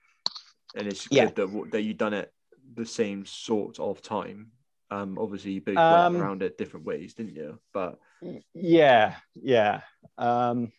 and 0.74 0.86
it's 0.86 1.06
Yeah. 1.10 1.26
good 1.26 1.34
that 1.36 1.70
that 1.72 1.82
you've 1.82 1.98
done 1.98 2.14
it 2.14 2.32
the 2.74 2.86
same 2.86 3.26
sort 3.26 3.78
of 3.78 4.00
time. 4.00 4.52
Um, 4.90 5.18
obviously 5.18 5.52
you 5.52 5.60
both 5.60 5.76
Um, 5.76 6.12
went 6.14 6.22
around 6.24 6.42
it 6.42 6.56
different 6.56 6.86
ways, 6.86 7.12
didn't 7.12 7.34
you? 7.36 7.58
But 7.74 7.98
Yeah, 8.54 9.16
yeah. 9.34 9.82
Um, 10.16 10.72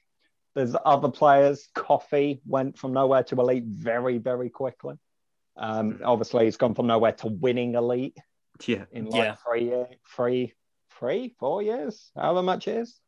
there's 0.56 0.76
other 0.86 1.10
players. 1.10 1.68
Coffee 1.76 2.42
went 2.46 2.78
from 2.78 2.94
nowhere 2.94 3.24
to 3.24 3.36
elite 3.40 3.66
very, 3.66 4.18
very 4.18 4.50
quickly. 4.50 4.96
Um, 5.58 6.00
obviously, 6.04 6.46
he's 6.46 6.58
gone 6.58 6.74
from 6.76 6.88
nowhere 6.88 7.12
to 7.14 7.28
winning 7.28 7.76
elite 7.76 8.18
yeah, 8.66 8.86
in 8.92 9.06
like 9.06 9.14
Yeah. 9.14 9.36
three, 9.46 9.66
year, 9.66 9.88
three, 10.16 10.54
three, 10.98 11.36
four 11.40 11.62
years, 11.62 12.12
however 12.16 12.42
much 12.42 12.68
it 12.68 12.78
is. 12.78 13.00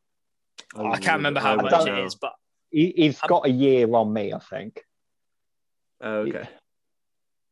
I 0.76 0.98
can't 0.98 1.18
remember 1.18 1.40
how 1.40 1.52
I 1.58 1.62
much 1.62 1.70
don't 1.72 1.88
it 1.88 1.90
know. 1.92 2.04
is, 2.04 2.14
but 2.14 2.34
He, 2.70 2.92
he's 2.94 3.18
Um, 3.22 3.28
got 3.28 3.46
a 3.46 3.50
year 3.50 3.92
on 3.94 4.12
me, 4.12 4.32
I 4.34 4.38
think, 4.40 4.84
Oh, 6.00 6.30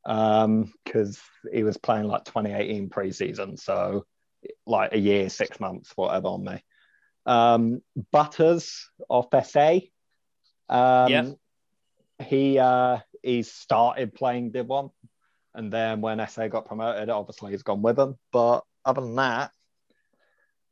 Um, 0.05 0.73
because 0.85 1.21
he 1.53 1.63
was 1.65 1.79
playing 1.79 2.07
like 2.07 2.25
2018 2.25 2.91
preseason, 2.91 3.59
so 3.59 4.05
like 4.67 4.93
a 4.93 4.99
year, 4.99 5.29
six 5.31 5.59
months, 5.59 5.93
whatever 5.97 6.29
on 6.29 6.45
me. 6.45 6.63
Um, 7.27 7.83
Butters 8.13 8.89
off 9.09 9.27
SA. 9.47 9.81
Um, 10.69 11.11
Yeah. 11.11 11.31
He 12.25 12.59
uh, 12.59 12.99
he 13.23 13.43
started 13.43 14.15
playing 14.15 14.53
Div 14.53 14.67
One, 14.67 14.89
and 15.55 15.71
then 15.71 16.01
when 16.01 16.27
SA 16.29 16.49
got 16.49 16.65
promoted, 16.65 17.11
obviously 17.11 17.51
he's 17.53 17.63
gone 17.63 17.83
with 17.83 17.97
them. 17.97 18.17
But 18.33 18.61
other 18.87 19.03
than 19.03 19.17
that, 19.17 19.51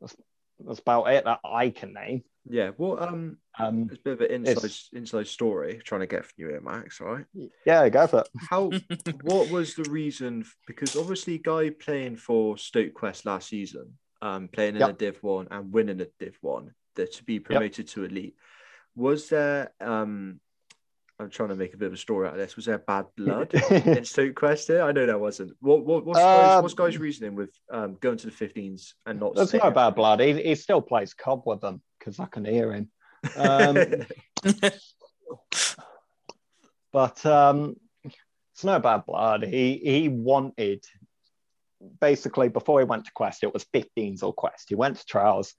that's, 0.00 0.16
that's 0.64 0.78
about 0.78 1.10
it 1.10 1.24
that 1.24 1.40
I 1.44 1.68
can 1.68 1.92
name. 1.92 2.22
Yeah. 2.48 2.70
Well, 2.78 3.02
um, 3.02 3.38
Um, 3.58 3.88
it's 3.90 4.00
a 4.00 4.02
bit 4.02 4.12
of 4.14 4.20
an 4.22 4.46
inside 4.46 4.98
inside 4.98 5.26
story 5.26 5.80
trying 5.84 6.00
to 6.00 6.06
get 6.06 6.24
from 6.24 6.34
you 6.38 6.48
here, 6.48 6.60
Max. 6.60 7.00
All 7.00 7.14
right. 7.14 7.26
yeah, 7.66 7.88
go 7.90 8.06
for 8.06 8.20
it. 8.20 8.28
How? 8.48 8.70
what 9.22 9.50
was 9.50 9.74
the 9.74 9.88
reason? 9.90 10.44
Because 10.66 10.96
obviously, 10.96 11.38
guy 11.38 11.70
playing 11.70 12.16
for 12.16 12.56
Stoke 12.56 12.94
Quest 12.94 13.26
last 13.26 13.48
season, 13.48 13.98
um, 14.24 14.48
playing 14.48 14.74
in 14.76 14.80
Yep. 14.80 14.90
a 14.90 14.92
Div 14.94 15.22
One 15.22 15.48
and 15.50 15.72
winning 15.72 16.00
a 16.00 16.06
Div 16.18 16.36
One, 16.40 16.72
that 16.96 17.12
to 17.14 17.24
be 17.24 17.38
promoted 17.38 17.88
to 17.88 18.04
elite. 18.04 18.36
Was 18.96 19.28
there? 19.28 19.72
Um, 19.80 20.40
I'm 21.20 21.30
trying 21.30 21.50
to 21.50 21.54
make 21.54 21.74
a 21.74 21.76
bit 21.76 21.86
of 21.86 21.92
a 21.92 21.96
story 21.96 22.26
out 22.26 22.32
of 22.32 22.38
this. 22.40 22.56
Was 22.56 22.64
there 22.64 22.78
bad 22.78 23.06
blood 23.16 23.54
in 23.70 24.04
Stoke 24.04 24.34
Quest 24.34 24.66
here? 24.68 24.82
I 24.82 24.92
know 24.92 25.06
there 25.06 25.18
wasn't. 25.18 25.52
What? 25.60 25.84
What? 25.84 26.06
What's, 26.06 26.18
guys, 26.18 26.56
Um, 26.56 26.62
what's 26.62 26.74
guys' 26.74 26.98
reasoning 26.98 27.34
with 27.36 27.50
um 27.70 27.96
going 28.00 28.16
to 28.18 28.26
the 28.26 28.32
15s 28.32 28.94
and 29.06 29.20
not? 29.20 29.34
There's 29.34 29.52
no 29.52 29.70
bad 29.70 29.94
blood. 29.94 30.20
He, 30.20 30.42
he 30.42 30.54
still 30.54 30.80
plays 30.80 31.12
COD 31.14 31.42
with 31.44 31.60
them 31.60 31.82
because 31.98 32.18
I 32.18 32.24
can 32.26 32.44
hear 32.44 32.72
him. 32.72 32.90
Um, 33.36 33.76
but 36.92 37.24
um, 37.26 37.76
it's 38.04 38.64
no 38.64 38.78
bad 38.78 39.04
blood. 39.06 39.44
He 39.44 39.80
he 39.84 40.08
wanted 40.08 40.84
basically 42.00 42.48
before 42.48 42.80
he 42.80 42.84
went 42.84 43.06
to 43.06 43.12
Quest, 43.14 43.44
it 43.44 43.52
was 43.52 43.64
15s 43.74 44.22
or 44.22 44.32
Quest. 44.32 44.66
He 44.68 44.74
went 44.74 44.96
to 44.96 45.06
trials, 45.06 45.54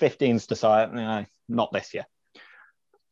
15s 0.00 0.46
decided, 0.46 0.94
no, 0.94 1.24
not 1.48 1.72
this 1.72 1.94
year. 1.94 2.06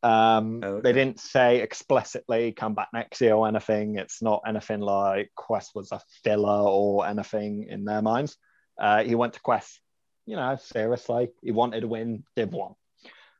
Um, 0.03 0.59
Oh, 0.63 0.67
okay. 0.67 0.81
They 0.83 0.93
didn't 0.93 1.19
say 1.19 1.61
explicitly 1.61 2.51
come 2.51 2.73
back 2.73 2.89
next 2.93 3.21
year 3.21 3.35
or 3.35 3.47
anything. 3.47 3.97
It's 3.97 4.21
not 4.21 4.41
anything 4.45 4.81
like 4.81 5.31
Quest 5.35 5.71
was 5.73 5.91
a 5.91 6.01
filler 6.23 6.69
or 6.69 7.07
anything 7.07 7.67
in 7.69 7.85
their 7.85 8.01
minds. 8.01 8.37
Uh, 8.77 9.03
he 9.03 9.15
went 9.15 9.33
to 9.33 9.41
Quest, 9.41 9.79
you 10.25 10.35
know, 10.35 10.57
seriously. 10.57 11.29
He 11.41 11.51
wanted 11.51 11.81
to 11.81 11.87
win 11.87 12.23
Div 12.35 12.51
1. 12.51 12.73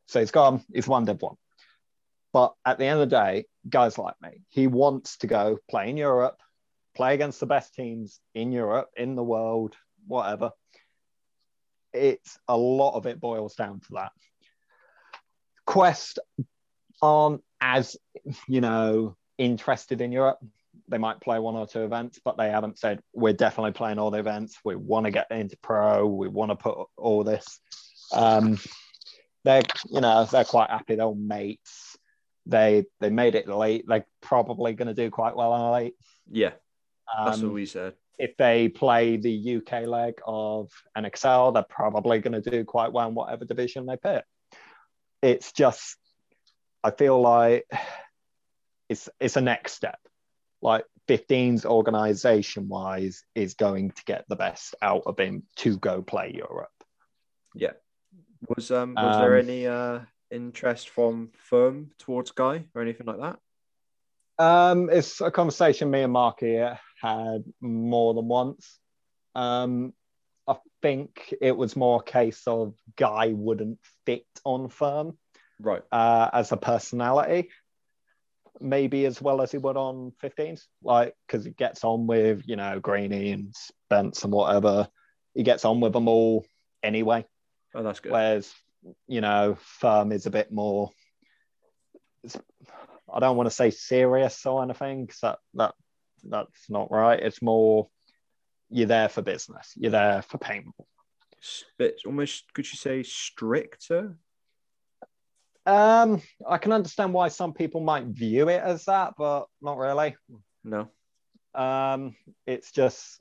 So 0.07 0.19
he's 0.19 0.31
gone, 0.31 0.63
he's 0.73 0.87
won 0.87 1.05
Div 1.05 1.21
1. 1.21 1.35
But 2.31 2.53
at 2.65 2.79
the 2.79 2.85
end 2.85 2.99
of 2.99 3.09
the 3.09 3.15
day, 3.15 3.45
guys 3.69 3.97
like 3.97 4.15
me, 4.21 4.41
he 4.49 4.67
wants 4.67 5.17
to 5.17 5.27
go 5.27 5.57
play 5.69 5.89
in 5.89 5.97
Europe, 5.97 6.41
play 6.95 7.13
against 7.13 7.39
the 7.39 7.45
best 7.45 7.73
teams 7.73 8.19
in 8.33 8.51
Europe, 8.51 8.89
in 8.95 9.15
the 9.15 9.23
world, 9.23 9.75
whatever. 10.07 10.51
It's 11.93 12.37
a 12.47 12.57
lot 12.57 12.95
of 12.95 13.05
it 13.05 13.19
boils 13.19 13.55
down 13.55 13.79
to 13.81 13.87
that. 13.93 14.11
Quest 15.65 16.19
aren't 17.01 17.43
as, 17.61 17.95
you 18.47 18.61
know, 18.61 19.15
interested 19.37 20.01
in 20.01 20.11
Europe. 20.11 20.39
They 20.87 20.97
might 20.97 21.21
play 21.21 21.39
one 21.39 21.55
or 21.55 21.67
two 21.67 21.83
events, 21.83 22.19
but 22.23 22.37
they 22.37 22.49
haven't 22.49 22.79
said 22.79 23.01
we're 23.13 23.33
definitely 23.33 23.71
playing 23.71 23.99
all 23.99 24.11
the 24.11 24.19
events. 24.19 24.57
We 24.65 24.75
want 24.75 25.05
to 25.05 25.11
get 25.11 25.31
into 25.31 25.57
pro. 25.57 26.05
We 26.05 26.27
want 26.27 26.51
to 26.51 26.55
put 26.55 26.77
all 26.97 27.23
this. 27.23 27.59
Um, 28.11 28.59
they're, 29.43 29.63
you 29.89 30.01
know, 30.01 30.25
they're 30.25 30.43
quite 30.43 30.69
happy. 30.69 30.95
They're 30.95 31.05
all 31.05 31.15
mates. 31.15 31.97
They 32.45 32.85
they 32.99 33.09
made 33.09 33.35
it 33.35 33.47
late. 33.47 33.85
They're 33.87 34.05
probably 34.21 34.73
going 34.73 34.89
to 34.89 34.93
do 34.93 35.09
quite 35.09 35.35
well 35.35 35.53
on 35.53 35.71
late. 35.73 35.95
yeah, 36.29 36.51
that's 37.25 37.39
Um, 37.39 37.45
what 37.47 37.53
we 37.53 37.65
said. 37.65 37.93
if 38.19 38.35
they 38.37 38.69
play 38.69 39.17
the 39.17 39.57
UK 39.57 39.85
leg 39.87 40.15
of 40.25 40.69
NXL, 40.97 41.53
they're 41.53 41.63
probably 41.63 42.19
going 42.19 42.39
to 42.41 42.49
do 42.49 42.63
quite 42.63 42.91
well 42.93 43.07
in 43.09 43.15
whatever 43.15 43.45
division 43.45 43.85
they 43.85 43.97
pick. 43.97 44.23
It's 45.21 45.51
just, 45.51 45.97
I 46.83 46.91
feel 46.91 47.19
like 47.21 47.65
it's 48.89 49.09
it's 49.19 49.37
a 49.37 49.41
next 49.41 49.73
step. 49.73 49.99
Like 50.61 50.85
15's 51.07 51.65
organization 51.65 52.67
wise 52.69 53.23
is 53.35 53.53
going 53.55 53.91
to 53.91 54.03
get 54.05 54.25
the 54.29 54.35
best 54.35 54.75
out 54.81 55.03
of 55.05 55.19
him 55.19 55.43
to 55.57 55.77
go 55.77 56.01
play 56.01 56.33
Europe. 56.35 56.69
Yeah. 57.55 57.73
Was 58.55 58.71
um 58.71 58.95
was 58.95 59.17
there 59.17 59.33
Um, 59.39 59.39
any 59.49 59.67
uh 59.67 59.99
interest 60.31 60.89
from 60.89 61.31
firm 61.37 61.91
towards 61.99 62.31
Guy 62.31 62.65
or 62.75 62.81
anything 62.81 63.07
like 63.07 63.19
that? 63.19 63.39
Um, 64.43 64.89
it's 64.89 65.21
a 65.21 65.29
conversation 65.31 65.91
me 65.91 66.01
and 66.01 66.11
Mark 66.13 66.39
here 66.39 66.79
had 67.03 67.43
more 67.61 68.13
than 68.13 68.27
once. 68.27 68.79
Um, 69.35 69.93
I 70.47 70.55
think 70.81 71.33
it 71.41 71.55
was 71.55 71.75
more 71.75 71.99
a 71.99 72.03
case 72.03 72.43
of 72.47 72.73
Guy 72.95 73.27
wouldn't 73.35 73.79
fit 74.05 74.25
on 74.43 74.69
firm 74.69 75.17
Right. 75.59 75.83
uh, 75.91 76.29
as 76.33 76.51
a 76.51 76.57
personality. 76.57 77.49
maybe 78.61 79.05
as 79.05 79.21
well 79.21 79.41
as 79.41 79.51
he 79.51 79.57
would 79.57 79.75
on 79.77 80.13
15s, 80.23 80.63
like 80.83 81.15
because 81.27 81.43
he 81.43 81.51
gets 81.51 81.83
on 81.83 82.07
with 82.07 82.43
you 82.45 82.55
know 82.55 82.79
Greeny 82.79 83.31
and 83.31 83.53
Spence 83.55 84.23
and 84.23 84.31
whatever. 84.31 84.87
He 85.33 85.43
gets 85.43 85.65
on 85.65 85.81
with 85.81 85.93
them 85.93 86.07
all 86.07 86.45
anyway. 86.83 87.25
Oh, 87.75 87.83
that's 87.83 87.99
good. 87.99 88.11
Whereas 88.11 88.53
you 89.07 89.21
know 89.21 89.57
Firm 89.59 90.11
is 90.11 90.25
a 90.27 90.31
bit 90.31 90.51
more. 90.51 90.91
I 93.13 93.19
don't 93.19 93.37
want 93.37 93.47
to 93.49 93.55
say 93.55 93.69
serious 93.71 94.45
or 94.45 94.63
anything 94.63 95.05
because 95.05 95.19
that 95.21 95.39
that 95.55 95.73
that's 96.27 96.69
not 96.69 96.91
right. 96.91 97.19
It's 97.19 97.41
more 97.41 97.89
you're 98.69 98.87
there 98.87 99.09
for 99.09 99.21
business. 99.21 99.73
You're 99.75 99.91
there 99.91 100.21
for 100.21 100.37
payment. 100.37 100.75
Bit 101.77 102.01
almost 102.05 102.53
could 102.53 102.71
you 102.71 102.77
say 102.77 103.03
stricter? 103.03 104.15
Um, 105.65 106.21
I 106.47 106.57
can 106.57 106.71
understand 106.71 107.13
why 107.13 107.29
some 107.29 107.53
people 107.53 107.81
might 107.81 108.05
view 108.05 108.49
it 108.49 108.61
as 108.61 108.85
that, 108.85 109.13
but 109.17 109.45
not 109.61 109.77
really. 109.77 110.15
No. 110.63 110.89
Um, 111.53 112.15
it's 112.45 112.71
just 112.71 113.19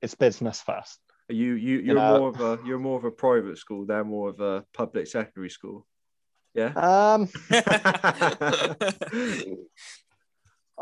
it's 0.00 0.14
business 0.14 0.60
first. 0.60 0.98
You 1.28 1.54
you 1.54 1.78
you're 1.78 1.94
know- 1.94 2.18
more 2.18 2.28
of 2.28 2.40
a 2.40 2.58
you're 2.66 2.78
more 2.78 2.98
of 2.98 3.04
a 3.04 3.10
private 3.10 3.58
school. 3.58 3.86
They're 3.86 4.04
more 4.04 4.30
of 4.30 4.40
a 4.40 4.64
public 4.74 5.06
secondary 5.06 5.50
school. 5.50 5.86
Yeah. 6.54 6.72
Um, 6.76 7.28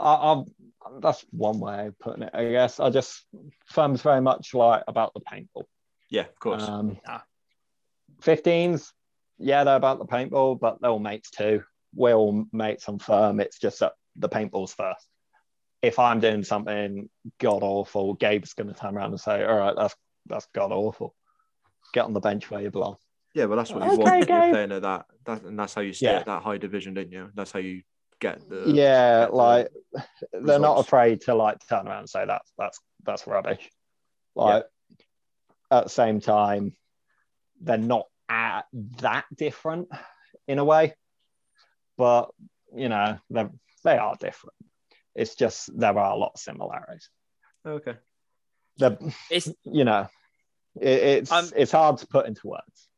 I, 0.01 0.33
I'm, 0.33 1.01
that's 1.01 1.25
one 1.31 1.61
way 1.61 1.87
of 1.89 1.99
putting 1.99 2.23
it, 2.23 2.31
I 2.35 2.51
guess. 2.51 2.81
I 2.81 2.91
just 2.91 3.25
firm's 3.67 4.03
very 4.03 4.21
much 4.21 4.55
like 4.55 4.83
about 4.89 5.13
the 5.15 5.21
paintball. 5.21 5.65
yeah, 6.11 6.23
of 6.23 6.39
course. 6.41 6.63
Um, 6.63 6.99
Ah. 7.07 7.23
15s, 8.23 8.91
yeah, 9.39 9.65
they're 9.65 9.77
about 9.77 9.99
the 9.99 10.07
paintball, 10.07 10.59
but 10.61 10.81
they're 10.81 10.91
all 10.91 10.99
mates 10.99 11.31
too. 11.31 11.63
We're 11.95 12.15
all 12.15 12.45
mates 12.53 12.89
on 12.89 12.99
firm. 12.99 13.41
It's 13.41 13.59
just 13.59 13.81
that 13.81 13.93
the 14.17 14.29
paintball's 14.29 14.75
first. 14.75 15.07
If 15.83 15.99
I'm 15.99 16.21
doing 16.21 16.45
something 16.45 17.09
god 17.39 17.63
awful, 17.63 18.15
Gabe's 18.15 18.53
going 18.53 18.69
to 18.73 18.79
turn 18.79 18.97
around 18.97 19.11
and 19.13 19.21
say, 19.21 19.43
"All 19.45 19.57
right, 19.57 19.75
that's 19.75 19.95
that's 20.27 20.47
god 20.55 20.73
awful. 20.73 21.15
Get 21.95 22.05
on 22.05 22.13
the 22.13 22.21
bench 22.21 22.51
where 22.51 22.61
you 22.61 22.71
belong." 22.71 22.97
yeah, 23.35 23.47
but 23.47 23.57
that's 23.57 23.71
what 23.73 23.85
you 23.85 23.91
okay, 23.93 23.97
want 23.97 24.11
when 24.11 24.29
you're 24.29 24.51
playing 24.53 24.73
at 24.73 24.83
that. 24.83 25.07
That 25.25 25.43
and 25.45 25.59
that's 25.59 25.73
how 25.73 25.81
you 25.81 25.93
stay 25.95 26.07
Yeah. 26.07 26.19
at 26.19 26.27
that 26.27 26.43
high 26.43 26.59
division, 26.59 26.95
didn't 26.95 27.13
you? 27.13 27.31
That's 27.35 27.51
how 27.53 27.61
you 27.61 27.83
get 28.21 28.49
the 28.49 28.65
yeah, 28.67 29.23
get 29.23 29.31
the 29.31 29.37
like 29.37 29.69
they're 30.33 30.59
not 30.59 30.79
afraid 30.79 31.23
to 31.23 31.35
like 31.35 31.59
turn 31.69 31.87
around 31.89 32.01
and 32.01 32.09
say 32.09 32.25
that's 32.27 32.53
that's 32.57 32.79
that's 33.05 33.27
rubbish. 33.27 33.69
Like 34.35 34.65
at 35.71 35.85
the 35.85 35.91
same 35.91 36.21
time, 36.21 36.77
they're 37.61 37.79
not 37.79 38.07
at 38.29 38.67
that 38.99 39.25
different 39.35 39.89
in 40.47 40.59
a 40.59 40.65
way, 40.65 40.95
but 41.97 42.31
you 42.75 42.89
know 42.89 43.19
they 43.31 43.47
they 43.85 43.99
are 43.99 44.17
different. 44.17 44.55
It's 45.15 45.35
just 45.35 45.77
there 45.79 45.99
are 45.99 46.13
a 46.13 46.17
lot 46.17 46.33
of 46.35 46.41
similarities. 46.41 47.09
Okay. 47.67 47.97
They're, 48.79 48.99
It's 49.31 49.49
you 49.65 49.85
know, 49.85 50.09
it, 50.81 50.89
it's 50.89 51.33
Um, 51.33 51.51
it's 51.57 51.73
hard 51.73 51.99
to 51.99 52.07
put 52.07 52.27
into 52.27 52.49
words. 52.49 52.89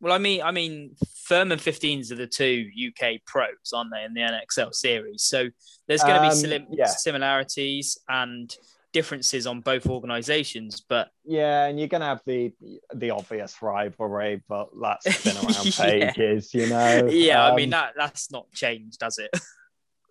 Well, 0.00 0.12
I 0.12 0.18
mean, 0.18 0.40
I 0.42 0.50
mean, 0.50 0.96
Firm 1.24 1.52
and 1.52 1.60
15s 1.60 2.10
are 2.10 2.16
the 2.16 2.26
two 2.26 2.68
UK 2.74 3.20
pros, 3.26 3.72
aren't 3.74 3.90
they, 3.92 4.04
in 4.04 4.14
the 4.14 4.20
NXL 4.22 4.74
series? 4.74 5.22
So 5.24 5.48
there's 5.86 6.02
going 6.02 6.20
to 6.20 6.26
Um, 6.26 6.30
be 6.30 6.34
sim- 6.34 6.66
yeah. 6.72 6.86
similarities 6.86 7.98
and 8.08 8.54
differences 8.92 9.46
on 9.46 9.60
both 9.60 9.86
organisations, 9.86 10.80
but 10.88 11.10
Yeah, 11.24 11.66
and 11.66 11.78
you're 11.78 11.86
gonna 11.86 12.06
have 12.06 12.22
the 12.26 12.52
the 12.92 13.10
obvious 13.10 13.62
rivalry, 13.62 14.42
but 14.48 14.68
that's 14.82 15.22
been 15.22 15.36
around 15.44 15.66
Yeah. 15.78 16.10
pages, 16.12 16.52
you 16.54 16.66
know. 16.66 17.06
yeah, 17.06 17.44
I 17.44 17.50
Um, 17.50 17.56
mean 17.56 17.70
that 17.70 17.92
that's 17.96 18.32
not 18.32 18.50
changed, 18.52 19.02
has 19.02 19.18
it? 19.18 19.30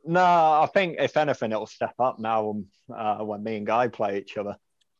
No, 0.05 0.23
I 0.23 0.69
think 0.73 0.95
if 0.97 1.17
anything, 1.17 1.51
it'll 1.51 1.67
step 1.67 1.93
up 1.99 2.19
now 2.19 2.51
um, 2.51 2.67
uh, 2.95 3.17
when 3.17 3.43
me 3.43 3.57
and 3.57 3.67
Guy 3.67 3.89
play 3.89 4.19
each 4.19 4.37
other. 4.37 4.55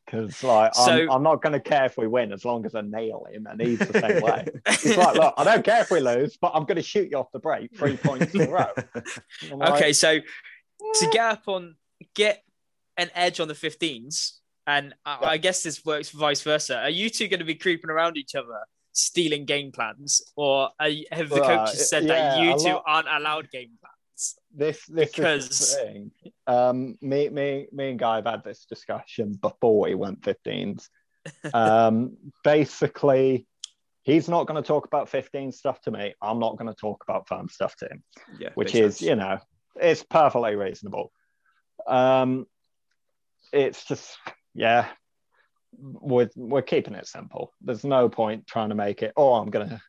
Because 0.10 0.44
like, 0.44 0.72
I'm, 0.78 1.12
I'm 1.12 1.24
not 1.24 1.42
going 1.42 1.54
to 1.54 1.60
care 1.60 1.86
if 1.86 1.98
we 1.98 2.08
win 2.08 2.32
as 2.32 2.44
long 2.44 2.66
as 2.66 2.74
I 2.74 2.82
nail 2.82 3.28
him, 3.32 3.46
and 3.48 3.62
he's 3.62 3.80
the 3.80 4.00
same 4.00 4.22
way. 4.22 4.48
He's 4.82 4.98
like, 4.98 5.16
look, 5.22 5.34
I 5.38 5.44
don't 5.44 5.64
care 5.64 5.82
if 5.82 5.92
we 5.92 6.00
lose, 6.00 6.38
but 6.42 6.52
I'm 6.56 6.64
going 6.64 6.78
to 6.78 6.82
shoot 6.82 7.10
you 7.12 7.18
off 7.18 7.32
the 7.32 7.40
break 7.40 7.76
three 7.78 7.96
points 7.98 8.34
in 8.34 8.42
a 8.42 8.50
row. 8.50 8.66
I'm 9.52 9.60
like, 9.60 9.74
okay, 9.74 9.94
so 9.94 10.20
to 10.20 11.10
get 11.12 11.26
up 11.26 11.44
on 11.48 11.76
get 12.16 12.44
an 12.98 13.12
edge 13.14 13.40
on 13.40 13.48
the 13.48 13.54
15s, 13.54 14.38
and 14.66 14.96
I, 15.06 15.18
I 15.22 15.38
guess 15.38 15.62
this 15.64 15.86
works 15.86 16.10
vice 16.10 16.42
versa. 16.42 16.80
Are 16.80 16.90
you 16.90 17.10
two 17.10 17.28
going 17.28 17.40
to 17.40 17.46
be 17.46 17.56
creeping 17.56 17.90
around 17.90 18.18
each 18.18 18.36
other, 18.36 18.60
stealing 18.94 19.46
game 19.46 19.72
plans, 19.72 20.22
or 20.36 20.70
are 20.80 20.90
have 21.12 21.30
the 21.30 21.42
Well, 21.42 21.66
coaches 21.66 21.82
uh, 21.82 21.84
said 21.84 22.04
yeah, 22.06 22.36
that 22.36 22.42
you 22.42 22.58
two 22.58 22.74
lot- 22.74 22.84
aren't 22.88 23.08
allowed 23.08 23.52
game 23.52 23.72
plans? 23.80 23.94
This 24.54 24.86
this 24.88 25.12
Because- 25.16 25.50
is 25.50 25.76
the 25.76 25.84
thing. 25.84 26.12
Um, 26.48 26.98
me 27.02 27.30
me 27.30 27.68
me 27.72 27.92
and 27.92 28.00
Guy 28.00 28.18
have 28.18 28.26
had 28.26 28.44
this 28.44 28.66
discussion 28.66 29.34
before 29.34 29.82
we 29.82 29.96
went 29.96 30.22
15s. 30.22 30.88
Um, 31.54 32.18
basically, 32.44 33.46
he's 34.04 34.30
not 34.30 34.48
going 34.48 34.62
to 34.62 34.66
talk 34.66 34.86
about 34.88 35.10
15 35.10 35.52
stuff 35.52 35.80
to 35.82 35.92
me. 35.92 36.14
I'm 36.22 36.40
not 36.40 36.58
going 36.58 36.70
to 36.74 36.74
talk 36.74 37.04
about 37.08 37.28
firm 37.28 37.50
stuff 37.50 37.76
to 37.78 37.86
him. 37.88 38.04
yeah, 38.40 38.50
which 38.56 38.74
is 38.74 38.98
sense. 38.98 39.02
you 39.10 39.16
know 39.16 39.38
it's 39.76 40.02
perfectly 40.04 40.56
reasonable 40.56 41.12
um 41.88 42.46
it's 43.54 43.86
just 43.86 44.18
yeah 44.54 44.88
we're, 45.78 46.30
we're 46.36 46.62
keeping 46.62 46.96
it 46.96 47.08
simple 47.08 47.54
there's 47.62 47.84
no 47.84 48.10
point 48.10 48.46
trying 48.48 48.70
to 48.70 48.76
make 48.76 49.02
it 49.04 49.14
oh 49.16 49.36
i'm 49.36 49.50
gonna 49.50 49.80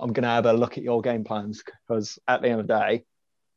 i'm 0.00 0.12
gonna 0.12 0.26
have 0.26 0.46
a 0.46 0.52
look 0.52 0.78
at 0.78 0.82
your 0.84 1.00
game 1.02 1.22
plans 1.24 1.62
because 1.64 2.18
at 2.26 2.40
the 2.42 2.48
end 2.48 2.60
of 2.60 2.66
the 2.66 2.74
day 2.78 3.04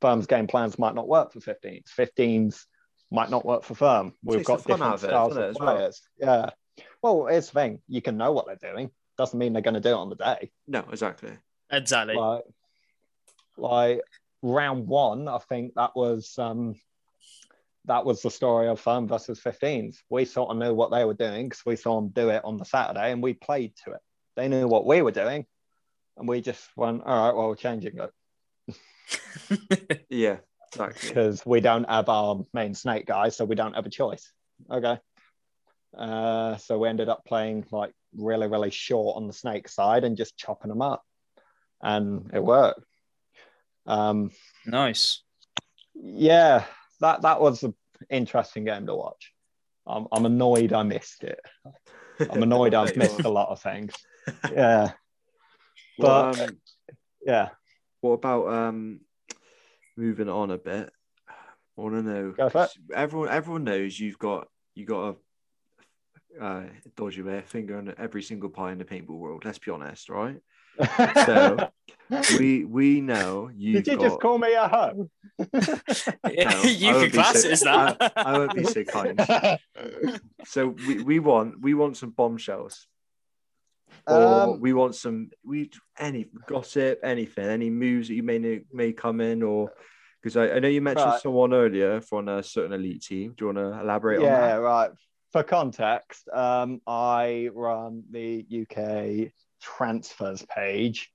firm's 0.02 0.26
game 0.28 0.47
plans 0.47 0.78
might 0.80 0.95
not 0.95 1.08
work 1.08 1.32
for 1.32 1.39
15s 1.39 1.86
15s 1.97 2.66
might 3.14 3.30
not 3.30 3.45
work 3.45 3.64
for 3.64 3.76
firm. 3.76 4.14
We've 4.24 4.38
Takes 4.39 4.47
the 4.47 4.54
got 4.54 4.62
fun 4.64 4.80
different 4.80 4.93
out 4.93 4.95
of 4.95 5.04
it, 5.04 5.08
styles 5.08 5.30
doesn't 5.30 5.43
it, 5.43 5.45
of 5.45 5.52
as 5.52 5.60
well? 5.60 5.76
players. 5.76 6.02
Yeah. 6.18 6.49
Well 7.02 7.28
it's 7.28 7.47
the 7.47 7.54
thing. 7.54 7.82
You 7.88 8.02
can 8.02 8.18
know 8.18 8.32
what 8.32 8.45
they're 8.47 8.72
doing. 8.74 8.89
Doesn't 9.18 9.38
mean 9.38 9.54
they're 9.54 9.62
going 9.62 9.74
to 9.74 9.80
do 9.82 9.89
it 9.89 9.93
on 9.93 10.10
the 10.10 10.16
day. 10.16 10.52
No, 10.68 10.86
exactly. 10.91 11.32
Exactly. 11.70 12.16
like 12.16 12.43
like 13.58 14.02
round 14.41 14.88
one 14.88 15.28
i 15.28 15.38
think 15.38 15.74
that 15.76 15.91
was 15.95 16.34
um 16.39 16.76
that 17.86 18.06
was 18.06 18.22
the 18.22 18.32
story 18.32 18.68
of 18.68 18.80
firm 18.80 19.08
versus 19.08 19.39
15s 19.39 19.97
we 20.10 20.26
sort 20.26 20.49
of 20.49 20.58
knew 20.58 20.74
what 20.74 20.91
they 20.91 21.06
were 21.06 21.14
doing 21.14 21.47
because 21.47 21.66
we 21.66 21.76
saw 21.76 21.95
them 21.99 22.10
do 22.10 22.30
it 22.30 22.41
on 22.43 22.58
the 22.58 22.66
saturday 22.66 23.12
and 23.12 23.22
we 23.22 23.34
played 23.34 23.74
to 23.86 23.91
it. 23.91 23.99
They 24.36 24.47
knew 24.47 24.68
what 24.68 24.86
we 24.86 25.02
were 25.02 25.12
doing 25.12 25.45
and 26.18 26.28
we 26.28 26.41
just 26.41 26.66
went 26.76 27.04
all 27.04 27.28
right 27.28 27.36
well 27.36 27.49
we're 27.49 27.56
changing 27.56 27.97
it 27.97 28.10
Yeah, 30.09 30.38
exactly. 30.72 31.09
because 31.09 31.45
we 31.45 31.59
don't 31.62 31.89
have 31.89 32.09
our 32.09 32.45
main 32.53 32.74
snake 32.74 33.05
guy 33.05 33.30
so 33.30 33.45
we 33.45 33.55
don't 33.55 33.74
have 33.74 33.86
a 33.86 33.89
choice 33.89 34.32
okay 34.72 34.97
uh 35.97 36.55
so 36.57 36.78
we 36.80 36.88
ended 36.88 37.09
up 37.09 37.24
playing 37.26 37.66
like 37.72 37.91
really 38.16 38.47
really 38.47 38.72
short 38.72 39.18
on 39.18 39.28
the 39.28 39.34
snake 39.34 39.68
side 39.68 40.03
and 40.03 40.16
just 40.18 40.38
chopping 40.38 40.70
them 40.70 40.82
up 40.82 41.03
and 41.82 42.30
it 42.34 42.43
worked 42.43 42.84
um 43.88 44.32
nice. 44.66 45.24
yeah, 45.95 46.64
that 46.99 47.24
that 47.24 47.41
was 47.41 47.64
an 47.64 47.74
interesting 48.09 48.64
game 48.64 48.86
to 48.86 48.95
watch. 48.95 49.34
I'm, 49.88 50.05
I'm 50.12 50.26
annoyed 50.26 50.72
I 50.72 50.84
missed 50.84 51.24
it. 51.24 51.39
I'm 52.30 52.43
annoyed 52.43 52.76
I've 52.76 52.95
missed 53.03 53.22
a 53.26 53.30
lot 53.30 53.49
of 53.49 53.59
things. 53.62 53.93
Yeah, 54.51 54.91
Well, 55.97 56.32
but- 56.34 56.39
um, 56.41 56.57
yeah. 57.26 57.49
What 58.02 58.12
about 58.14 58.47
um 58.54 58.99
moving 59.95 60.30
on 60.30 60.52
a 60.52 60.58
bit? 60.58 60.91
I 61.30 61.82
want 61.82 61.95
to 61.95 62.02
know. 62.04 62.32
Go 62.32 62.49
for 62.49 62.64
it. 62.66 62.72
Everyone, 62.93 63.30
everyone 63.30 63.64
knows 63.64 63.99
you've 63.99 64.20
got 64.20 64.47
you 64.76 64.86
got 64.86 65.16
a 66.39 66.43
uh, 66.43 66.64
dodgy 66.95 67.22
way 67.22 67.41
finger 67.45 67.78
on 67.78 67.93
every 67.97 68.22
single 68.24 68.49
pie 68.49 68.72
in 68.72 68.78
the 68.78 68.86
paintball 68.86 69.18
world. 69.18 69.43
Let's 69.45 69.60
be 69.60 69.72
honest, 69.72 70.10
right? 70.10 70.38
So, 71.26 71.70
We 72.38 72.66
we 72.66 72.99
know 72.99 73.49
you've 73.54 73.84
Did 73.86 73.93
you 73.93 73.97
got. 73.97 74.04
just 74.10 74.20
call 74.20 74.38
me 74.38 74.54
a 74.54 74.68
hoe? 74.68 75.10
I 75.39 76.62
you 76.66 76.93
won't 76.93 77.04
could 77.04 77.14
class 77.14 77.41
so- 77.41 77.47
it 77.47 77.52
as 77.54 77.60
that. 77.62 78.14
I 78.18 78.34
won't 78.38 78.54
be 78.54 78.64
so 78.66 78.84
kind. 78.84 79.20
So 80.45 80.68
we, 80.68 80.99
we 80.99 81.20
want 81.20 81.62
we 81.62 81.74
want 81.74 81.95
some 81.97 82.10
bombshells. 82.10 82.88
Or 84.08 84.54
Um, 84.54 84.60
we 84.60 84.74
want 84.74 84.96
some 84.96 85.30
we 85.44 85.70
any 85.98 86.28
gossip, 86.48 87.00
anything, 87.04 87.46
any 87.46 87.70
moves 87.70 88.08
that 88.08 88.16
you 88.16 88.24
may 88.24 88.62
may 88.72 88.94
come 88.94 89.22
in, 89.22 89.44
or 89.44 89.72
because 90.22 90.38
I, 90.38 90.56
I 90.56 90.60
know 90.60 90.68
you 90.68 90.82
mentioned 90.82 91.12
Right. 91.12 91.22
someone 91.22 91.54
earlier 91.54 92.02
from 92.02 92.28
a 92.28 92.44
certain 92.44 92.74
elite 92.74 93.04
team. 93.04 93.34
Do 93.38 93.46
you 93.46 93.54
want 93.54 93.58
to 93.58 93.80
elaborate 93.82 94.22
yeah, 94.22 94.28
on 94.28 94.50
that? 94.50 94.56
right. 94.58 94.92
For 95.32 95.44
context, 95.44 96.28
um, 96.30 96.82
I 96.86 97.50
run 97.54 98.04
the 98.10 98.46
UK 98.52 99.32
transfers 99.62 100.46
page, 100.54 101.12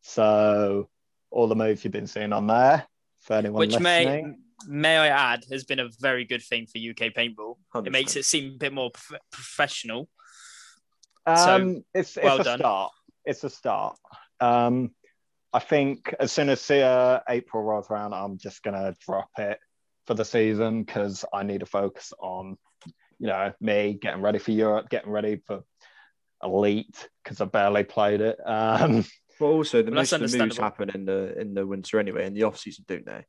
so 0.00 0.88
all 1.30 1.46
the 1.46 1.56
moves 1.56 1.84
you've 1.84 1.92
been 1.92 2.06
seeing 2.06 2.32
on 2.32 2.46
there. 2.46 2.86
For 3.20 3.34
anyone 3.34 3.58
Which 3.58 3.78
may 3.78 4.06
listening, 4.06 4.38
may 4.66 4.96
I 4.96 5.08
add 5.08 5.44
has 5.50 5.64
been 5.64 5.78
a 5.80 5.88
very 6.00 6.24
good 6.24 6.42
thing 6.42 6.66
for 6.66 6.78
UK 6.78 7.12
paintball. 7.12 7.56
It 7.74 7.84
100%. 7.84 7.90
makes 7.90 8.16
it 8.16 8.24
seem 8.24 8.54
a 8.54 8.58
bit 8.58 8.72
more 8.72 8.90
prof- 8.90 9.20
professional. 9.30 10.08
Um, 11.26 11.84
it's 11.94 12.16
it's 12.16 12.24
well 12.24 12.40
a 12.40 12.44
done. 12.44 12.58
start. 12.58 12.92
It's 13.24 13.44
a 13.44 13.50
start. 13.50 13.96
Um, 14.40 14.90
I 15.52 15.58
think 15.58 16.14
as 16.20 16.32
soon 16.32 16.48
as 16.48 16.70
uh, 16.70 17.20
April 17.28 17.62
rolls 17.62 17.90
around, 17.90 18.14
I'm 18.14 18.38
just 18.38 18.62
gonna 18.62 18.94
drop 19.04 19.30
it 19.38 19.58
for 20.06 20.14
the 20.14 20.24
season 20.24 20.84
because 20.84 21.24
I 21.32 21.42
need 21.42 21.60
to 21.60 21.66
focus 21.66 22.12
on, 22.18 22.56
you 23.18 23.26
know, 23.26 23.52
me 23.60 23.98
getting 24.00 24.22
ready 24.22 24.38
for 24.38 24.52
Europe, 24.52 24.88
getting 24.88 25.10
ready 25.10 25.40
for 25.46 25.62
Elite 26.42 27.08
because 27.22 27.40
I 27.40 27.44
barely 27.44 27.84
played 27.84 28.20
it. 28.20 28.38
Um, 28.44 29.04
But 29.38 29.46
also, 29.46 29.82
the 29.82 29.90
Well, 29.90 30.00
most 30.00 30.12
of 30.12 30.20
the 30.30 30.38
moves 30.38 30.58
happen 30.58 30.90
in 30.90 31.06
the 31.06 31.38
in 31.40 31.54
the 31.54 31.66
winter 31.66 31.98
anyway, 31.98 32.26
in 32.26 32.34
the 32.34 32.42
off 32.44 32.58
season, 32.58 32.84
don't 32.86 33.06
they? 33.06 33.24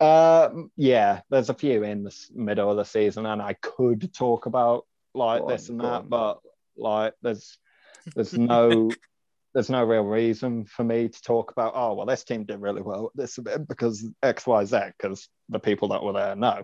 uh, 0.00 0.48
yeah, 0.76 1.20
there's 1.28 1.50
a 1.50 1.54
few 1.54 1.82
in 1.84 2.04
the 2.04 2.16
middle 2.34 2.70
of 2.70 2.76
the 2.78 2.84
season, 2.84 3.26
and 3.26 3.42
I 3.42 3.52
could 3.60 4.14
talk 4.14 4.46
about 4.46 4.86
like 5.14 5.42
Go 5.42 5.48
this 5.48 5.68
on, 5.68 5.76
and 5.76 5.84
that, 5.84 6.02
on. 6.02 6.08
but 6.08 6.38
like 6.80 7.14
there's 7.22 7.58
there's 8.14 8.36
no 8.36 8.90
there's 9.54 9.70
no 9.70 9.84
real 9.84 10.04
reason 10.04 10.64
for 10.64 10.84
me 10.84 11.08
to 11.08 11.22
talk 11.22 11.52
about. 11.52 11.72
Oh 11.74 11.94
well, 11.94 12.06
this 12.06 12.24
team 12.24 12.44
did 12.44 12.60
really 12.60 12.82
well 12.82 13.10
this 13.14 13.38
event 13.38 13.68
because 13.68 14.06
X 14.22 14.46
Y 14.46 14.64
Z 14.64 14.78
because 14.98 15.28
the 15.48 15.58
people 15.58 15.88
that 15.88 16.02
were 16.02 16.12
there 16.12 16.36
know. 16.36 16.62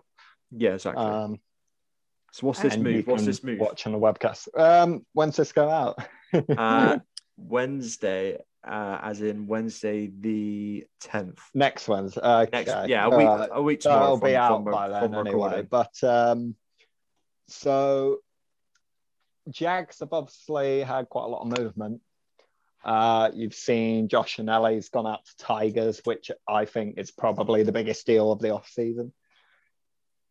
Yeah, 0.50 0.74
exactly. 0.74 1.04
Um, 1.04 1.40
so 2.32 2.46
what's 2.46 2.60
this 2.60 2.76
move? 2.76 3.06
What's 3.06 3.24
this 3.24 3.42
move? 3.42 3.60
Watch 3.60 3.86
on 3.86 3.92
the 3.92 3.98
webcast. 3.98 4.48
Um, 4.58 5.06
when's 5.14 5.36
this 5.36 5.52
go 5.52 5.68
out? 5.70 5.98
Uh, 6.56 6.98
Wednesday, 7.38 8.38
uh, 8.66 8.98
as 9.02 9.22
in 9.22 9.46
Wednesday 9.46 10.10
the 10.20 10.86
tenth. 11.00 11.40
Next 11.54 11.88
Wednesday. 11.88 12.20
Okay. 12.20 12.64
Next, 12.64 12.88
yeah, 12.88 13.06
a 13.06 13.10
week, 13.16 13.26
Uh, 13.26 13.48
a 13.52 13.62
week 13.62 13.80
tomorrow. 13.80 14.00
that'll 14.00 14.18
from, 14.18 14.28
be 14.28 14.36
out 14.36 14.64
from, 14.64 14.64
by 14.64 14.88
then 14.88 15.00
from 15.02 15.14
anyway. 15.14 15.32
recording. 15.32 15.68
But 15.70 16.04
um, 16.04 16.56
so 17.48 18.18
Jags 19.50 20.00
have 20.00 20.12
obviously 20.12 20.82
had 20.82 21.08
quite 21.08 21.24
a 21.24 21.28
lot 21.28 21.42
of 21.42 21.58
movement. 21.58 22.00
Uh, 22.84 23.30
you've 23.34 23.54
seen 23.54 24.08
Josh 24.08 24.38
and 24.38 24.48
Ellie's 24.48 24.88
gone 24.90 25.06
out 25.06 25.24
to 25.24 25.44
Tigers, 25.44 26.00
which 26.04 26.30
I 26.48 26.64
think 26.66 26.98
is 26.98 27.10
probably 27.10 27.62
the 27.64 27.72
biggest 27.72 28.06
deal 28.06 28.30
of 28.30 28.38
the 28.40 28.50
off 28.50 28.68
season. 28.68 29.12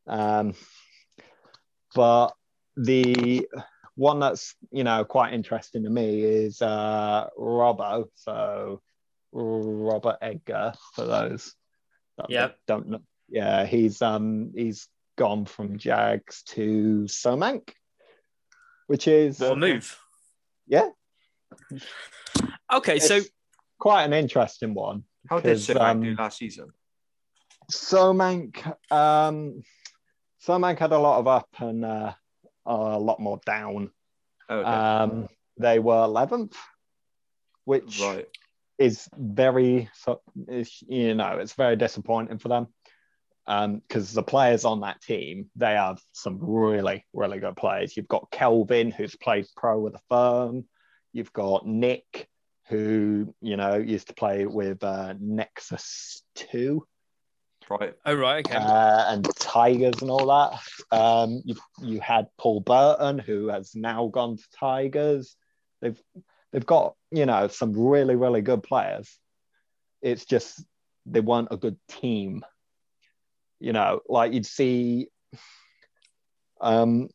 Um, 0.08 0.54
but 1.94 2.34
the 2.78 3.48
one 3.96 4.20
that's 4.20 4.56
you 4.72 4.84
know 4.84 5.04
quite 5.06 5.34
interesting 5.34 5.84
to 5.84 5.90
me 5.90 6.22
is 6.22 6.62
uh, 6.62 7.28
Robbo. 7.38 8.06
So 8.16 8.82
Robert 9.32 10.18
Edgar, 10.22 10.74
for 10.94 11.06
those 11.06 11.54
that 12.18 12.30
Yep. 12.30 12.58
don't 12.68 12.88
know. 12.90 13.02
Yeah, 13.28 13.66
he's 13.66 14.02
um 14.02 14.52
he's 14.56 14.88
gone 15.18 15.46
from 15.46 15.78
Jags 15.78 16.44
to 16.44 17.04
Somank, 17.08 17.72
which 18.88 19.08
is 19.08 19.40
What 19.40 19.54
a 19.54 19.56
move. 19.56 20.00
yeah, 20.68 20.90
Okay, 22.72 23.00
so 23.00 23.22
quite 23.80 24.04
an 24.04 24.14
interesting 24.14 24.74
one. 24.74 25.04
How 25.30 25.40
did 25.40 25.58
Simak 25.58 25.82
um, 25.82 26.02
do 26.02 26.16
last 26.16 26.38
season? 26.38 26.72
Somank, 27.72 28.66
um, 28.92 29.64
Somank 30.46 30.80
had 30.80 30.92
a 30.92 31.00
lot 31.00 31.20
of 31.20 31.28
up 31.28 31.50
and 31.60 31.86
uh, 31.86 32.14
a 32.66 33.00
lot 33.00 33.20
more 33.20 33.40
down. 33.46 33.92
Oh, 34.50 34.58
okay. 34.58 34.70
Um, 34.70 35.28
they 35.58 35.80
were 35.80 36.04
eleventh, 36.04 36.56
which 37.64 38.00
right. 38.02 38.28
is 38.78 39.08
very 39.18 39.90
you 40.88 41.16
know 41.16 41.38
it's 41.40 41.54
very 41.54 41.76
disappointing 41.76 42.38
for 42.38 42.50
them 42.50 42.68
because 43.46 44.12
the 44.12 44.24
players 44.24 44.66
on 44.66 44.82
that 44.82 45.02
team 45.02 45.50
they 45.56 45.74
have 45.74 46.00
some 46.14 46.40
really 46.42 47.06
really 47.14 47.40
good 47.40 47.56
players. 47.56 47.96
You've 47.96 48.08
got 48.08 48.32
kelvin 48.32 48.92
who's 48.92 49.16
played 49.16 49.46
pro 49.56 49.80
with 49.80 49.94
the 49.94 50.00
firm. 50.10 50.66
You've 51.14 51.34
got 51.34 51.68
nick 51.68 52.28
who 52.68 53.34
you 53.42 53.58
know 53.58 53.76
used 53.76 54.08
to 54.08 54.14
play 54.14 54.46
with 54.46 54.84
uh, 54.84 55.14
nexus 55.20 56.24
2 56.36 56.86
Right. 57.68 57.96
oh 58.06 58.14
right, 58.14 58.46
okay. 58.46 58.58
uh, 58.58 59.12
and 59.12 59.28
tigers 59.40 59.96
and 60.02 60.12
all 60.12 60.28
that. 60.28 60.60
Um, 60.96 61.42
you, 61.46 61.56
you 61.82 62.00
had 62.00 62.28
paul 62.38 62.60
burton 62.60 63.18
who 63.18 63.48
has 63.48 63.76
now 63.76 64.08
gone 64.08 64.38
to 64.38 64.44
tigers. 64.60 65.36
They've 65.82 66.00
they've 66.52 66.66
got 66.66 66.96
you 67.12 67.26
know 67.26 67.48
some 67.48 67.74
really 67.74 68.16
really 68.16 68.42
good 68.42 68.62
players. 68.62 69.18
It's 70.02 70.26
just 70.26 70.64
they 71.08 71.22
weren't 71.22 71.48
a 71.50 71.58
good 71.58 71.78
team 71.88 72.46
you 73.66 73.74
know 73.74 74.00
like 74.08 74.32
you'd 74.32 74.46
see 74.46 75.08
um 76.62 77.10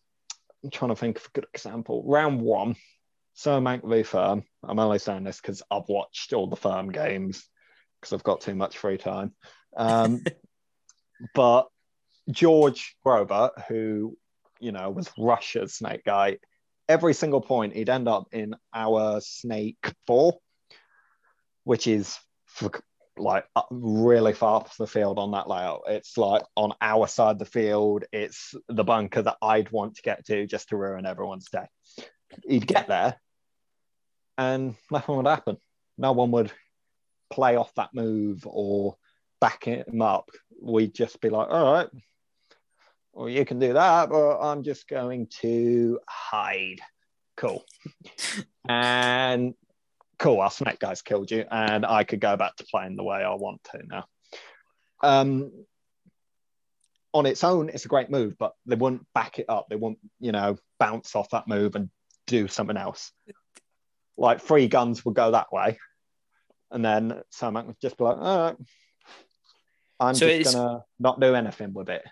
i'm 0.64 0.70
trying 0.70 0.90
to 0.90 0.96
think 0.96 1.16
of 1.16 1.24
a 1.24 1.30
good 1.32 1.46
example. 1.54 2.02
Round 2.06 2.40
one 2.40 2.74
Somank 3.36 3.88
v. 3.88 4.02
Firm. 4.02 4.42
I'm 4.64 4.80
only 4.80 4.98
saying 4.98 5.24
this 5.24 5.40
because 5.40 5.62
i've 5.70 5.88
watched 5.88 6.32
all 6.32 6.48
the 6.48 6.56
firm 6.56 6.90
games 6.90 7.48
because 8.00 8.12
i've 8.12 8.24
got 8.24 8.40
too 8.40 8.56
much 8.56 8.78
free 8.78 8.98
time. 8.98 9.32
Um 9.76 10.22
but 11.34 11.68
george 12.30 12.96
grover 13.04 13.50
who 13.68 14.16
you 14.58 14.72
know 14.72 14.90
was 14.90 15.10
russia's 15.18 15.74
snake 15.74 16.04
guy 16.04 16.38
every 16.88 17.14
single 17.14 17.40
point 17.40 17.74
he'd 17.74 17.88
end 17.88 18.08
up 18.08 18.26
in 18.32 18.54
our 18.74 19.20
snake 19.20 19.92
four, 20.08 20.38
which 21.62 21.86
is 21.86 22.18
for, 22.46 22.70
like 23.20 23.44
uh, 23.56 23.62
really 23.70 24.32
far 24.32 24.56
off 24.56 24.76
the 24.76 24.86
field 24.86 25.18
on 25.18 25.32
that 25.32 25.48
layout. 25.48 25.82
It's 25.88 26.16
like 26.16 26.42
on 26.56 26.72
our 26.80 27.06
side 27.06 27.32
of 27.32 27.38
the 27.38 27.44
field. 27.44 28.04
It's 28.12 28.54
the 28.68 28.84
bunker 28.84 29.22
that 29.22 29.36
I'd 29.42 29.70
want 29.70 29.96
to 29.96 30.02
get 30.02 30.26
to 30.26 30.46
just 30.46 30.70
to 30.70 30.76
ruin 30.76 31.06
everyone's 31.06 31.48
day. 31.50 31.66
He'd 32.46 32.66
get 32.66 32.88
there, 32.88 33.16
and 34.38 34.74
nothing 34.90 35.16
would 35.16 35.26
happen. 35.26 35.56
No 35.98 36.12
one 36.12 36.30
would 36.32 36.52
play 37.30 37.56
off 37.56 37.74
that 37.74 37.94
move 37.94 38.46
or 38.46 38.96
back 39.40 39.64
him 39.64 40.02
up. 40.02 40.30
We'd 40.60 40.94
just 40.94 41.20
be 41.20 41.30
like, 41.30 41.48
all 41.50 41.72
right, 41.72 41.88
well, 43.12 43.28
you 43.28 43.44
can 43.44 43.58
do 43.58 43.72
that, 43.72 44.10
but 44.10 44.38
I'm 44.40 44.62
just 44.62 44.88
going 44.88 45.28
to 45.40 45.98
hide. 46.08 46.80
Cool. 47.36 47.64
and 48.68 49.54
cool, 50.20 50.40
our 50.40 50.50
snake 50.50 50.78
guys 50.78 51.02
killed 51.02 51.30
you, 51.30 51.44
and 51.50 51.84
I 51.84 52.04
could 52.04 52.20
go 52.20 52.36
back 52.36 52.54
to 52.56 52.64
playing 52.64 52.96
the 52.96 53.02
way 53.02 53.24
I 53.24 53.34
want 53.34 53.64
to 53.72 53.80
now. 53.86 54.04
Um, 55.02 55.50
on 57.12 57.26
its 57.26 57.42
own, 57.42 57.70
it's 57.70 57.86
a 57.86 57.88
great 57.88 58.10
move, 58.10 58.36
but 58.38 58.52
they 58.66 58.76
wouldn't 58.76 59.06
back 59.14 59.40
it 59.40 59.46
up. 59.48 59.66
They 59.68 59.76
won't, 59.76 59.98
you 60.20 60.30
know, 60.30 60.56
bounce 60.78 61.16
off 61.16 61.30
that 61.30 61.48
move 61.48 61.74
and 61.74 61.90
do 62.28 62.46
something 62.46 62.76
else. 62.76 63.10
Like 64.16 64.40
three 64.40 64.68
guns 64.68 65.04
would 65.04 65.14
go 65.14 65.32
that 65.32 65.52
way, 65.52 65.78
and 66.70 66.84
then 66.84 67.22
Samak 67.34 67.66
would 67.66 67.80
just 67.80 67.96
be 67.96 68.04
like, 68.04 68.18
all 68.18 68.38
right, 68.38 68.56
I'm 69.98 70.14
So 70.14 70.28
just 70.28 70.54
gonna 70.54 70.84
not 70.98 71.18
do 71.18 71.34
anything 71.34 71.72
with 71.72 71.88
it. 71.88 72.04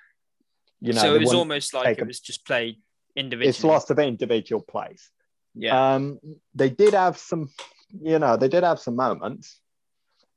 You 0.81 0.95
know, 0.95 1.01
so 1.01 1.15
it 1.15 1.21
was 1.21 1.35
almost 1.35 1.75
like 1.75 1.99
it 1.99 2.07
was 2.07 2.21
just 2.21 2.47
played 2.47 2.77
individually. 3.17 3.51
it's 3.51 3.65
lots 3.65 3.91
of 3.91 3.99
individual 3.99 4.63
plays. 4.63 5.11
Yeah. 5.55 5.95
Um, 5.95 6.21
they 6.55 6.71
did 6.71 6.95
have 6.95 7.19
some, 7.19 7.49
you 7.91 8.19
know, 8.19 8.37
they 8.37 8.49
did 8.49 8.65
have 8.65 8.81
some 8.81 8.97
moments. 8.97 9.61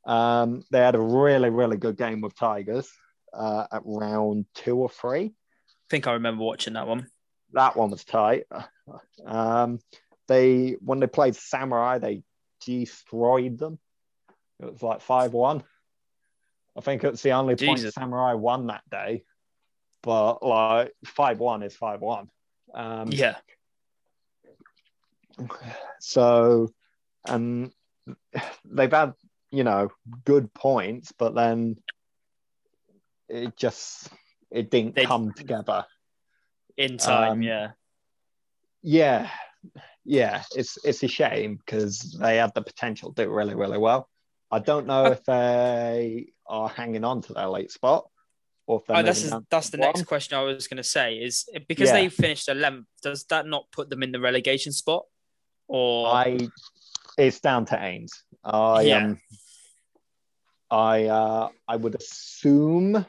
Um, 0.06 0.64
they 0.72 0.80
had 0.80 0.96
a 0.96 1.02
really, 1.02 1.50
really 1.50 1.78
good 1.78 1.98
game 1.98 2.22
with 2.22 2.36
Tigers 2.36 2.90
uh, 3.34 3.68
at 3.72 3.82
round 3.86 4.46
two 4.56 4.78
or 4.78 4.90
three. 4.90 5.26
I 5.26 5.88
think 5.90 6.08
I 6.08 6.14
remember 6.14 6.44
watching 6.44 6.74
that 6.74 6.88
one. 6.88 7.08
That 7.54 7.76
one 7.76 7.92
was 7.92 8.04
tight. 8.04 8.46
Um, 9.26 9.80
they 10.28 10.78
when 10.80 11.00
they 11.00 11.08
played 11.08 11.36
Samurai, 11.36 11.98
they 11.98 12.24
destroyed 12.66 13.58
them. 13.58 13.78
It 14.60 14.72
was 14.72 14.82
like 14.82 15.02
five 15.02 15.34
one. 15.34 15.64
I 16.78 16.82
think 16.82 17.04
it's 17.04 17.22
the 17.22 17.34
only 17.34 17.56
point 17.56 17.80
Samurai 17.80 18.34
won 18.34 18.68
that 18.68 18.84
day. 18.90 19.24
But 20.02 20.42
like 20.42 20.94
five 21.06 21.40
one 21.40 21.64
is 21.64 21.76
five 21.76 22.00
one. 22.00 22.30
Um, 22.74 23.10
yeah. 23.12 23.36
So, 26.00 26.72
and 27.28 27.72
they've 28.66 28.92
had, 28.92 29.14
you 29.52 29.64
know, 29.64 29.90
good 30.26 30.54
points, 30.54 31.12
but 31.18 31.36
then 31.36 31.78
it 33.30 33.56
just 33.56 34.10
it 34.50 34.70
didn't 34.70 34.96
They- 34.96 35.06
come 35.06 35.34
together. 35.34 35.86
In 36.78 36.98
time, 36.98 37.32
Um, 37.34 37.42
yeah. 37.44 37.72
Yeah, 38.82 39.30
yeah, 40.04 40.44
it's 40.56 40.84
it's 40.84 41.04
a 41.04 41.08
shame 41.08 41.58
because 41.58 42.00
they 42.20 42.38
had 42.38 42.54
the 42.56 42.62
potential 42.64 43.14
to 43.14 43.26
do 43.26 43.30
really, 43.32 43.54
really 43.54 43.78
well. 43.78 44.10
I 44.50 44.60
don't 44.60 44.88
know 44.88 45.06
if 45.06 45.24
they 45.24 46.34
are 46.48 46.68
hanging 46.68 47.04
on 47.04 47.22
to 47.24 47.34
their 47.34 47.48
late 47.48 47.72
spot 47.72 48.10
or 48.66 48.80
if 48.80 48.88
they're 48.88 48.98
Oh, 48.98 49.04
that's 49.04 49.24
moving 49.24 49.46
that's 49.52 49.70
the 49.70 49.78
one. 49.78 49.88
next 49.90 50.04
question 50.06 50.38
I 50.38 50.42
was 50.42 50.68
going 50.68 50.78
to 50.78 50.84
say 50.84 51.18
is 51.18 51.48
because 51.68 51.90
Yeah. 51.90 51.94
they 51.94 52.10
finished 52.10 52.48
11th, 52.50 52.88
does 53.04 53.24
that 53.26 53.46
not 53.46 53.70
put 53.72 53.90
them 53.90 54.02
in 54.02 54.12
the 54.12 54.20
relegation 54.20 54.72
spot? 54.74 55.06
Or 55.68 56.08
I 56.08 56.40
it's 57.18 57.40
down 57.40 57.66
to 57.66 57.76
Ains. 57.76 58.12
I 58.44 58.84
Yeah. 58.84 58.98
um 58.98 59.20
I 60.70 61.06
uh 61.06 61.50
I 61.68 61.76
would 61.76 61.96
assume 61.96 63.06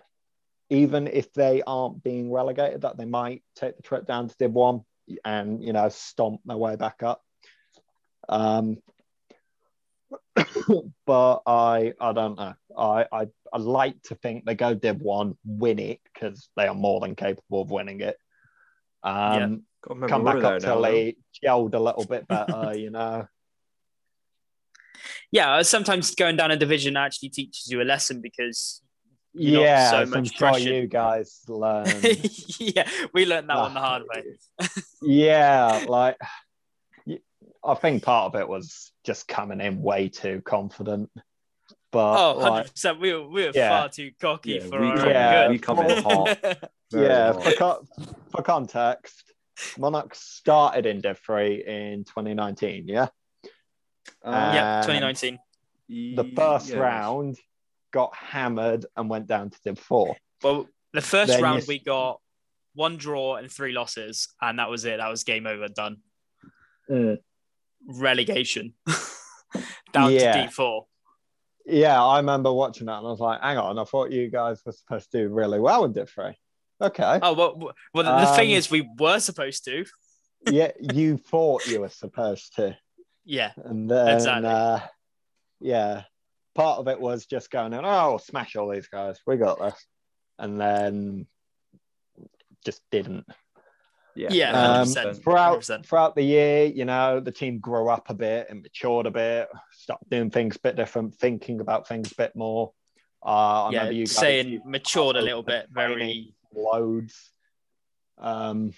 even 0.70 1.06
if 1.06 1.32
they 1.32 1.62
aren't 1.66 2.02
being 2.02 2.32
relegated 2.32 2.82
that 2.82 2.96
they 2.96 3.04
might 3.04 3.42
take 3.56 3.76
the 3.76 3.82
trip 3.82 4.06
down 4.06 4.28
to 4.28 4.34
Div 4.38 4.52
One 4.52 4.84
and 5.24 5.62
you 5.62 5.72
know 5.72 5.88
stomp 5.88 6.40
their 6.44 6.56
way 6.56 6.76
back 6.76 7.02
up. 7.02 7.22
Um 8.28 8.78
but 11.06 11.42
I 11.46 11.92
I 12.00 12.12
don't 12.12 12.36
know. 12.36 12.54
I, 12.76 13.06
I 13.12 13.26
I 13.52 13.58
like 13.58 14.02
to 14.04 14.14
think 14.14 14.44
they 14.44 14.54
go 14.54 14.74
Div 14.74 15.00
One, 15.02 15.36
win 15.44 15.78
it 15.78 16.00
because 16.04 16.48
they 16.56 16.66
are 16.66 16.74
more 16.74 17.00
than 17.00 17.14
capable 17.14 17.62
of 17.62 17.70
winning 17.70 18.00
it. 18.00 18.16
Um, 19.02 19.64
Gotta 19.82 20.06
come 20.08 20.24
back 20.24 20.42
up 20.44 20.60
to 20.60 20.66
though. 20.66 21.12
gelled 21.44 21.74
a 21.74 21.78
little 21.78 22.04
bit 22.04 22.26
better, 22.28 22.74
you 22.74 22.90
know. 22.90 23.26
Yeah, 25.32 25.54
uh, 25.54 25.62
sometimes 25.62 26.14
going 26.14 26.36
down 26.36 26.50
a 26.50 26.56
division 26.56 26.96
actually 26.96 27.30
teaches 27.30 27.66
you 27.68 27.80
a 27.80 27.84
lesson 27.84 28.20
because 28.20 28.82
You're 29.32 29.54
not 29.54 29.62
yeah, 29.62 29.90
so 29.90 29.96
as 30.02 30.02
I'm 30.02 30.10
much 30.22 30.36
sure 30.36 30.48
pressure. 30.50 30.72
you 30.74 30.86
guys 30.86 31.40
learn. 31.48 32.02
yeah, 32.60 32.88
we 33.14 33.24
learned 33.26 33.48
that 33.48 33.56
one 33.56 33.74
the 33.74 33.80
hard 33.80 34.02
way. 34.14 34.24
yeah, 35.00 35.80
like 35.86 36.18
I 37.64 37.74
think 37.74 38.02
part 38.02 38.34
of 38.34 38.40
it 38.40 38.46
was 38.48 38.92
just 39.04 39.26
coming 39.26 39.60
in 39.60 39.80
way 39.82 40.08
too 40.10 40.42
confident. 40.44 41.10
But 41.92 42.32
Oh, 42.34 42.38
like, 42.38 42.66
100%. 42.74 43.00
We 43.00 43.12
were, 43.14 43.28
we 43.28 43.46
were 43.46 43.52
Yeah. 43.52 43.68
far 43.68 43.88
too 43.88 44.10
cocky 44.20 44.58
Yeah, 44.58 44.66
for 44.66 44.80
we 44.80 44.88
our 44.88 44.96
come, 44.98 45.08
Yeah, 45.10 45.44
own 45.44 45.50
we 45.50 45.58
come 45.58 45.78
in 45.78 46.02
hot. 46.02 46.38
yeah, 46.92 47.32
hot. 47.32 47.42
for, 47.42 47.52
co- 47.52 47.86
for 48.30 48.42
context, 48.42 49.32
Monarch 49.78 50.14
started 50.14 50.86
in 50.86 51.00
Div 51.00 51.18
3 51.24 51.64
in 51.66 52.04
2019, 52.04 52.86
yeah? 52.88 53.08
Uh, 54.24 54.52
yeah, 54.54 54.76
Um, 54.78 54.82
2019. 54.84 55.38
The 55.88 56.32
first 56.34 56.68
yes. 56.68 56.76
round 56.78 57.36
got 57.92 58.14
hammered 58.14 58.86
and 58.96 59.10
went 59.10 59.26
down 59.26 59.50
to 59.50 59.58
Div 59.64 59.78
4. 59.78 60.16
Well, 60.42 60.66
the 60.92 61.00
first 61.00 61.32
Then 61.32 61.42
round 61.42 61.58
s- 61.62 61.68
we 61.68 61.78
got 61.78 62.20
one 62.74 62.96
draw 62.96 63.36
and 63.36 63.50
three 63.50 63.72
losses, 63.72 64.28
and 64.40 64.58
that 64.58 64.70
was 64.70 64.84
it. 64.84 64.96
That 64.98 65.08
was 65.08 65.24
game 65.24 65.46
over, 65.46 65.68
done. 65.68 65.98
Relegation 67.86 68.74
down 69.92 70.12
Yeah. 70.12 70.46
to 70.46 70.48
D4. 70.52 70.82
Yeah, 71.66 72.02
I 72.04 72.18
remember 72.18 72.52
watching 72.52 72.86
that 72.86 72.98
and 72.98 73.06
I 73.06 73.10
was 73.10 73.20
like, 73.20 73.40
hang 73.40 73.58
on, 73.58 73.78
I 73.78 73.84
thought 73.84 74.10
you 74.10 74.28
guys 74.30 74.60
were 74.66 74.72
supposed 74.72 75.10
to 75.12 75.18
do 75.22 75.28
really 75.28 75.60
well 75.60 75.84
in 75.84 75.92
Div 75.92 76.08
3. 76.10 76.34
Okay. 76.80 77.18
Oh 77.22 77.32
well, 77.34 77.72
well 77.94 78.04
the, 78.04 78.26
the 78.26 78.32
thing 78.34 78.50
Um, 78.50 78.56
is, 78.56 78.70
we 78.70 78.88
were 78.98 79.20
supposed 79.20 79.64
to. 79.66 79.84
yeah, 80.50 80.72
you 80.80 81.16
thought 81.30 81.66
you 81.66 81.80
were 81.80 81.88
supposed 81.88 82.56
to. 82.56 82.76
Yeah, 83.24 83.52
And 83.56 83.88
then, 83.90 84.08
Exactly. 84.08 84.48
uh, 84.50 84.80
yeah, 85.60 86.02
part 86.54 86.78
of 86.78 86.88
it 86.88 87.00
was 87.00 87.26
just 87.26 87.50
going, 87.50 87.72
in, 87.72 87.80
oh, 87.84 88.18
smash 88.18 88.56
all 88.56 88.70
these 88.70 88.88
guys. 88.88 89.20
We 89.26 89.36
got 89.36 89.60
this. 89.60 89.86
And 90.38 90.60
then 90.60 91.26
just 92.64 92.82
didn't. 92.90 93.24
Yeah, 94.16 94.28
Yeah, 94.32 94.50
Um, 94.80 94.88
100%. 94.88 95.22
throughout 95.22 95.60
100%. 95.60 95.86
throughout 95.86 96.14
the 96.16 96.22
year, 96.22 96.64
you 96.64 96.84
know, 96.84 97.20
the 97.20 97.32
team 97.32 97.60
grew 97.60 97.88
up 97.88 98.10
a 98.10 98.14
bit 98.14 98.48
and 98.50 98.62
matured 98.62 99.06
a 99.06 99.10
bit, 99.10 99.48
stopped 99.72 100.08
doing 100.10 100.30
things 100.30 100.56
a 100.56 100.60
bit 100.60 100.76
different, 100.76 101.14
thinking 101.14 101.60
about 101.60 101.86
things 101.88 102.12
a 102.12 102.14
bit 102.16 102.34
more. 102.36 102.72
Uh, 103.24 103.66
I 103.66 103.70
yeah, 103.70 103.78
remember 103.78 103.92
you 103.94 104.06
guys 104.06 104.16
saying 104.16 104.62
matured 104.66 105.16
a 105.16 105.22
little 105.22 105.42
bit. 105.44 105.68
Very. 105.70 106.34
loads. 106.54 107.30
Um, 108.18 108.72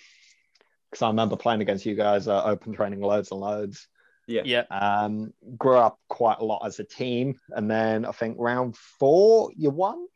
because 0.90 1.02
I 1.02 1.08
remember 1.08 1.34
playing 1.36 1.60
against 1.60 1.84
you 1.86 1.96
guys 1.96 2.28
uh, 2.28 2.44
open 2.44 2.72
training 2.72 3.00
loads 3.00 3.32
and 3.32 3.40
loads. 3.40 3.88
Yeah. 4.26 4.42
Yeah, 4.44 4.62
Um, 4.70 5.32
grew 5.58 5.76
up 5.76 5.98
quite 6.08 6.38
a 6.38 6.44
lot 6.44 6.62
as 6.66 6.78
a 6.80 6.84
team, 6.84 7.38
and 7.50 7.70
then 7.70 8.04
I 8.04 8.12
think 8.12 8.36
round 8.38 8.76
four 8.76 9.50
you 9.56 9.70
won. 9.70 10.06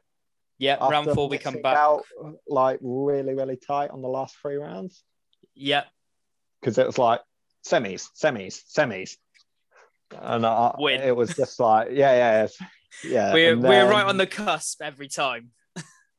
yeah. 0.59 0.77
Round 0.77 1.11
four, 1.13 1.29
we 1.29 1.39
come 1.39 1.61
back. 1.63 1.77
out 1.77 2.03
like 2.49 2.79
really, 2.83 3.35
really 3.35 3.57
tight 3.57 3.91
on 3.91 4.03
the 4.03 4.09
last 4.09 4.37
three 4.41 4.57
rounds 4.57 5.03
Yeah, 5.55 5.85
because 6.61 6.79
it 6.79 6.87
was 6.87 6.99
like 6.99 7.21
semis, 7.67 8.09
semis, 8.21 8.61
semis, 8.75 9.17
and 10.11 10.47
I, 10.47 10.75
Win. 10.79 11.01
it 11.03 11.15
was 11.15 11.35
just 11.37 11.61
like 11.61 11.89
yeah, 11.93 12.13
yeah, 12.13 12.45
it's- 12.45 12.69
yeah. 13.05 13.33
we're 13.35 13.53
and 13.53 13.63
we're 13.63 13.89
right 13.89 14.07
on 14.07 14.17
the 14.17 14.27
cusp 14.27 14.81
every 14.83 15.09
time. 15.09 15.51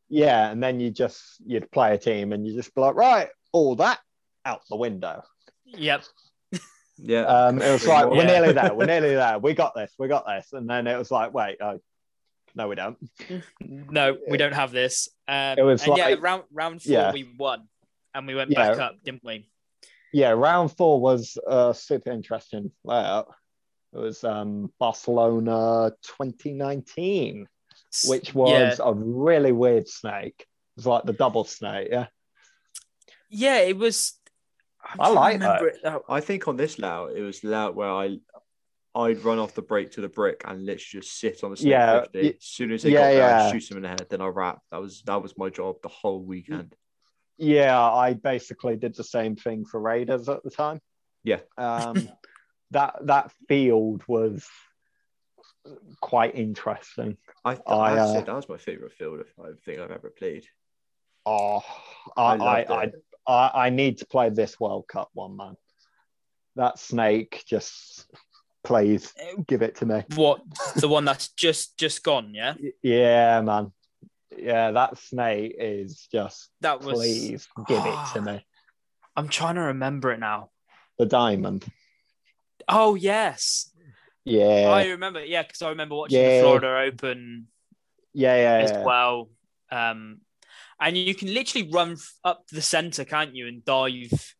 yeah, 0.09 0.49
and 0.51 0.61
then 0.61 0.79
you 0.79 0.91
just 0.91 1.21
you'd 1.45 1.71
play 1.71 1.95
a 1.95 1.97
team 1.97 2.31
and 2.33 2.45
you 2.47 2.53
just 2.55 2.73
be 2.75 2.81
like 2.81 2.95
right, 2.95 3.29
all 3.51 3.75
that 3.77 3.99
out 4.45 4.61
the 4.69 4.75
window. 4.77 5.23
Yep. 5.65 6.03
Yeah. 7.01 7.23
Um, 7.23 7.61
it 7.61 7.71
was 7.71 7.87
like 7.87 8.09
we're 8.09 8.25
nearly 8.25 8.53
there, 8.53 8.73
we're 8.73 8.85
nearly 8.85 9.15
there, 9.15 9.39
we 9.39 9.53
got 9.53 9.73
this, 9.75 9.93
we 9.97 10.07
got 10.07 10.25
this, 10.27 10.53
and 10.53 10.69
then 10.69 10.87
it 10.87 10.97
was 10.97 11.11
like 11.11 11.33
wait, 11.33 11.57
oh, 11.61 11.79
no, 12.55 12.67
we 12.67 12.75
don't. 12.75 12.97
No, 13.61 14.17
we 14.29 14.37
don't 14.37 14.53
have 14.53 14.71
this. 14.71 15.09
Um, 15.27 15.57
It 15.57 15.63
was 15.63 15.83
and 15.83 15.97
yeah, 15.97 16.15
round 16.19 16.43
round 16.51 16.81
four 16.81 16.91
yeah. 16.93 17.11
we 17.11 17.23
won, 17.37 17.67
and 18.13 18.27
we 18.27 18.35
went 18.35 18.51
Yeah. 18.51 18.69
back 18.69 18.79
up, 18.79 18.95
didn't 19.03 19.23
we? 19.23 19.49
yeah, 20.11 20.31
round 20.31 20.75
four 20.75 20.99
was 20.99 21.37
a 21.47 21.73
super 21.73 22.11
interesting 22.11 22.71
layout. 22.83 23.27
It 23.93 23.97
was 23.97 24.23
um, 24.23 24.71
Barcelona 24.79 25.91
2019, 26.17 27.47
which 28.07 28.33
was 28.33 28.79
yeah, 28.79 28.85
a 28.85 28.93
really 28.93 29.51
weird 29.51 29.87
snake. 29.87 30.35
It 30.39 30.47
was 30.77 30.85
like 30.85 31.03
the 31.03 31.13
double 31.13 31.43
snake, 31.43 31.89
yeah. 31.91 32.07
yeah, 33.29 33.59
it 33.59 33.77
was. 33.77 34.18
I'm 34.93 35.01
I 35.01 35.07
like 35.09 35.33
remember 35.33 35.67
it 35.67 35.79
now. 35.83 36.01
I 36.09 36.19
think 36.19 36.47
on 36.47 36.57
this 36.57 36.79
layout, 36.79 37.15
it 37.15 37.21
was 37.21 37.41
the 37.41 37.49
layout 37.49 37.75
where 37.75 37.89
I 37.89 38.19
I'd 38.95 39.23
run 39.23 39.39
off 39.39 39.53
the 39.53 39.61
break 39.61 39.91
to 39.91 40.01
the 40.01 40.09
brick 40.09 40.41
and 40.45 40.65
literally 40.65 41.01
just 41.01 41.19
sit 41.19 41.43
on 41.43 41.51
the 41.51 41.57
snake 41.57 41.71
Yeah, 41.71 42.01
50. 42.01 42.19
As 42.29 42.35
soon 42.39 42.71
as 42.71 42.83
they 42.83 42.91
yeah, 42.91 42.99
got 42.99 43.05
there, 43.05 43.17
yeah. 43.17 43.43
I'd 43.43 43.51
shoot 43.51 43.69
them 43.69 43.77
in 43.77 43.83
the 43.83 43.89
head, 43.89 44.07
then 44.09 44.21
I 44.21 44.27
wrap. 44.27 44.61
That 44.71 44.81
was 44.81 45.03
that 45.03 45.21
was 45.21 45.37
my 45.37 45.49
job 45.49 45.77
the 45.83 45.89
whole 45.89 46.21
weekend. 46.21 46.75
Yeah, 47.37 47.79
I 47.79 48.13
basically 48.13 48.75
did 48.75 48.95
the 48.95 49.03
same 49.03 49.35
thing 49.35 49.63
for 49.65 49.79
Raiders 49.79 50.27
at 50.27 50.43
the 50.43 50.49
time. 50.49 50.81
Yeah. 51.23 51.39
Um, 51.57 52.09
that 52.71 52.95
that 53.03 53.31
field 53.47 54.03
was 54.07 54.47
quite 56.01 56.35
interesting. 56.35 57.17
I, 57.45 57.53
I, 57.67 57.73
I, 57.73 57.97
uh, 57.97 58.13
say 58.13 58.23
that 58.23 58.35
was 58.35 58.49
my 58.49 58.57
favorite 58.57 58.93
field 58.93 59.23
I 59.39 59.49
think 59.65 59.79
I've 59.79 59.91
ever 59.91 60.09
played. 60.09 60.45
Oh, 61.25 61.63
I 62.17 62.35
I, 62.35 62.61
I, 62.63 62.65
loved 62.67 62.95
I. 63.29 63.67
I, 63.67 63.69
need 63.69 63.99
to 63.99 64.05
play 64.05 64.29
this 64.29 64.59
World 64.59 64.87
Cup 64.87 65.09
one, 65.13 65.37
man. 65.37 65.55
That 66.55 66.79
snake, 66.79 67.43
just 67.47 68.05
please 68.63 69.13
give 69.47 69.61
it 69.61 69.75
to 69.75 69.85
me. 69.85 70.03
What 70.15 70.41
the 70.75 70.87
one 70.89 71.05
that's 71.05 71.29
just 71.29 71.77
just 71.77 72.03
gone? 72.03 72.33
Yeah, 72.33 72.55
Yeah, 72.81 73.41
man. 73.41 73.71
Yeah, 74.37 74.71
that 74.71 74.97
snake 74.97 75.55
is 75.59 76.07
just 76.11 76.49
that 76.61 76.81
was. 76.81 76.93
please 76.97 77.47
give 77.67 77.85
it 77.85 77.99
to 78.13 78.21
me. 78.21 78.45
I'm 79.15 79.27
trying 79.27 79.55
to 79.55 79.61
remember 79.61 80.11
it 80.11 80.19
now. 80.19 80.49
The 80.97 81.05
diamond. 81.05 81.65
Oh 82.67 82.95
yes, 82.95 83.71
Yeah. 84.25 84.69
I 84.69 84.87
remember. 84.87 85.23
Yeah, 85.23 85.43
because 85.43 85.61
I 85.61 85.69
remember 85.69 85.95
watching 85.95 86.21
Yeah. 86.21 86.37
the 86.37 86.41
Florida 86.41 86.91
Open 86.91 87.47
yeah, 88.13 88.35
yeah, 88.35 88.63
as 88.63 88.71
yeah. 88.71 88.83
well. 88.83 89.29
Um, 89.71 90.21
and 90.79 90.97
you 90.97 91.13
can 91.13 91.33
literally 91.33 91.69
run 91.71 91.97
up 92.23 92.47
the 92.51 92.61
center, 92.61 93.03
can't 93.03 93.35
you, 93.35 93.47
and 93.47 93.63
dive? 93.65 94.35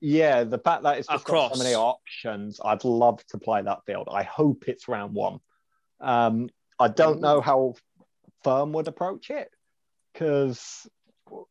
Yeah, 0.00 0.44
the 0.44 0.58
fact 0.58 0.82
that 0.82 0.98
it's 0.98 1.06
just 1.06 1.22
Across. 1.22 1.58
so 1.58 1.62
many 1.62 1.76
options, 1.76 2.60
I'd 2.64 2.84
love 2.84 3.24
to 3.28 3.38
play 3.38 3.62
that 3.62 3.80
field. 3.86 4.08
I 4.10 4.24
hope 4.24 4.64
it's 4.66 4.88
round 4.88 5.14
one. 5.14 5.38
Um, 6.00 6.48
I 6.80 6.88
don't 6.88 7.20
know 7.20 7.40
how 7.40 7.74
firm 8.42 8.72
would 8.72 8.88
approach 8.88 9.30
it 9.30 9.48
because 10.12 10.88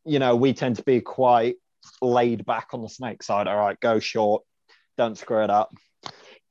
you 0.04 0.18
know 0.18 0.36
we 0.36 0.52
tend 0.52 0.76
to 0.76 0.82
be 0.82 1.00
quite 1.00 1.56
laid 2.02 2.44
back 2.44 2.68
on 2.72 2.82
the 2.82 2.88
snake 2.88 3.22
side. 3.22 3.46
All 3.48 3.56
right, 3.56 3.80
go 3.80 3.98
short, 3.98 4.42
don't 4.98 5.16
screw 5.16 5.42
it 5.42 5.50
up, 5.50 5.74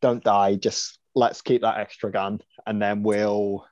don't 0.02 0.24
die. 0.24 0.56
Just 0.56 0.98
let's 1.14 1.42
keep 1.42 1.62
that 1.62 1.80
extra 1.80 2.12
gun, 2.12 2.40
and 2.66 2.82
then 2.82 3.04
we'll, 3.04 3.66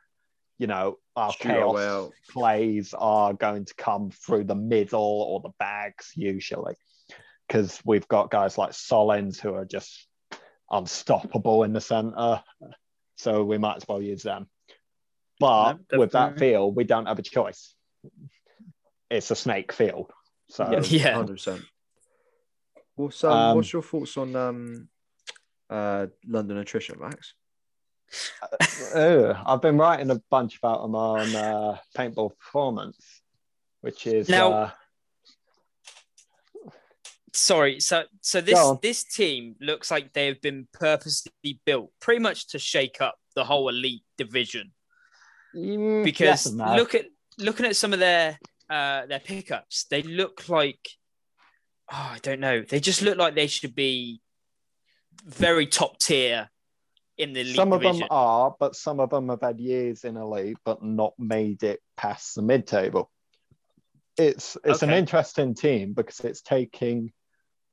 you 0.59 0.67
know, 0.67 0.99
our 1.19 1.31
Shoot 1.33 1.39
chaos 1.49 1.77
out. 1.77 2.11
plays 2.29 2.93
are 2.97 3.33
going 3.33 3.65
to 3.65 3.73
come 3.75 4.09
through 4.11 4.45
the 4.45 4.55
middle 4.55 5.01
or 5.29 5.41
the 5.41 5.53
bags 5.59 6.11
usually 6.15 6.75
because 7.47 7.79
we've 7.83 8.07
got 8.07 8.31
guys 8.31 8.57
like 8.57 8.71
Solens 8.71 9.39
who 9.39 9.53
are 9.53 9.65
just 9.65 10.07
unstoppable 10.71 11.63
in 11.63 11.73
the 11.73 11.81
center. 11.81 12.41
So 13.17 13.43
we 13.43 13.57
might 13.57 13.77
as 13.77 13.87
well 13.87 14.01
use 14.01 14.23
them. 14.23 14.47
But 15.39 15.73
No, 15.91 15.99
with 15.99 16.11
that 16.11 16.29
definitely. 16.35 16.49
field, 16.51 16.75
we 16.75 16.83
don't 16.85 17.07
have 17.07 17.19
a 17.19 17.23
choice. 17.23 17.73
It's 19.09 19.31
a 19.31 19.35
snake 19.35 19.73
field. 19.73 20.11
So 20.49 20.69
Yeah, 20.71 20.79
Yeah. 20.89 21.13
hundred 21.15 21.33
percent. 21.35 21.61
What's 22.95 23.23
Um, 23.23 23.55
what's 23.55 23.73
your 23.73 23.81
thoughts 23.81 24.15
on 24.17 24.35
um, 24.35 24.89
uh, 25.69 26.07
London 26.27 26.57
attrition, 26.57 26.99
Max? 26.99 27.33
Ugh, 28.95 29.37
I've 29.45 29.61
been 29.61 29.77
writing 29.77 30.09
a 30.11 30.21
bunch 30.29 30.57
about 30.57 30.81
them 30.81 30.95
on 30.95 31.35
uh, 31.35 31.77
Paintball 31.97 32.37
Performance, 32.37 33.21
which 33.81 34.07
is 34.07 34.29
Now- 34.29 34.51
uh, 34.51 34.71
Sorry, 37.31 37.79
so 37.79 38.03
so 38.21 38.41
this 38.41 38.59
this 38.81 39.03
team 39.03 39.55
looks 39.61 39.91
like 39.91 40.11
they've 40.13 40.41
been 40.41 40.67
purposely 40.73 41.59
built 41.63 41.91
pretty 42.01 42.19
much 42.19 42.47
to 42.49 42.59
shake 42.59 43.01
up 43.01 43.15
the 43.35 43.43
whole 43.43 43.69
elite 43.69 44.03
division. 44.17 44.71
mm, 45.55 46.03
because 46.03 46.51
no. 46.53 46.75
look 46.75 46.95
at 46.95 47.05
looking 47.37 47.65
at 47.65 47.75
some 47.75 47.93
of 47.93 47.99
their 47.99 48.37
uh 48.69 49.05
their 49.05 49.19
pickups 49.19 49.85
they 49.85 50.01
look 50.03 50.49
like 50.49 50.89
oh 51.91 52.11
i 52.13 52.19
don't 52.21 52.39
know 52.39 52.61
they 52.61 52.79
just 52.79 53.01
look 53.01 53.17
like 53.17 53.33
they 53.33 53.47
should 53.47 53.73
be 53.73 54.21
very 55.25 55.65
top 55.65 55.97
tier 55.97 56.49
in 57.19 57.33
the 57.33 57.43
league 57.43 57.55
some 57.55 57.73
of 57.73 57.81
division. 57.81 57.99
them 57.99 58.07
are, 58.11 58.55
but 58.59 58.75
some 58.75 58.99
of 58.99 59.09
them 59.11 59.29
have 59.29 59.41
had 59.41 59.59
years 59.59 60.05
in 60.05 60.17
a 60.17 60.27
league, 60.27 60.57
but 60.63 60.81
not 60.81 61.13
made 61.19 61.61
it 61.63 61.81
past 61.97 62.33
the 62.33 62.41
mid-table. 62.41 63.11
It's 64.17 64.57
it's 64.63 64.81
an 64.81 64.89
interesting 64.89 65.53
team 65.53 65.93
because 65.93 66.19
it's 66.21 66.41
taking 66.41 67.13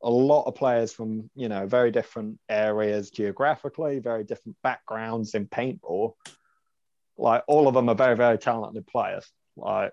a 0.02 0.10
lot 0.10 0.44
of 0.44 0.54
players 0.54 0.92
from 0.92 1.30
you 1.34 1.48
know 1.48 1.66
very 1.66 1.90
different 1.90 2.38
areas 2.48 3.10
geographically, 3.10 3.98
very 4.00 4.24
different 4.24 4.56
backgrounds 4.62 5.34
in 5.34 5.46
paintball. 5.46 6.14
Like 7.16 7.42
all 7.48 7.66
of 7.66 7.74
them 7.74 7.88
are 7.88 7.94
very 7.94 8.16
very 8.16 8.38
talented 8.38 8.86
players. 8.86 9.26
Like 9.56 9.92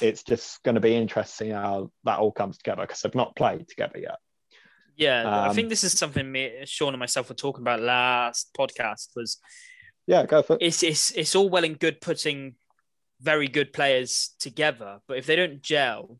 it's 0.00 0.22
just 0.24 0.62
going 0.64 0.74
to 0.76 0.80
be 0.80 0.96
interesting 0.96 1.50
how 1.50 1.92
that 2.04 2.18
all 2.18 2.32
comes 2.32 2.58
together 2.58 2.82
because 2.82 3.00
they've 3.00 3.14
not 3.14 3.36
played 3.36 3.68
together 3.68 3.98
yet. 3.98 4.18
Yeah, 4.96 5.28
I 5.28 5.48
Um, 5.48 5.54
think 5.54 5.68
this 5.68 5.84
is 5.84 5.92
something 5.98 6.30
me, 6.30 6.50
Sean 6.64 6.92
and 6.92 6.98
myself 7.00 7.28
were 7.28 7.34
talking 7.34 7.62
about 7.62 7.80
last 7.80 8.50
podcast. 8.56 9.08
Was 9.16 9.38
Yeah, 10.06 10.26
go 10.26 10.42
for 10.42 10.54
it. 10.56 10.62
it's 10.62 10.82
it's 10.82 11.10
it's 11.12 11.34
all 11.34 11.48
well 11.48 11.64
and 11.64 11.78
good 11.78 12.00
putting 12.00 12.56
very 13.20 13.48
good 13.48 13.72
players 13.72 14.34
together, 14.38 14.98
but 15.06 15.16
if 15.16 15.26
they 15.26 15.36
don't 15.36 15.62
gel, 15.62 16.18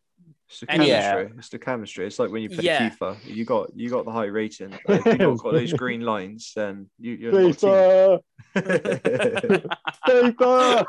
It's 0.48 0.60
the 0.60 0.70
Any- 0.70 0.86
chemistry. 0.86 1.32
It's 1.38 1.48
the 1.48 1.58
chemistry. 1.58 2.06
It's 2.06 2.18
like 2.18 2.30
when 2.30 2.42
you 2.42 2.50
play 2.50 2.64
Yeah. 2.64 2.90
FIFA, 2.90 3.16
you 3.26 3.44
got 3.44 3.70
you 3.74 3.88
got 3.90 4.04
the 4.04 4.12
high 4.12 4.26
rating. 4.26 4.78
But 4.86 5.00
if 5.06 5.06
you 5.06 5.16
don't 5.18 5.36
got 5.40 5.52
those 5.54 5.72
green 5.72 6.02
lines, 6.02 6.52
then 6.54 6.90
you, 7.00 7.12
you're 7.12 7.32
not 7.32 7.62
a. 7.62 8.20
FIFA, 8.54 9.62
FIFA. 10.06 10.86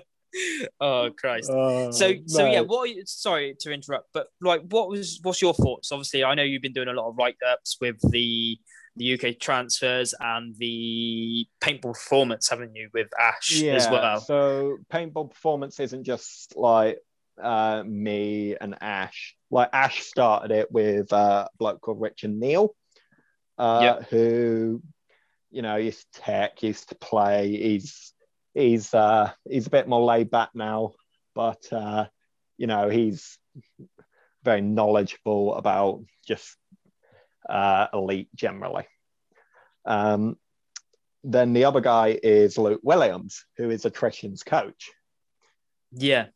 oh 0.80 1.10
Christ. 1.16 1.50
Uh, 1.50 1.90
So 1.92 2.14
so 2.26 2.46
yeah, 2.46 2.60
what 2.60 2.80
are 2.80 2.86
you, 2.86 3.02
sorry 3.06 3.56
to 3.60 3.72
interrupt, 3.72 4.08
but 4.12 4.28
like 4.40 4.62
what 4.68 4.88
was 4.88 5.18
what's 5.22 5.42
your 5.42 5.54
thoughts? 5.54 5.92
Obviously, 5.92 6.24
I 6.24 6.34
know 6.34 6.42
you've 6.42 6.62
been 6.62 6.72
doing 6.72 6.88
a 6.88 6.92
lot 6.92 7.08
of 7.08 7.16
write-ups 7.16 7.78
with 7.80 7.96
the 8.10 8.58
the 8.96 9.14
UK 9.14 9.38
transfers 9.38 10.14
and 10.18 10.54
the 10.58 11.46
paintball 11.62 11.92
performance, 11.94 12.48
haven't 12.50 12.74
you, 12.74 12.90
with 12.92 13.08
Ash 13.18 13.62
as 13.62 13.88
well? 13.88 14.20
So 14.20 14.78
paintball 14.92 15.30
performance 15.30 15.78
isn't 15.80 16.04
just 16.04 16.56
like 16.56 16.98
uh, 17.40 17.82
me 17.86 18.56
and 18.60 18.76
Ash. 18.82 19.36
Like 19.50 19.70
Ash 19.72 20.02
started 20.02 20.50
it 20.50 20.72
with 20.72 21.12
uh, 21.12 21.46
a 21.46 21.56
bloke 21.56 21.80
called 21.80 22.00
Richard 22.00 22.32
Neal, 22.32 22.74
uh, 23.58 23.78
Yep. 24.00 24.08
who, 24.10 24.82
you 25.50 25.62
know, 25.62 25.76
used 25.76 26.12
to 26.12 26.20
tech, 26.20 26.62
used 26.62 26.88
to 26.90 26.94
play. 26.96 27.48
He's 27.56 28.12
he's 28.54 28.92
uh, 28.94 29.32
he's 29.48 29.66
a 29.66 29.70
bit 29.70 29.88
more 29.88 30.02
laid 30.04 30.30
back 30.30 30.50
now, 30.54 30.92
but 31.34 31.72
uh, 31.72 32.06
you 32.56 32.66
know, 32.66 32.88
he's 32.88 33.38
very 34.42 34.60
knowledgeable 34.60 35.54
about 35.54 36.02
just 36.26 36.56
uh, 37.48 37.86
elite 37.92 38.28
generally. 38.34 38.86
Um, 39.84 40.36
then 41.24 41.52
the 41.52 41.64
other 41.64 41.80
guy 41.80 42.18
is 42.22 42.56
Luke 42.56 42.80
Williams, 42.82 43.44
who 43.56 43.70
is 43.70 43.84
attrition's 43.84 44.42
coach, 44.42 44.90
Yeah. 45.92 46.26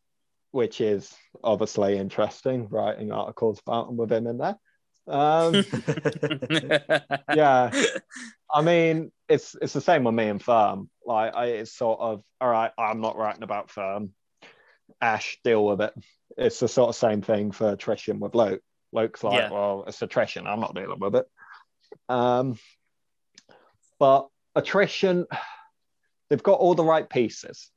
which 0.51 0.81
is 0.81 1.11
obviously 1.43 1.97
interesting. 1.97 2.67
Writing 2.69 3.11
articles 3.11 3.59
about 3.65 3.89
him 3.89 3.97
with 3.97 4.11
him 4.11 4.27
in 4.27 4.37
there. 4.37 4.57
Um, 5.07 5.53
yeah, 7.35 7.71
I 8.53 8.61
mean, 8.61 9.11
it's 9.29 9.55
it's 9.61 9.73
the 9.73 9.81
same 9.81 10.03
with 10.03 10.15
me 10.15 10.27
and 10.29 10.41
Firm. 10.41 10.89
Like, 11.05 11.35
I, 11.35 11.45
it's 11.47 11.71
sort 11.77 11.99
of 11.99 12.23
all 12.41 12.49
right. 12.49 12.71
I'm 12.77 13.01
not 13.01 13.17
writing 13.17 13.43
about 13.43 13.69
Firm. 13.69 14.11
Ash, 15.01 15.37
deal 15.43 15.65
with 15.65 15.81
it. 15.81 15.93
It's 16.37 16.59
the 16.59 16.67
sort 16.67 16.89
of 16.89 16.95
same 16.95 17.21
thing 17.21 17.51
for 17.51 17.71
attrition 17.71 18.19
with 18.19 18.35
Luke. 18.35 18.61
Luke's 18.91 19.23
like, 19.23 19.39
Yeah. 19.39 19.49
well, 19.51 19.83
it's 19.87 20.01
attrition. 20.01 20.47
I'm 20.47 20.59
not 20.59 20.75
dealing 20.75 20.99
with 20.99 21.15
it. 21.15 21.25
Um, 22.09 22.57
but 23.99 24.27
attrition, 24.55 25.25
they've 26.29 26.41
got 26.43 26.59
all 26.59 26.75
the 26.75 26.83
right 26.83 27.07
pieces. 27.09 27.69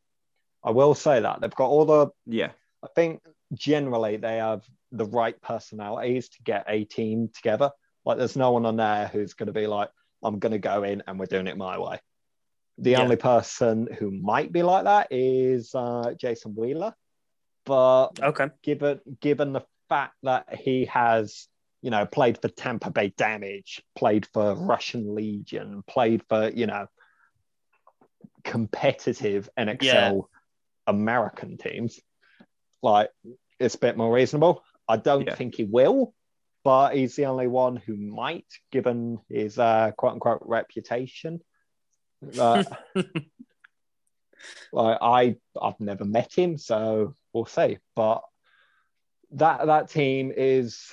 I 0.63 0.71
will 0.71 0.95
say 0.95 1.21
that 1.21 1.41
they've 1.41 1.55
got 1.55 1.69
all 1.69 1.85
the. 1.85 2.09
yeah. 2.27 2.51
I 2.83 2.87
think 2.95 3.21
generally 3.55 4.19
they 4.19 4.37
have 4.37 4.63
the 4.93 5.05
right 5.07 5.41
personalities 5.41 6.29
to 6.31 6.43
get 6.43 6.65
a 6.69 6.85
team 6.85 7.29
together. 7.35 7.71
Like, 8.05 8.19
there's 8.19 8.37
no 8.37 8.53
one 8.53 8.67
on 8.67 8.77
there 8.77 9.09
who's 9.09 9.35
going 9.35 9.49
to 9.49 9.53
be 9.53 9.67
like, 9.67 9.91
I'm 10.23 10.39
going 10.39 10.53
to 10.53 10.59
go 10.59 10.83
in 10.83 11.03
and 11.07 11.19
we're 11.19 11.27
doing 11.27 11.47
it 11.47 11.57
my 11.57 11.79
way. 11.79 12.01
The 12.79 12.93
Yeah. 12.93 13.03
only 13.03 13.17
person 13.17 13.89
who 13.99 14.11
might 14.11 14.53
be 14.53 14.63
like 14.63 14.85
that 14.85 15.09
is 15.11 15.75
uh, 15.75 16.15
Jason 16.19 16.55
Wheeler. 16.55 16.95
But 17.65 18.09
okay. 18.23 18.49
given 18.63 19.01
given 19.21 19.53
the 19.53 19.63
fact 19.89 20.15
that 20.23 20.55
he 20.55 20.87
has, 20.87 21.49
you 21.83 21.91
know, 21.91 22.07
played 22.07 22.41
for 22.41 22.49
Tampa 22.49 22.91
Bay 22.91 23.13
Damage, 23.17 23.83
played 23.95 24.27
for 24.33 24.55
Russian 24.55 25.15
Legion, 25.15 25.83
played 25.87 26.23
for, 26.29 26.49
you 26.49 26.67
know, 26.67 26.87
competitive 28.45 29.49
NXL 29.59 29.83
Yeah. 29.83 30.13
American 30.87 31.59
teams, 31.59 32.01
like 32.83 33.11
it's 33.59 33.75
a 33.75 33.79
bit 33.79 33.97
more 33.97 34.13
reasonable. 34.13 34.65
I 34.89 34.97
don't 34.97 35.27
Yeah. 35.27 35.35
think 35.35 35.57
he 35.57 35.65
will, 35.65 36.15
but 36.65 36.95
he's 36.97 37.15
the 37.17 37.27
only 37.27 37.47
one 37.47 37.77
who 37.77 37.97
might, 37.97 38.47
given 38.73 39.21
his 39.29 39.59
uh, 39.59 39.93
quote 39.97 40.15
unquote 40.15 40.43
reputation. 40.45 41.41
Uh, 42.39 42.65
like 44.73 44.99
I, 45.01 45.37
I've 45.61 45.81
never 45.81 46.05
met 46.05 46.33
him, 46.35 46.57
so 46.59 47.15
we'll 47.33 47.47
see. 47.47 47.79
But 47.95 48.23
that 49.33 49.67
that 49.67 49.91
team 49.91 50.33
is 50.35 50.91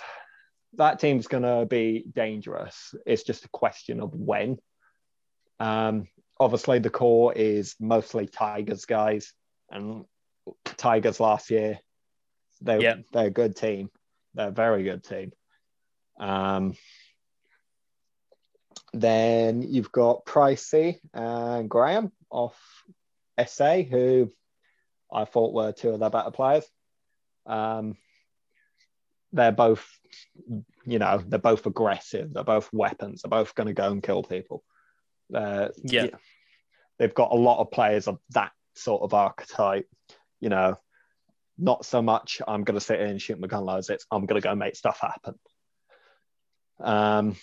that 0.74 1.00
team's 1.00 1.28
gonna 1.28 1.66
be 1.66 2.04
dangerous. 2.14 2.94
It's 3.06 3.24
just 3.24 3.46
a 3.46 3.50
question 3.50 4.02
of 4.02 4.14
when. 4.14 4.58
Um, 5.60 6.08
obviously, 6.40 6.80
the 6.80 6.90
core 6.90 7.34
is 7.34 7.76
mostly 7.80 8.28
Tigers 8.28 8.86
guys, 8.86 9.34
and 9.70 10.06
Tigers 10.66 11.20
last 11.20 11.50
year, 11.50 11.80
they 12.66 12.82
Yeah. 12.82 12.98
they're 13.14 13.28
a 13.28 13.32
good 13.32 13.56
team. 13.56 13.90
They're 14.34 14.50
a 14.50 14.52
very 14.52 14.84
good 14.84 15.04
team. 15.04 15.32
Um, 16.20 16.76
then 18.94 19.62
you've 19.62 19.92
got 19.92 20.26
Pricey 20.26 21.00
and 21.14 21.70
Graham 21.70 22.12
off 22.30 22.58
SA, 23.38 23.84
who 23.84 24.34
I 25.12 25.26
thought 25.26 25.54
were 25.54 25.72
two 25.72 25.92
of 25.92 26.00
their 26.00 26.10
better 26.10 26.32
players. 26.32 26.66
Um, 27.46 27.98
they're 29.34 29.52
both, 29.52 29.86
you 30.86 31.00
know, 31.00 31.22
they're 31.26 31.40
both 31.40 31.66
aggressive. 31.66 32.34
They're 32.34 32.44
both 32.44 32.72
weapons. 32.72 33.22
They're 33.22 33.30
both 33.30 33.54
going 33.54 33.68
to 33.68 33.74
go 33.74 33.92
and 33.92 34.02
kill 34.02 34.24
people. 34.24 34.64
Uh, 35.34 35.70
Yeah. 35.84 36.08
they've 36.98 37.14
got 37.14 37.32
a 37.32 37.36
lot 37.36 37.60
of 37.60 37.72
players 37.72 38.08
of 38.08 38.20
that 38.30 38.54
sort 38.76 39.02
of 39.02 39.14
archetype. 39.14 39.90
You 40.40 40.50
know, 40.50 40.80
not 41.58 41.86
so 41.86 42.02
much 42.02 42.42
I'm 42.48 42.64
going 42.64 42.80
to 42.80 42.86
sit 42.86 43.00
in 43.00 43.10
and 43.10 43.22
shoot 43.22 43.40
my 43.40 43.48
gun 43.48 43.66
loads. 43.66 43.90
It's 43.90 44.06
I'm 44.12 44.26
going 44.26 44.42
to 44.42 44.48
go 44.48 44.56
make 44.56 44.76
stuff 44.76 45.00
happen. 45.00 45.36
Um, 46.80 47.36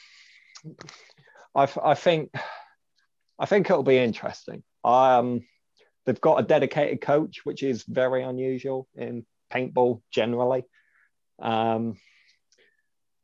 I, 1.55 1.69
I 1.83 1.95
think 1.95 2.31
I 3.39 3.47
think 3.47 3.71
it'll 3.71 3.83
be 3.83 3.99
interesting. 3.99 4.63
Um, 4.85 5.43
they've 6.05 6.21
got 6.21 6.41
a 6.41 6.47
dedicated 6.47 7.01
coach, 7.01 7.45
which 7.45 7.63
is 7.63 7.85
very 7.85 8.23
unusual 8.23 8.89
in 8.95 9.25
paintball 9.53 10.03
generally. 10.11 10.65
Um, 11.41 11.97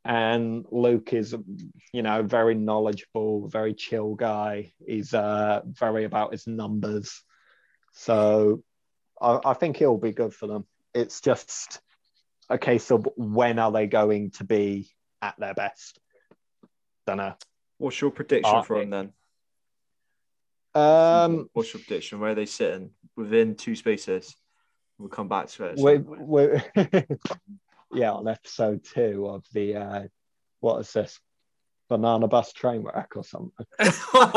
and 0.05 0.65
Luke 0.71 1.13
is, 1.13 1.35
you 1.93 2.01
know, 2.01 2.23
very 2.23 2.55
knowledgeable, 2.55 3.47
very 3.47 3.73
chill 3.73 4.15
guy. 4.15 4.71
He's 4.85 5.13
uh, 5.13 5.61
very 5.65 6.05
about 6.05 6.31
his 6.31 6.47
numbers. 6.47 7.21
So 7.93 8.63
I, 9.21 9.39
I 9.45 9.53
think 9.53 9.77
he'll 9.77 9.97
be 9.97 10.11
good 10.11 10.33
for 10.33 10.47
them. 10.47 10.65
It's 10.93 11.21
just 11.21 11.81
a 12.49 12.57
case 12.57 12.91
of 12.91 13.07
when 13.15 13.59
are 13.59 13.71
they 13.71 13.87
going 13.87 14.31
to 14.31 14.43
be 14.43 14.89
at 15.21 15.35
their 15.37 15.53
best? 15.53 15.99
Don't 17.05 17.17
know. 17.17 17.35
What's 17.77 17.99
your 18.01 18.11
prediction 18.11 18.55
Uh, 18.55 18.63
for 18.63 18.79
them 18.79 18.89
then? 18.89 19.13
Um, 20.75 21.49
What's 21.53 21.73
your 21.73 21.81
prediction? 21.81 22.19
Where 22.19 22.31
are 22.31 22.35
they 22.35 22.45
sitting 22.45 22.91
within 23.15 23.55
two 23.55 23.75
spaces? 23.75 24.35
We'll 24.97 25.09
come 25.09 25.27
back 25.27 25.47
to 25.47 25.65
it. 25.65 25.71
at 25.71 25.77
some 25.79 25.85
we, 25.85 25.99
point. 25.99 26.27
we, 27.91 27.99
yeah, 27.99 28.11
on 28.11 28.27
episode 28.27 28.83
two 28.83 29.27
of 29.27 29.45
the 29.53 29.75
uh, 29.75 30.03
what 30.59 30.79
is 30.79 30.91
this 30.91 31.19
banana 31.89 32.27
bus 32.27 32.53
train 32.53 32.83
wreck 32.83 33.09
or 33.15 33.23
something? 33.23 33.65
all 34.13 34.27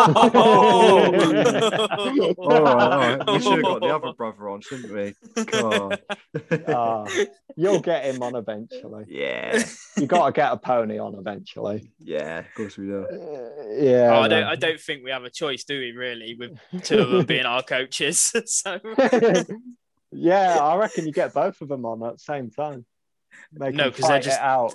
right, 2.27 2.37
all 2.39 2.99
right. 2.99 3.27
We 3.27 3.41
should 3.41 3.53
have 3.53 3.63
got 3.63 3.81
the 3.81 3.95
other 3.95 4.13
brother 4.17 4.49
on, 4.49 4.61
shouldn't 4.63 4.93
we? 4.93 5.15
God. 5.45 6.01
Uh, 6.67 7.09
you'll 7.57 7.81
get 7.81 8.05
him 8.07 8.23
on 8.23 8.35
eventually. 8.37 9.05
yeah, 9.09 9.63
You 9.97 10.07
got 10.07 10.27
to 10.27 10.33
get 10.33 10.53
a 10.53 10.57
pony 10.57 10.99
on 10.99 11.15
eventually. 11.15 11.93
yeah, 11.99 12.39
of 12.41 12.47
course 12.57 12.77
we 12.79 12.87
do. 12.87 13.05
Uh, 13.07 13.51
yeah, 13.79 14.11
Oh, 14.17 14.23
I 14.23 14.29
don't. 14.29 14.45
I 14.45 14.57
don't 14.57 14.81
think 14.81 15.05
we 15.05 15.11
have 15.11 15.25
a 15.25 15.31
choice, 15.31 15.65
do 15.65 15.79
we? 15.79 15.93
Really, 15.93 16.35
with 16.35 16.59
two 16.83 16.99
of 16.99 17.11
them 17.11 17.27
being 17.27 17.45
our 17.47 17.63
coaches. 17.63 18.33
so 18.47 18.79
yeah, 20.11 20.59
I 20.61 20.77
reckon 20.77 21.07
you 21.07 21.13
get 21.13 21.33
both 21.35 21.61
of 21.61 21.69
them 21.69 21.85
on 21.85 22.03
at 22.07 22.15
the 22.15 22.19
same 22.19 22.51
time. 22.51 22.85
They 23.53 23.71
No, 23.71 23.91
can 23.91 23.93
'cause 24.01 24.09
they're 24.09 24.21
just- 24.21 24.41
out. 24.41 24.75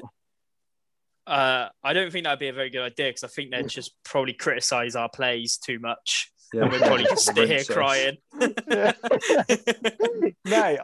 Uh, 1.27 1.67
I 1.83 1.91
don't 1.93 2.09
think 2.11 2.23
that'd 2.23 2.39
be 2.39 2.47
a 2.47 2.53
very 2.53 2.69
good 2.69 2.83
idea 2.83 3.09
because 3.09 3.25
I 3.25 3.27
think 3.27 3.51
they'd 3.51 3.67
just 3.67 3.91
probably 4.05 4.31
criticize 4.33 4.95
our 4.95 5.09
plays 5.09 5.57
too 5.57 5.77
much. 5.79 6.31
Yeah, 6.53 6.61
And 6.63 6.71
we'd 6.71 6.79
probably 6.81 7.03
just 7.09 7.25
sit 7.25 7.35
here 7.35 7.47
Rinse 7.57 7.69
us. 7.69 7.75
crying. 7.75 8.17
Mate, 10.45 10.79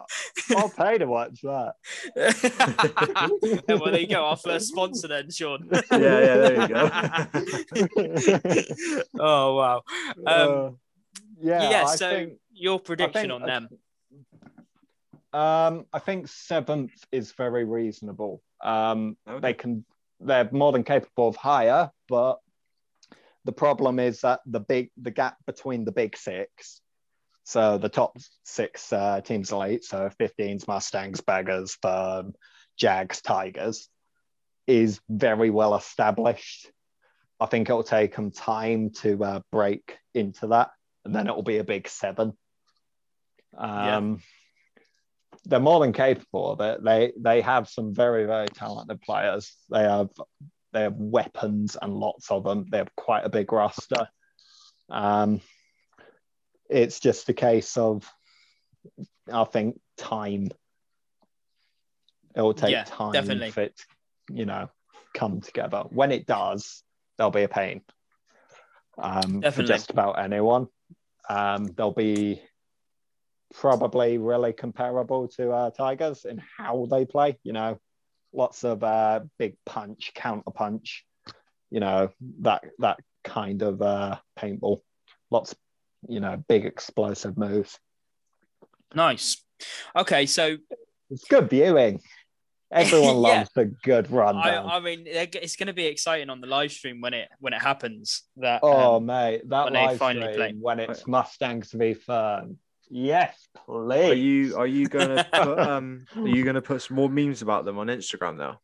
I'll 0.58 0.68
pay 0.70 0.98
to 0.98 1.06
watch 1.06 1.40
that. 1.44 1.76
Yeah, 2.18 2.34
well, 3.78 3.92
there 3.92 4.00
you 4.02 4.08
go. 4.08 4.26
Our 4.26 4.36
first 4.38 4.68
sponsor 4.68 5.08
then, 5.08 5.30
Sean. 5.32 5.70
Yeah, 5.72 5.82
yeah, 5.92 6.36
there 6.36 6.62
you 6.62 6.68
go. 6.68 6.90
oh 9.20 9.56
wow. 9.56 9.84
Um, 10.18 10.24
Uh, 10.28 10.72
yeah, 11.42 11.70
yeah. 11.70 11.84
I 11.86 11.96
so 11.96 12.10
think 12.10 12.34
your 12.52 12.80
prediction 12.80 13.30
think- 13.30 13.32
on 13.32 13.42
them? 13.44 13.70
um, 15.34 15.86
I 15.94 16.00
think 16.00 16.28
seventh 16.28 16.92
is 17.12 17.32
very 17.32 17.64
reasonable. 17.64 18.42
Um, 18.62 19.16
Okay. 19.28 19.40
they 19.40 19.54
can 19.54 19.86
they're 20.26 20.50
more 20.52 20.72
than 20.72 20.84
capable 20.84 21.28
of 21.28 21.36
higher, 21.36 21.92
but 22.08 22.40
the 23.46 23.52
problem 23.52 24.00
is 24.00 24.22
that 24.22 24.40
the 24.46 24.60
big 24.60 24.92
the 25.02 25.12
gap 25.12 25.38
between 25.46 25.86
the 25.86 25.92
big 25.92 26.16
six, 26.18 26.82
so 27.44 27.78
the 27.78 27.90
top 27.90 28.18
six 28.44 28.92
uh, 28.94 29.22
teams 29.22 29.52
elite, 29.52 29.84
so 29.84 30.10
15s, 30.20 30.68
Mustangs, 30.68 31.22
Beggars, 31.22 31.78
Firm, 31.82 32.34
Jags, 32.78 33.22
Tigers, 33.22 33.90
is 34.66 35.02
very 35.10 35.50
well 35.50 35.76
established. 35.76 36.72
I 37.40 37.46
think 37.48 37.70
it'll 37.70 37.84
take 37.84 38.16
them 38.16 38.32
time 38.32 38.92
to 39.02 39.22
uh, 39.24 39.40
break 39.52 39.98
into 40.14 40.48
that, 40.48 40.72
and 41.04 41.14
then 41.14 41.28
it'll 41.28 41.44
be 41.44 41.58
a 41.58 41.66
big 41.66 41.90
seven. 41.90 42.34
Um, 43.58 44.22
They're 45.46 45.60
more 45.60 45.82
than 45.82 45.94
capable 45.94 46.52
of 46.52 46.62
it. 46.62 46.84
They 46.84 47.12
they 47.18 47.42
have 47.42 47.68
some 47.68 47.94
very 47.94 48.26
very 48.26 48.48
talented 48.48 49.02
players. 49.02 49.54
They 49.70 49.84
have 49.84 50.10
they 50.72 50.82
have 50.82 50.96
weapons 50.96 51.78
and 51.82 51.94
lots 51.94 52.32
of 52.32 52.44
them. 52.44 52.66
They 52.70 52.78
have 52.80 52.96
quite 52.96 53.26
a 53.26 53.30
big 53.30 53.52
roster. 53.52 54.08
Um, 54.90 55.42
it's 56.70 57.00
just 57.00 57.30
a 57.30 57.34
case 57.34 57.78
of, 57.78 58.10
I 59.32 59.44
think, 59.44 59.80
time. 59.98 60.50
It 62.36 62.42
will 62.42 62.56
take 62.56 62.72
Yeah, 62.72 62.84
time 62.86 63.12
definitely. 63.12 63.52
for 63.52 63.62
it, 63.62 63.78
to, 63.78 64.34
you 64.34 64.46
know, 64.46 64.70
come 65.14 65.42
together. 65.42 65.84
When 65.90 66.12
it 66.12 66.26
does, 66.26 66.84
there'll 67.18 67.32
be 67.32 67.44
a 67.44 67.48
pain. 67.48 67.82
Um, 68.98 69.42
for 69.42 69.64
just 69.64 69.92
about 69.92 70.14
anyone. 70.14 70.68
Um, 71.30 71.68
they'll 71.76 71.92
be 71.92 72.42
probably 73.54 74.18
really 74.18 74.54
comparable 74.54 75.28
to 75.30 75.52
uh, 75.52 75.70
Tigers 75.72 76.26
in 76.26 76.42
how 76.58 76.88
they 76.90 77.06
play. 77.06 77.38
You 77.44 77.54
know, 77.54 77.80
lots 78.34 78.64
of 78.64 78.84
uh, 78.84 79.22
big 79.38 79.56
punch, 79.66 80.12
counter 80.16 80.52
punch. 80.52 81.06
You 81.70 81.80
know 81.80 82.10
that 82.42 82.64
that 82.80 83.00
kind 83.24 83.62
of 83.62 83.82
uh, 83.82 84.18
paintball. 84.38 84.82
Lots, 85.32 85.56
you 86.08 86.20
know, 86.20 86.44
big 86.48 86.66
explosive 86.66 87.38
moves. 87.38 87.80
Nice. 88.94 89.42
Okay, 89.96 90.26
so 90.26 90.58
It's 91.10 91.26
good 91.26 91.50
viewing. 91.50 92.02
Everyone 92.72 93.16
Yeah. 93.22 93.40
loves 93.40 93.50
a 93.56 93.66
good 93.66 94.12
I. 94.12 94.58
I 94.58 94.80
mean, 94.80 95.04
it's 95.06 95.56
going 95.56 95.68
to 95.68 95.74
be 95.74 95.86
exciting 95.86 96.30
on 96.30 96.42
the 96.42 96.48
live 96.48 96.72
stream 96.72 97.02
when 97.02 97.14
it 97.14 97.30
when 97.40 97.54
it 97.54 97.62
happens. 97.62 98.24
That 98.38 98.60
oh 98.64 98.98
um, 98.98 99.06
mate, 99.06 99.48
that 99.50 99.72
live 99.72 99.98
finally 99.98 100.34
stream 100.34 100.38
play. 100.38 100.60
when 100.60 100.80
it's 100.80 101.08
Mustangs 101.08 101.72
v 101.72 101.94
Fern. 101.94 102.58
Yes, 102.96 103.48
please. 103.66 103.76
Are 103.76 104.10
please. 104.10 104.24
you 104.24 104.58
are 104.58 104.68
you 104.68 104.88
gonna 104.88 105.26
put 105.34 105.60
um 105.68 106.06
are 106.16 106.28
you 106.28 106.44
gonna 106.46 106.62
put 106.62 106.82
some 106.84 106.96
more 106.96 107.10
memes 107.10 107.42
about 107.42 107.66
them 107.66 107.80
on 107.80 107.88
Instagram 107.88 108.38
now? 108.38 108.60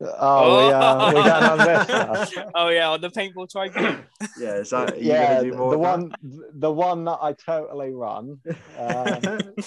Oh, 0.00 0.66
we, 0.66 0.72
uh, 0.72 1.08
we 1.08 1.14
don't 1.22 1.58
have 1.58 1.88
this. 1.88 2.36
now. 2.36 2.50
oh 2.56 2.68
yeah, 2.68 2.90
on 2.90 3.00
the 3.00 3.10
paintball 3.10 3.48
tribune. 3.48 4.04
Yeah, 4.38 4.56
is 4.56 4.70
that 4.70 4.94
are 4.94 4.96
you 4.96 5.12
yeah, 5.12 5.36
gonna 5.36 5.50
do 5.50 5.56
more 5.56 5.70
the 5.70 5.76
of 5.76 5.82
that? 5.82 5.88
one, 5.88 6.50
the 6.54 6.72
one 6.72 7.04
that 7.04 7.18
I 7.22 7.32
totally 7.32 7.92
run. 7.92 8.40
Um, 8.76 9.20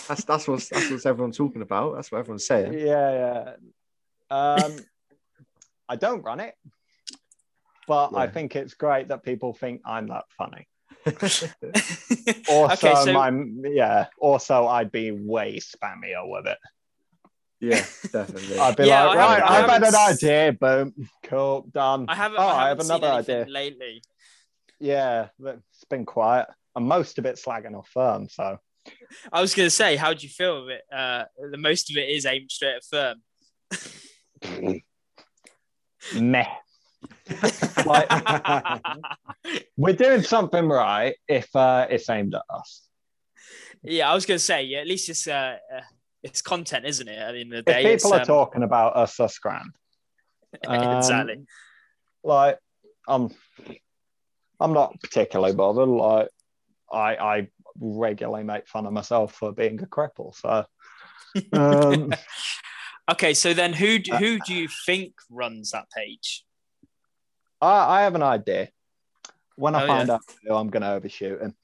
that's 0.07 0.25
that's 0.25 0.47
what 0.49 0.67
that's 0.69 0.91
what 0.91 1.05
everyone's 1.05 1.38
talking 1.38 1.61
about. 1.61 1.95
That's 1.95 2.11
what 2.11 2.17
everyone's 2.19 2.45
saying. 2.45 2.73
yeah, 2.73 3.55
yeah. 4.29 4.55
Um, 4.59 4.75
I 5.88 5.95
don't 5.95 6.23
run 6.23 6.41
it, 6.41 6.55
but 7.88 8.13
I 8.15 8.27
think 8.27 8.57
it's 8.57 8.73
great 8.73 9.07
that 9.07 9.23
people 9.23 9.53
think 9.53 9.81
I'm 9.85 10.07
that 10.07 10.25
funny. 10.38 10.67
Also, 12.49 12.88
okay, 12.88 12.95
so 13.03 13.14
my 13.14 13.32
yeah. 13.64 14.08
Also, 14.20 14.68
I'd 14.68 14.91
be 14.91 15.12
way 15.12 15.60
spammier 15.60 16.28
with 16.30 16.47
it. 16.47 16.58
yeah, 17.60 17.86
definitely. 18.12 18.58
I'd 18.60 18.76
be 18.76 18.86
Yeah, 18.86 19.05
like, 19.05 19.18
I 19.18 19.22
haven't- 19.22 19.41
right, 19.41 19.51
I 19.51 19.64
I've 19.64 19.70
had 19.70 19.84
an 19.84 19.95
idea. 19.95 20.53
Boom, 20.53 20.93
cool, 21.24 21.68
done. 21.74 22.05
I 22.08 22.16
haven't. 22.16 22.39
Oh, 22.39 22.43
I, 22.47 22.66
I 22.66 22.68
haven't 22.70 22.88
have 22.88 22.99
another 23.01 23.14
anything 23.16 23.41
idea. 23.41 23.53
lately. 23.53 24.01
Yeah, 24.80 25.28
it's 25.43 25.86
been 25.89 26.05
quiet, 26.05 26.47
and 26.76 26.86
most 26.88 27.18
of 27.20 27.26
it's 27.26 27.43
slagging 27.43 27.76
off 27.76 27.89
firm. 27.89 28.30
So 28.30 28.60
I 29.32 29.41
was 29.41 29.55
going 29.55 29.66
to 29.68 29.72
say, 29.72 29.95
how 29.95 30.14
do 30.14 30.22
you 30.26 30.30
feel 30.30 30.62
with 30.66 30.76
it? 30.76 30.84
Uh, 30.95 31.26
the 31.51 31.58
most 31.58 31.89
of 31.89 31.97
it 31.97 32.10
is 32.10 32.26
aimed 32.26 32.51
straight 32.51 32.76
at 32.76 32.84
firm. 32.86 33.22
meh. 36.22 36.45
Like, 37.86 38.09
we're 39.78 39.95
doing 39.95 40.21
something 40.23 40.67
right 40.67 41.15
if 41.28 41.53
uh, 41.55 41.88
it's 41.89 42.09
aimed 42.09 42.36
at 42.36 42.43
us. 42.49 42.88
yeah, 43.84 44.09
I 44.09 44.13
was 44.13 44.25
going 44.25 44.38
to 44.38 44.43
say, 44.43 44.63
yeah, 44.63 44.80
at 44.80 44.88
least 44.88 45.09
it's 45.09 45.28
uh, 45.28 45.57
uh, 45.75 45.82
it's 46.23 46.41
content, 46.41 46.86
isn't 46.86 47.07
it? 47.07 47.17
At 47.17 47.34
the 47.34 47.41
end 47.41 47.53
of 47.53 47.65
the 47.65 47.71
If 47.71 47.78
people 47.78 47.93
it's, 47.93 48.05
are 48.05 48.19
um, 48.21 48.25
talking 48.25 48.63
about 48.63 48.95
us, 48.95 49.15
that's 49.15 49.39
grand. 49.39 49.71
Um, 50.65 50.97
exactly. 50.97 51.45
Like, 52.23 52.57
I'm, 53.07 53.30
I'm 54.59 54.73
not 54.73 54.99
particularly 55.01 55.53
bothered. 55.53 55.89
Like, 55.89 56.30
I, 56.91 57.15
I 57.15 57.47
regularly 57.80 58.43
make 58.43 58.67
fun 58.67 58.86
of 58.86 58.93
myself 58.93 59.34
for 59.34 59.51
being 59.51 59.80
a 59.84 59.86
cripple. 59.86 60.34
So, 60.34 60.65
um, 61.53 62.13
Okay, 63.11 63.34
so 63.34 63.53
then 63.53 63.73
who 63.73 63.99
do, 63.99 64.13
Uh, 64.13 64.17
who 64.17 64.39
do 64.39 64.53
you 64.53 64.67
think 64.86 65.13
runs 65.30 65.71
that 65.71 65.86
page? 65.95 66.43
I, 67.62 67.99
I 67.99 68.01
have 68.03 68.16
an 68.16 68.24
idea. 68.24 68.70
When 69.55 69.76
I 69.76 69.84
Oh, 69.84 69.88
find 69.88 70.08
yeah. 70.08 70.14
out 70.16 70.22
who, 70.45 70.53
I'm 70.55 70.70
going 70.70 70.84
to 70.84 70.91
overshoot 70.91 71.41
him. 71.41 71.55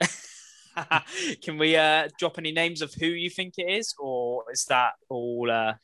Can 1.42 1.58
we 1.58 1.76
uh, 1.76 2.08
drop 2.18 2.38
any 2.38 2.52
names 2.52 2.82
of 2.82 2.92
who 2.94 3.06
you 3.06 3.30
think 3.30 3.54
it 3.58 3.70
is, 3.70 3.94
or 3.98 4.44
is 4.52 4.64
that 4.66 4.92
all 5.08 5.50
uh, 5.50 5.74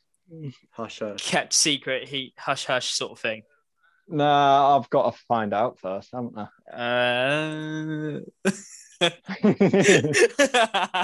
Hush, 0.72 0.98
hush. 1.00 1.30
kept 1.30 1.52
secret, 1.54 2.08
he 2.08 2.32
hush 2.38 2.66
hush 2.66 2.90
sort 2.92 3.12
of 3.12 3.18
thing? 3.18 3.42
No, 4.08 4.24
I've 4.26 4.88
got 4.90 5.12
to 5.14 5.18
find 5.28 5.52
out 5.52 5.78
first, 5.78 6.10
haven't 6.12 6.36
I? 6.38 6.48
Uh... 6.74 8.20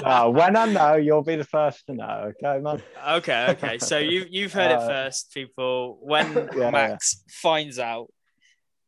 No, 0.05 0.31
when 0.31 0.57
I 0.57 0.67
know, 0.67 0.95
you'll 0.97 1.23
be 1.23 1.37
the 1.37 1.45
first 1.45 1.87
to 1.87 1.95
know. 1.95 2.33
Okay, 2.43 2.61
man. 2.61 2.83
okay, 3.09 3.47
okay. 3.51 3.79
So 3.79 3.99
you 3.99 4.25
you've 4.29 4.53
heard 4.53 4.71
it 4.73 4.79
Uh, 4.79 4.87
first, 4.89 5.33
people. 5.33 5.99
When 6.03 6.49
Yeah, 6.57 6.71
Max 6.71 7.23
finds 7.31 7.79
out 7.79 8.09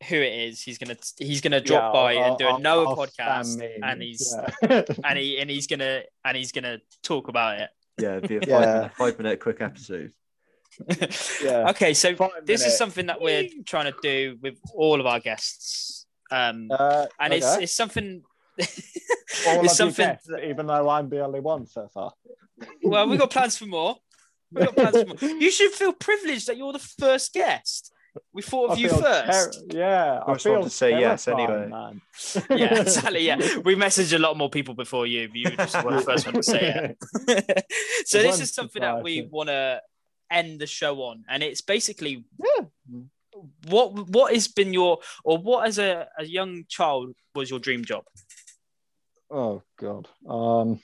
who 0.08 0.16
it 0.16 0.32
is, 0.48 0.62
he's 0.62 0.78
gonna 0.78 0.96
he's 1.18 1.40
gonna 1.40 1.60
drop 1.60 1.94
Yeah, 1.94 2.00
by 2.00 2.14
I'll- 2.16 2.24
and 2.30 2.38
do 2.38 2.46
I'll- 2.46 2.56
another 2.56 2.86
I'll 2.88 2.96
podcast, 2.96 3.62
and 3.82 4.02
he's 4.02 4.34
yeah. 4.62 4.82
and 5.04 5.18
he 5.18 5.38
and 5.38 5.48
he's 5.50 5.66
gonna 5.66 6.02
and 6.24 6.36
he's 6.36 6.52
gonna 6.52 6.78
talk 7.02 7.28
about 7.28 7.58
Yeah, 7.98 8.16
it'd 8.16 8.28
be 8.28 8.36
a 8.36 8.40
five, 8.40 8.48
Yeah. 8.48 8.74
minute, 8.74 8.92
five 8.96 9.18
minute 9.18 9.40
quick 9.40 9.60
episode. 9.60 10.12
Yeah. 11.42 11.70
Okay, 11.70 11.94
so 11.94 12.14
Five 12.16 12.30
this 12.44 12.66
is 12.66 12.76
something 12.76 13.06
that 13.06 13.20
we're 13.20 13.48
trying 13.64 13.90
to 13.90 13.96
do 14.02 14.36
with 14.42 14.58
all 14.74 15.00
of 15.00 15.06
our 15.06 15.20
guests, 15.20 16.06
um, 16.30 16.68
Uh, 16.70 17.06
and 17.20 17.32
it's 17.32 17.56
it's 17.56 17.72
something. 17.72 18.22
All 18.58 19.62
it's 19.64 19.72
of 19.72 19.76
something. 19.76 20.06
you 20.06 20.12
guessed, 20.12 20.30
even 20.44 20.66
though 20.66 20.88
I'm 20.88 21.08
the 21.08 21.20
only 21.24 21.40
one 21.40 21.66
so 21.66 21.88
far. 21.92 22.12
Well, 22.82 23.06
we've 23.06 23.18
got 23.18 23.30
plans 23.30 23.58
for 23.58 23.66
more. 23.66 23.96
We've 24.50 24.64
got 24.64 24.76
plans 24.76 24.96
for 25.02 25.26
more. 25.26 25.36
You 25.38 25.50
should 25.50 25.72
feel 25.72 25.92
privileged 25.92 26.46
that 26.46 26.56
you're 26.56 26.72
the 26.72 26.78
first 26.78 27.34
guest. 27.34 27.92
We 28.32 28.40
thought 28.40 28.70
of 28.70 28.78
I 28.78 28.80
you 28.80 28.88
first. 28.88 29.60
ter- 29.70 29.76
yeah, 29.78 30.20
I 30.26 30.32
First 30.32 30.44
feel 30.44 30.62
to 30.62 30.70
say 30.70 30.98
yes, 30.98 31.28
anyway. 31.28 31.68
man. 31.68 32.00
yeah, 32.48 32.80
exactly. 32.80 33.26
Yeah, 33.26 33.36
we 33.58 33.74
messaged 33.76 34.14
a 34.14 34.18
lot 34.18 34.38
more 34.38 34.48
people 34.48 34.72
before 34.74 35.06
you. 35.06 35.28
but 35.28 35.36
You 35.36 35.50
were 35.50 35.56
just 35.56 35.72
the 35.74 36.00
first 36.06 36.24
one 36.24 36.34
to 36.36 36.42
say 36.42 36.96
it. 37.28 37.64
so 38.06 38.22
this 38.22 38.40
is 38.40 38.54
something 38.54 38.80
that 38.80 39.02
we 39.02 39.28
want 39.30 39.50
to 39.50 39.82
end 40.30 40.58
the 40.58 40.66
show 40.66 41.02
on, 41.02 41.24
and 41.28 41.42
it's 41.42 41.60
basically 41.60 42.24
Yeah. 42.42 42.64
what 43.68 44.08
what 44.08 44.32
has 44.32 44.48
been 44.48 44.72
your 44.72 45.00
or 45.24 45.36
what 45.36 45.66
as 45.68 45.78
a, 45.78 46.08
a 46.18 46.24
young 46.24 46.64
child 46.68 47.12
was 47.34 47.50
your 47.50 47.58
dream 47.58 47.84
job? 47.84 48.04
Oh 49.30 49.62
god. 49.78 50.08
Um, 50.28 50.80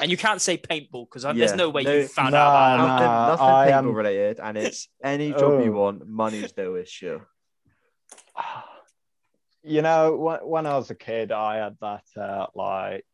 And 0.00 0.10
you 0.10 0.16
can't 0.16 0.40
say 0.40 0.56
paintball 0.58 1.06
because 1.08 1.24
Yeah, 1.24 1.32
there's 1.32 1.54
no 1.56 1.70
way 1.70 1.82
no- 1.82 1.92
you 1.92 2.06
found 2.08 2.32
Nah, 2.32 2.38
out 2.38 2.74
about 2.74 2.98
that. 3.00 3.06
Nothing, 3.30 3.46
nothing 3.46 3.72
paintball 3.72 3.78
am- 3.90 3.94
related, 3.94 4.40
and 4.40 4.58
it's 4.58 4.88
any 5.02 5.30
job 5.32 5.64
you 5.64 5.74
Oh. 5.76 5.80
want. 5.80 6.06
Money's 6.06 6.56
no 6.56 6.76
issue. 6.76 7.20
you 9.62 9.82
know, 9.82 10.16
when, 10.16 10.38
when 10.40 10.66
I 10.66 10.76
was 10.76 10.90
a 10.90 10.94
kid, 10.94 11.32
I 11.32 11.56
had 11.56 11.76
that 11.80 12.04
uh, 12.16 12.46
like 12.54 13.04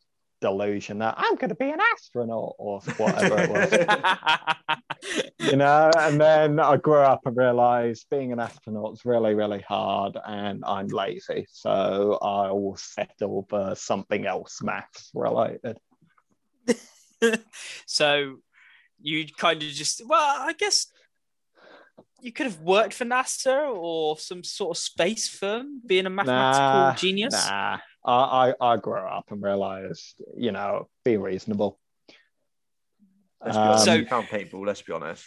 delusion 0.45 0.99
that 0.99 1.15
I'm 1.17 1.37
going 1.37 1.49
to 1.49 1.55
be 1.55 1.71
an 1.71 1.79
astronaut 1.95 2.55
or 2.59 2.81
whatever 2.99 3.37
it 3.39 3.51
was. 3.51 5.29
you 5.39 5.57
know, 5.57 5.91
and 5.99 6.21
then 6.21 6.61
I 6.61 6.77
grew 6.77 6.99
up 6.99 7.23
and 7.25 7.35
realized 7.35 8.07
being 8.11 8.31
an 8.31 8.41
astronaut 8.41 8.93
is 8.93 9.07
really, 9.07 9.35
really 9.35 9.65
hard 9.67 10.19
and 10.27 10.63
I'm 10.67 10.89
lazy. 10.89 11.47
So 11.51 12.19
I 12.21 12.53
will 12.53 12.77
settle 12.77 13.47
for 13.49 13.75
something 13.75 14.27
else 14.27 14.63
maths 14.63 15.11
related. 15.15 15.79
so 17.87 18.37
you 19.01 19.27
kind 19.39 19.63
of 19.63 19.69
just, 19.71 20.03
well, 20.07 20.21
I 20.21 20.53
guess 20.53 20.89
you 22.21 22.33
could 22.33 22.47
have 22.47 22.61
worked 22.61 22.93
for 22.93 23.07
NASA 23.07 23.75
or 23.75 24.19
some 24.19 24.45
sort 24.45 24.77
of 24.77 24.83
space 24.83 25.27
firm, 25.27 25.81
being 25.87 26.05
a 26.05 26.11
mathematical 26.11 26.81
Nah, 26.81 26.95
genius. 26.95 27.33
Nah, 27.33 27.79
I, 28.05 28.53
I, 28.61 28.73
I 28.73 28.77
grew 28.77 28.99
up 28.99 29.31
and 29.31 29.43
realized, 29.43 30.21
you 30.37 30.53
know, 30.53 30.89
be 31.05 31.17
reasonable. 31.17 31.79
Let's 33.45 33.57
be 33.57 33.63
honest, 33.63 33.85
So- 33.85 33.95
you 33.95 34.07
can't 34.07 34.27
paintball. 34.27 34.67
Let's 34.67 34.83
be 34.83 34.93
honest. 34.93 35.25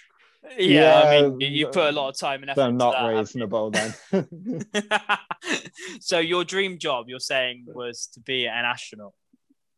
Yeah, 0.57 1.01
I 1.03 1.21
mean, 1.21 1.39
you- 1.41 1.47
you 1.47 1.67
put 1.67 1.89
a 1.89 1.91
lot 1.91 2.09
of 2.09 2.17
time 2.17 2.41
and 2.41 2.51
effort. 2.51 2.61
They're 2.61 2.71
not 2.71 2.91
that, 2.93 2.99
haven't 2.99 3.13
you? 3.13 3.19
reasonable 3.19 3.71
then. 3.71 4.65
so 5.99 6.19
your 6.19 6.43
dream 6.45 6.77
job, 6.79 7.05
you're 7.09 7.19
saying, 7.19 7.65
was 7.67 8.07
to 8.13 8.19
be 8.21 8.45
an 8.45 8.63
astronaut. 8.65 9.13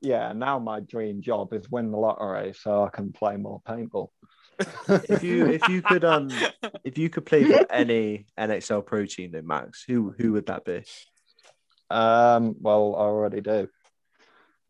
yeah, 0.02 0.32
now 0.34 0.60
my 0.60 0.80
dream 0.80 1.22
job 1.22 1.54
is 1.54 1.70
win 1.70 1.91
the 1.91 1.97
lottery 1.97 2.54
so 2.54 2.84
I 2.84 2.89
can 2.89 3.12
play 3.12 3.36
more 3.38 3.62
paintball. 3.68 4.10
If 4.89 5.24
you 5.24 5.45
if 5.47 5.68
you 5.70 5.82
could 5.82 6.04
um 6.04 6.30
if 6.84 6.97
you 6.97 7.10
could 7.10 7.26
play 7.26 7.45
for 7.45 7.66
any 7.72 8.26
NXL 8.38 8.86
pro 8.86 9.06
team 9.06 9.32
then 9.32 9.47
Max, 9.47 9.84
who 9.88 10.14
who 10.18 10.34
would 10.34 10.47
that 10.47 10.66
be? 10.66 10.84
Um, 11.89 12.55
well, 12.59 12.95
I 12.95 12.99
already 13.01 13.41
do. 13.41 13.67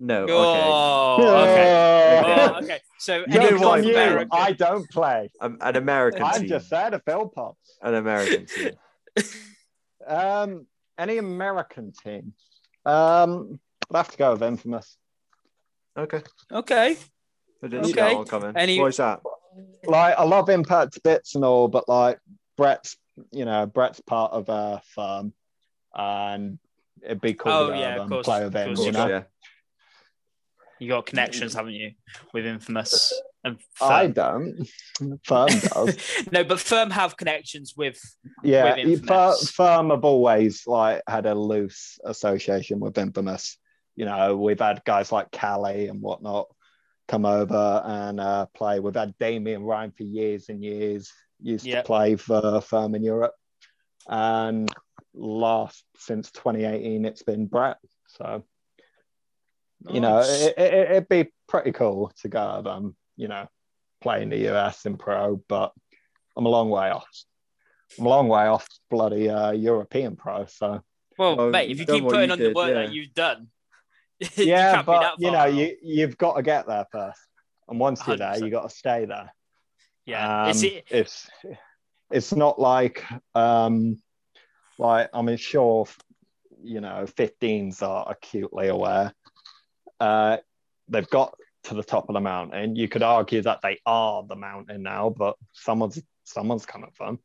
No, 0.02 0.24
okay. 0.24 0.34
Oh, 0.34 1.16
okay. 1.44 2.20
Okay. 2.20 2.48
Oh, 2.54 2.60
okay. 2.64 2.80
So 3.00 3.18
You 3.18 3.26
any 3.30 3.36
know 3.36 3.50
Joke's 3.50 3.62
what, 3.62 3.84
you. 3.84 3.92
American- 3.92 4.30
I 4.32 4.52
don't 4.54 4.90
play. 4.90 5.30
Um, 5.42 5.58
an 5.62 5.76
American 5.76 6.20
team. 6.22 6.32
I'm 6.34 6.40
team. 6.42 6.50
just 6.50 6.70
there 6.70 6.90
to 6.90 7.00
fill 7.00 7.28
pots. 7.28 7.78
An 7.82 7.96
American 7.96 8.46
team. 8.46 8.72
Um, 10.08 10.66
any 10.98 11.18
American 11.18 11.92
team? 11.92 12.34
Um, 12.86 13.60
I'd 13.92 13.98
have 13.98 14.12
to 14.12 14.18
go 14.18 14.32
with 14.32 14.42
Infamous. 14.44 14.98
Okay. 15.98 16.22
Okay. 16.52 16.98
I 17.64 17.68
didn't 17.68 17.86
see 17.86 17.92
Okay. 17.92 18.02
that 18.02 18.16
one 18.16 18.26
coming. 18.26 18.56
Any- 18.56 18.80
Why 18.80 18.88
is 18.88 18.98
that? 18.98 19.20
Like, 19.84 20.18
I 20.18 20.24
love 20.24 20.50
Impact 20.50 21.04
bits 21.04 21.36
and 21.36 21.44
all, 21.44 21.68
but 21.68 21.88
like 21.90 22.20
Brett's, 22.58 22.98
you 23.32 23.46
know, 23.46 23.66
Brett's 23.66 24.00
part 24.02 24.32
of 24.32 24.48
a 24.50 24.82
firm, 24.96 25.34
and 25.94 26.58
it'd 27.04 27.22
be 27.22 27.34
cool 27.34 27.52
Oh, 27.52 27.70
to 27.72 27.78
yeah, 27.78 28.02
of 28.02 28.10
course, 28.10 28.26
play 28.26 28.44
with 28.44 28.54
him. 28.54 28.76
course, 28.76 28.86
You 28.86 28.92
know, 28.92 29.08
yeah. 29.08 29.24
You 30.80 30.88
got 30.90 31.06
connections, 31.06 31.54
haven't 31.54 31.74
you, 31.74 31.92
with 32.34 32.46
Infamous 32.46 33.12
and 33.44 33.58
I 33.82 34.08
don't. 34.08 34.68
Firm 35.24 35.48
does. 35.48 35.98
no, 36.32 36.44
but 36.44 36.60
Firm 36.60 36.90
have 36.92 37.16
connections 37.18 37.74
with. 37.76 38.00
Yeah, 38.44 38.76
with 38.76 38.86
Infamous. 38.86 39.52
Firm 39.52 39.90
have 39.92 40.04
always 40.04 40.64
like 40.68 41.02
had 41.08 41.26
a 41.26 41.36
loose 41.36 42.00
association 42.04 42.80
with 42.80 42.98
Infamous. 42.98 43.58
You 43.96 44.06
know, 44.06 44.38
we've 44.38 44.60
had 44.60 44.84
guys 44.86 45.12
like 45.12 45.32
Callie 45.32 45.88
and 45.88 46.02
whatnot 46.02 46.48
come 47.08 47.26
over 47.26 47.82
and 47.86 48.20
uh, 48.20 48.46
play. 48.56 48.80
We've 48.80 48.94
had 48.96 49.18
Damien 49.20 49.64
Ryan 49.64 49.92
for 49.92 50.04
years 50.04 50.50
and 50.50 50.64
years. 50.64 51.12
Used 51.42 51.66
Yep. 51.66 51.84
to 51.84 51.88
play 51.88 52.16
for 52.18 52.60
Firm 52.62 52.96
in 52.96 53.04
Europe, 53.04 53.34
and 54.10 54.70
last 55.14 55.84
since 55.98 56.32
2018, 56.32 57.06
it's 57.06 57.24
been 57.24 57.46
Brett. 57.48 57.78
So 58.08 58.44
you 59.88 60.02
know, 60.02 60.20
it, 60.20 60.58
it, 60.58 60.74
it'd 60.92 61.10
be 61.10 61.32
pretty 61.48 61.72
cool 61.72 62.12
to 62.22 62.28
go 62.28 62.56
with 62.58 62.66
them. 62.66 62.96
You 63.16 63.28
know, 63.30 63.48
play 64.02 64.22
in 64.24 64.30
the 64.30 64.50
US 64.50 64.86
in 64.86 64.98
pro, 64.98 65.42
but 65.48 65.72
I'm 66.36 66.46
a 66.46 66.50
long 66.50 66.70
way 66.70 66.90
off. 66.90 67.08
I'm 67.98 68.06
a 68.06 68.10
long 68.10 68.28
way 68.28 68.46
off 68.46 68.68
bloody 68.90 69.30
uh, 69.30 69.52
European 69.52 70.16
pro. 70.16 70.46
So 70.46 70.82
well, 71.18 71.36
Well, 71.36 71.50
mate, 71.50 71.72
if 71.72 71.80
you 71.80 71.86
keep 71.86 72.04
what 72.04 72.14
putting 72.14 72.30
you 72.30 72.34
on 72.34 72.40
the 72.40 72.54
work 72.54 72.70
yeah. 72.70 72.74
that 72.76 72.94
you've 72.94 73.14
done, 73.14 73.48
you 74.20 74.46
yeah, 74.46 74.74
can't 74.76 74.86
be 74.86 74.92
but 74.92 75.02
that 75.02 75.14
you 75.20 75.32
know, 75.32 75.46
you 75.46 75.76
you've 75.82 76.18
got 76.18 76.36
to 76.36 76.42
get 76.44 76.68
there 76.68 76.86
first, 76.92 77.20
and 77.68 77.80
once 77.80 78.06
you're 78.06 78.18
there, 78.18 78.34
100%. 78.34 78.44
you 78.44 78.50
got 78.52 78.70
to 78.70 78.76
stay 78.76 79.06
there. 79.06 79.34
yeah, 80.06 80.44
Um, 80.44 80.50
is 80.50 80.64
it? 80.64 80.86
it's 80.90 81.30
it's 82.12 82.34
not 82.34 82.60
like 82.60 83.06
um 83.36 84.02
like 84.80 85.10
I'm 85.14 85.36
sure 85.38 85.86
you 86.64 86.82
know 86.82 87.06
15s 87.06 87.84
are 87.84 88.10
acutely 88.10 88.70
aware. 88.70 89.14
Uh, 90.00 90.38
they've 90.88 91.10
got 91.10 91.36
to 91.66 91.76
the 91.76 91.84
top 91.84 92.10
of 92.10 92.14
the 92.14 92.22
mountain. 92.22 92.76
You 92.76 92.88
could 92.88 93.04
argue 93.04 93.42
that 93.44 93.60
they 93.62 93.80
are 93.86 94.24
the 94.28 94.36
mountain 94.36 94.82
now, 94.82 95.14
but 95.16 95.36
someone's 95.54 96.02
someone's 96.24 96.66
coming 96.66 96.90
for 96.96 97.08
them. 97.08 97.20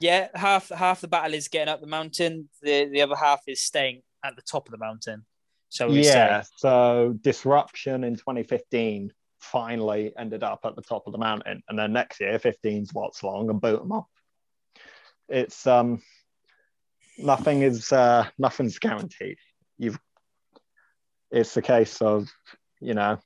Yeah, 0.00 0.28
half 0.34 0.68
half 0.68 1.00
the 1.00 1.08
battle 1.08 1.34
is 1.34 1.48
getting 1.48 1.72
up 1.72 1.80
the 1.80 1.86
mountain. 1.86 2.48
The 2.60 2.86
the 2.92 3.02
other 3.02 3.16
half 3.16 3.40
is 3.46 3.62
staying 3.62 4.02
at 4.24 4.34
the 4.36 4.42
top 4.42 4.66
of 4.66 4.72
the 4.72 4.78
mountain. 4.78 5.24
So 5.68 5.88
Yeah. 5.90 6.42
say, 6.42 6.48
So 6.56 7.16
disruption 7.20 8.02
in 8.04 8.16
2015 8.16 9.12
finally 9.38 10.12
ended 10.18 10.42
up 10.42 10.60
at 10.64 10.74
the 10.74 10.82
top 10.82 11.06
of 11.06 11.12
the 11.12 11.18
mountain, 11.18 11.62
and 11.68 11.78
then 11.78 11.92
next 11.92 12.20
year 12.20 12.38
15's 12.38 12.92
what's 12.92 13.22
long 13.22 13.48
and 13.50 13.60
boot 13.60 13.78
them 13.78 13.92
off. 13.92 14.08
It's 15.28 15.66
um 15.66 16.02
nothing 17.18 17.62
is 17.62 17.92
uh 17.92 18.28
nothing's 18.38 18.78
guaranteed. 18.78 19.38
You've 19.78 19.98
it's 21.30 21.54
the 21.54 21.62
case 21.62 22.00
of 22.00 22.28
you 22.80 22.94
know 22.94 23.18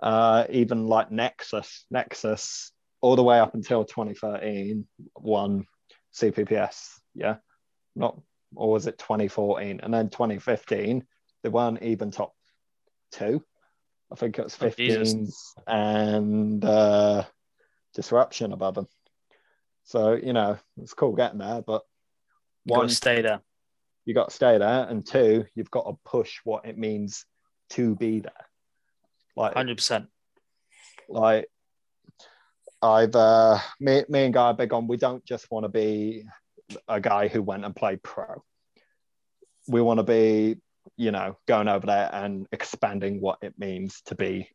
uh 0.00 0.44
even 0.50 0.86
like 0.86 1.10
Nexus 1.10 1.86
Nexus 1.90 2.72
all 3.00 3.16
the 3.16 3.22
way 3.22 3.38
up 3.38 3.54
until 3.54 3.84
2013 3.84 4.86
won 5.16 5.66
CPPS 6.14 7.00
yeah 7.14 7.36
not 7.94 8.20
or 8.54 8.70
was 8.70 8.86
it 8.86 8.98
2014 8.98 9.80
and 9.82 9.92
then 9.92 10.08
2015 10.10 11.04
they 11.42 11.48
weren't 11.48 11.82
even 11.82 12.10
top 12.10 12.32
two. 13.12 13.42
I 14.10 14.14
think 14.16 14.38
it 14.38 14.44
was 14.44 14.56
Oh, 15.66 15.72
and 15.72 16.64
uh, 16.64 17.24
disruption 17.94 18.52
above 18.52 18.74
them. 18.74 18.86
So, 19.86 20.14
you 20.14 20.32
know, 20.32 20.58
it's 20.82 20.94
cool 20.94 21.12
getting 21.14 21.38
there, 21.38 21.62
but 21.62 21.82
you 22.64 22.74
got 22.74 22.78
one, 22.80 22.88
to 22.88 22.94
stay 22.94 23.22
there. 23.22 23.40
you 24.04 24.14
got 24.14 24.28
to 24.30 24.34
stay 24.34 24.58
there, 24.58 24.86
and 24.88 25.06
two, 25.06 25.46
you've 25.54 25.70
got 25.70 25.84
to 25.84 25.96
push 26.04 26.40
what 26.42 26.66
it 26.66 26.76
means 26.76 27.24
to 27.70 27.94
be 27.94 28.18
there. 28.20 28.32
Like, 29.36 29.54
Hundred 29.54 29.76
percent. 29.76 30.08
like 31.08 31.46
I've 32.82 33.14
uh 33.14 33.58
me, 33.78 34.02
me 34.08 34.24
and 34.24 34.34
Guy 34.34 34.46
are 34.46 34.54
big 34.54 34.72
on 34.72 34.88
we 34.88 34.96
don't 34.96 35.24
just 35.24 35.50
want 35.50 35.64
to 35.64 35.68
be 35.68 36.24
a 36.88 37.00
guy 37.00 37.28
who 37.28 37.42
went 37.42 37.64
and 37.64 37.74
played 37.74 38.02
pro. 38.02 38.42
We 39.68 39.80
want 39.82 39.98
to 39.98 40.04
be, 40.04 40.56
you 40.96 41.12
know, 41.12 41.38
going 41.46 41.68
over 41.68 41.86
there 41.86 42.10
and 42.12 42.46
expanding 42.50 43.20
what 43.20 43.38
it 43.40 43.54
means 43.56 44.02
to 44.06 44.16
be 44.16 44.48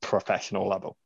professional 0.00 0.68
level. 0.68 0.96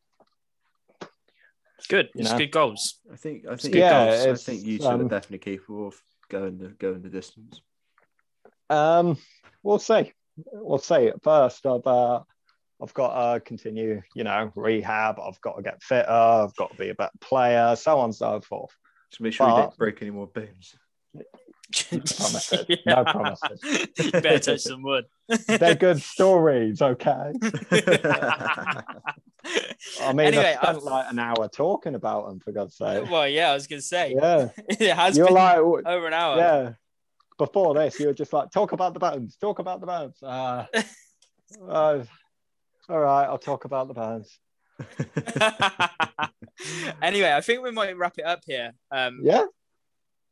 Good. 1.89 2.11
You 2.15 2.23
It's 2.23 2.31
know? 2.33 2.39
good 2.39 2.51
goals. 2.51 3.01
I 3.13 3.17
think 3.17 3.47
I 3.49 3.57
think 3.57 3.75
Yeah, 3.75 4.27
I 4.31 4.35
think 4.35 4.67
you 4.67 4.79
two 4.79 4.87
are 4.87 4.95
um, 4.95 5.09
definitely 5.09 5.39
capable 5.39 5.89
of 5.89 6.03
going 6.29 6.59
the 6.59 6.69
going 6.69 7.03
the 7.03 7.09
distance. 7.09 7.61
Um, 8.71 9.19
we'll 9.63 9.79
see. 9.79 10.13
We'll 10.53 10.79
see. 10.79 11.09
At 11.09 11.23
first, 11.23 11.67
I've 11.67 11.87
uh, 11.87 12.21
I've 12.83 12.95
got 12.95 13.35
to 13.35 13.41
continue, 13.41 14.03
you 14.15 14.25
know, 14.25 14.51
rehab. 14.57 15.21
I've 15.21 15.41
got 15.41 15.57
to 15.57 15.63
get 15.63 15.83
fitter. 15.83 16.11
I've 16.11 16.57
got 16.57 16.73
to 16.73 16.77
be 16.77 16.89
a 16.89 16.95
better 16.95 17.13
player, 17.21 17.77
so 17.77 17.99
on 17.99 18.07
and 18.07 18.15
so 18.15 18.41
forth. 18.41 18.75
Just 19.11 19.21
make 19.21 19.35
sure 19.35 19.49
you 19.49 19.55
don't 19.55 19.77
break 19.77 20.01
any 20.03 20.11
more 20.11 20.27
bones. 20.27 20.75
promises. 21.73 22.67
No 22.87 23.05
promises. 23.05 23.61
you 23.99 24.11
better 24.11 24.39
touch 24.39 24.61
some 24.61 24.83
wood. 24.83 25.05
They're 25.47 25.75
good 25.75 26.01
stories, 26.01 26.81
okay. 26.81 27.33
I 30.01 30.13
mean, 30.13 30.29
anyway, 30.29 30.57
I 30.59 30.63
spent 30.63 30.77
I've- 30.79 30.87
like 30.87 31.11
an 31.11 31.19
hour 31.19 31.49
talking 31.49 31.95
about 31.95 32.29
them 32.29 32.41
for 32.41 32.53
God's 32.53 32.77
sake. 32.77 33.11
well, 33.11 33.29
yeah, 33.29 33.51
I 33.51 33.55
was 33.55 33.67
gonna 33.67 33.83
say 33.83 34.15
Yeah, 34.15 34.49
it 34.69 34.95
has 34.95 35.17
you're 35.17 35.27
been 35.27 35.35
like, 35.35 35.59
over 35.59 36.07
an 36.07 36.15
hour. 36.15 36.37
yeah. 36.39 36.73
Before 37.39 37.75
this, 37.75 37.99
you 37.99 38.07
were 38.07 38.15
just 38.15 38.33
like, 38.33 38.51
talk 38.53 38.73
about 38.73 38.95
the 38.95 39.01
bands, 39.01 39.37
talk 39.37 39.59
about 39.59 39.81
the 39.81 39.87
bands. 39.87 40.23
Uh, 40.23 40.67
uh, 41.69 42.05
all 42.89 43.01
right, 43.01 43.25
I'll 43.25 43.39
talk 43.39 43.65
about 43.65 43.89
the 43.89 43.95
bands. 43.95 44.39
anyway, 47.03 47.33
I 47.33 47.41
think 47.41 47.63
we 47.63 47.71
might 47.71 47.97
wrap 47.97 48.15
it 48.19 48.25
up 48.25 48.41
here. 48.47 48.73
Um, 48.91 49.21
Yeah, 49.23 49.45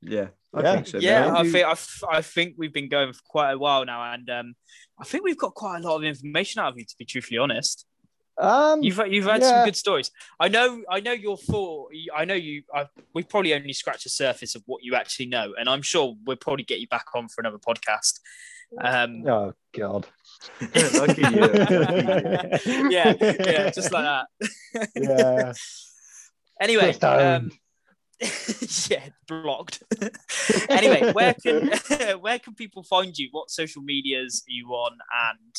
yeah, 0.03 0.29
I 0.55 0.63
Yeah. 0.63 0.75
think 0.75 0.87
so. 0.87 0.99
yeah. 0.99 1.33
I 1.35 1.43
think 1.43 1.67
I, 1.67 1.71
f- 1.73 2.03
I 2.09 2.23
think 2.23 2.55
we've 2.59 2.73
been 2.73 2.89
going 2.89 3.13
for 3.13 3.21
quite 3.29 3.53
a 3.53 3.59
while 3.59 3.85
now, 3.85 4.13
and 4.13 4.29
um, 4.31 4.55
I 5.01 5.05
think 5.05 5.25
we've 5.25 5.39
got 5.39 5.55
quite 5.55 5.83
a 5.83 5.89
lot 5.89 5.97
of 5.97 6.05
information 6.05 6.61
out 6.61 6.73
of 6.73 6.79
you. 6.79 6.85
To 6.85 6.95
be 6.99 7.05
truthfully 7.05 7.39
honest, 7.39 7.87
Um, 8.41 8.83
You've 8.83 9.01
you've 9.09 9.27
had 9.27 9.43
Yeah. 9.43 9.49
some 9.51 9.65
good 9.67 9.77
stories. 9.77 10.11
I 10.41 10.49
know 10.49 10.83
I 10.91 11.01
know 11.01 11.13
you're 11.13 11.37
thought. 11.37 11.93
I 12.17 12.25
know 12.25 12.35
you. 12.35 12.63
I, 12.75 12.87
we've 13.15 13.29
probably 13.29 13.53
only 13.55 13.73
scratched 13.75 14.05
the 14.05 14.11
surface 14.11 14.55
of 14.55 14.63
what 14.67 14.83
you 14.83 14.95
actually 14.95 15.27
know, 15.27 15.53
and 15.59 15.69
I'm 15.69 15.83
sure 15.83 16.15
we'll 16.25 16.37
probably 16.37 16.65
get 16.65 16.81
you 16.81 16.89
back 16.89 17.07
on 17.15 17.29
for 17.29 17.41
another 17.43 17.59
podcast. 17.59 18.21
Um, 18.81 19.27
oh 19.29 19.53
God. 19.77 20.07
Lucky 20.95 21.23
you. 21.23 22.89
Yeah, 22.91 23.15
yeah, 23.21 23.71
just 23.71 23.93
like 23.93 24.05
that. 24.05 24.89
Yeah. 24.95 25.53
Anyway, 26.61 26.93
um, 27.01 27.51
yeah, 28.91 29.07
blocked. 29.27 29.83
anyway, 30.69 31.11
where 31.13 31.33
can 31.33 31.71
where 32.21 32.39
can 32.39 32.55
people 32.55 32.83
find 32.83 33.17
you? 33.17 33.29
What 33.31 33.51
social 33.51 33.81
medias 33.81 34.45
are 34.47 34.53
you 34.53 34.69
on, 34.69 34.99
and 35.33 35.57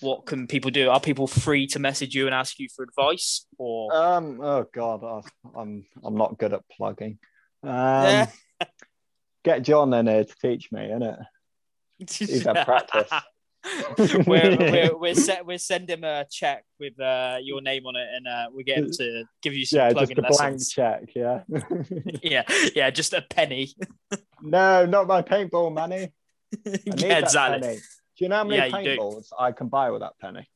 what 0.00 0.26
can 0.26 0.46
people 0.46 0.70
do? 0.70 0.90
Are 0.90 1.00
people 1.00 1.26
free 1.26 1.66
to 1.68 1.78
message 1.78 2.14
you 2.14 2.26
and 2.26 2.34
ask 2.34 2.58
you 2.58 2.68
for 2.74 2.82
advice, 2.82 3.46
or 3.58 3.94
Um. 3.94 4.40
Oh 4.40 4.66
God. 4.72 5.04
I, 5.04 5.58
I'm 5.58 5.84
I'm 6.04 6.16
not 6.16 6.38
good 6.38 6.52
at 6.52 6.62
plugging. 6.76 7.18
Um, 7.62 8.26
Get 9.44 9.62
John 9.62 9.92
in 9.94 10.06
here 10.06 10.24
to 10.24 10.34
teach 10.42 10.70
me, 10.70 10.80
innit? 10.80 11.18
He's 11.98 12.46
at 12.46 12.66
practice. 12.66 13.10
we're 14.26 14.56
we're 14.56 14.96
we're, 14.96 15.14
set, 15.14 15.44
we're 15.44 15.58
send 15.58 15.88
him 15.88 16.02
a 16.02 16.26
check 16.30 16.64
with 16.78 16.98
uh, 16.98 17.36
your 17.42 17.60
name 17.60 17.86
on 17.86 17.96
it, 17.96 18.08
and 18.14 18.26
uh, 18.26 18.46
we 18.54 18.64
get 18.64 18.78
him 18.78 18.90
to 18.90 19.24
give 19.42 19.54
you 19.54 19.66
some 19.66 19.78
Yeah, 19.78 19.92
just 19.92 19.96
plugging 19.96 20.24
a 20.24 20.28
blank 20.28 20.60
check. 20.68 21.10
Yeah. 21.14 21.42
Yeah, 22.22 22.42
yeah, 22.74 22.90
just 22.90 23.12
a 23.12 23.22
penny. 23.22 23.74
no, 24.42 24.86
not 24.86 25.06
my 25.06 25.22
paintball 25.22 25.74
money. 25.74 26.12
Yeah, 26.64 27.20
that 27.20 27.22
exactly. 27.22 27.78
Penny. 28.20 28.20
Do 28.20 28.24
you 28.24 28.28
know 28.28 28.36
how 28.36 28.44
many 28.44 28.70
Yeah, 28.86 28.96
paintballs 28.98 29.26
I 29.38 29.52
can 29.52 29.68
buy 29.68 29.90
with 29.90 30.02
that 30.02 30.18
penny? 30.20 30.48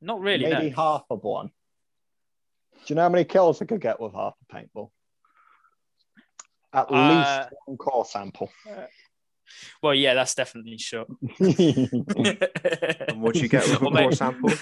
Not 0.00 0.20
really. 0.20 0.44
Maybe 0.44 0.70
no. 0.70 0.76
half 0.76 1.02
of 1.10 1.22
one. 1.24 1.48
Do 1.48 2.80
you 2.86 2.94
know 2.96 3.02
how 3.02 3.08
many 3.08 3.24
kills 3.24 3.60
I 3.62 3.64
could 3.64 3.80
get 3.80 4.00
with 4.00 4.12
half 4.14 4.34
a 4.48 4.54
paintball? 4.54 4.90
At 6.72 6.90
Uh, 6.90 7.08
least 7.08 7.52
one 7.66 7.76
core 7.78 8.04
sample. 8.04 8.50
Well, 9.82 9.94
yeah, 9.94 10.14
that's 10.14 10.34
definitely 10.34 10.78
sure. 10.78 11.06
And 11.38 13.20
what 13.22 13.34
do 13.34 13.40
you 13.40 13.48
get 13.48 13.66
with 13.68 13.82
a 13.82 13.90
core 13.90 14.12
sample? 14.12 14.52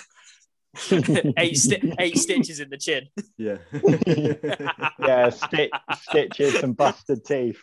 eight 1.37 1.57
sti- 1.59 1.95
eight 1.99 2.17
stitches 2.19 2.59
in 2.61 2.71
the 2.71 2.79
chin. 2.79 3.09
Yeah. 3.37 3.59
yeah, 4.99 5.29
sti- 5.31 5.71
stitches 6.01 6.63
and 6.63 6.77
busted 6.77 7.25
teeth. 7.25 7.61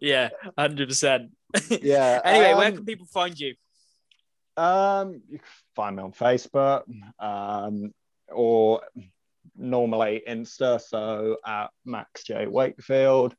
Yeah, 0.00 0.30
hundred 0.58 0.88
percent. 0.88 1.30
Yeah. 1.70 2.20
Anyway, 2.24 2.54
where 2.54 2.68
um, 2.68 2.76
can 2.76 2.84
people 2.84 3.06
find 3.06 3.38
you? 3.38 3.54
Um, 4.56 5.22
you 5.28 5.38
can 5.38 5.48
find 5.76 5.96
me 5.96 6.02
on 6.02 6.12
Facebook, 6.12 6.82
um, 7.18 7.92
or 8.30 8.82
normally 9.56 10.22
Insta. 10.28 10.80
So 10.80 11.36
at 11.46 11.68
Max 11.84 12.24
J 12.24 12.46
Wakefield. 12.46 13.34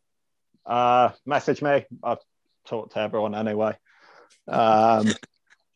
Uh, 0.65 1.10
message 1.26 1.61
me. 1.61 1.86
I 2.03 2.18
talk 2.65 2.94
to 2.94 2.99
everyone 2.99 3.36
anyway. 3.36 3.76
Um, 4.48 5.07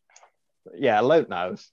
yeah, 0.75 1.01
Luke 1.01 1.29
knows. 1.29 1.69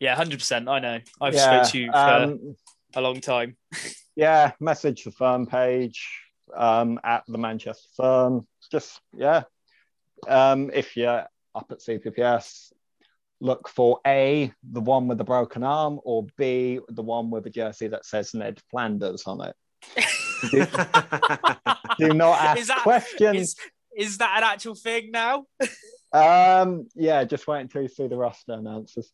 Yeah, 0.00 0.14
hundred 0.14 0.38
percent. 0.38 0.68
I 0.68 0.78
know. 0.78 0.98
I've 1.20 1.34
yeah, 1.34 1.62
spoke 1.62 1.72
to 1.72 1.78
you 1.78 1.92
for 1.92 1.98
um, 1.98 2.56
a 2.94 3.00
long 3.00 3.20
time. 3.20 3.56
yeah, 4.16 4.52
message 4.60 5.04
the 5.04 5.10
firm 5.10 5.46
page 5.46 6.06
um, 6.54 7.00
at 7.04 7.24
the 7.28 7.38
Manchester 7.38 7.88
firm. 7.96 8.46
Just 8.72 9.00
yeah, 9.14 9.42
um, 10.26 10.70
if 10.72 10.96
you're 10.96 11.26
up 11.54 11.66
at 11.70 11.80
CPPS, 11.80 12.72
look 13.40 13.68
for 13.68 14.00
A, 14.06 14.50
the 14.68 14.80
one 14.80 15.08
with 15.08 15.18
the 15.18 15.24
broken 15.24 15.62
arm, 15.62 16.00
or 16.04 16.26
B, 16.38 16.80
the 16.88 17.02
one 17.02 17.30
with 17.30 17.44
a 17.46 17.50
jersey 17.50 17.88
that 17.88 18.06
says 18.06 18.32
Ned 18.32 18.60
Flanders 18.70 19.24
on 19.26 19.42
it. 19.42 19.54
Do 21.98 22.14
not 22.14 22.40
ask 22.40 22.60
Is 22.60 22.68
that- 22.68 22.82
questions. 22.82 23.36
Is 23.36 23.56
is 23.94 24.18
that 24.18 24.38
an 24.38 24.44
actual 24.44 24.74
thing 24.74 25.10
now? 25.10 25.44
Um, 26.14 26.88
yeah, 26.94 27.24
just 27.24 27.46
wait 27.46 27.60
until 27.60 27.82
you 27.82 27.88
see 27.88 28.06
the 28.08 28.16
roster 28.16 28.54
announcers. 28.54 29.12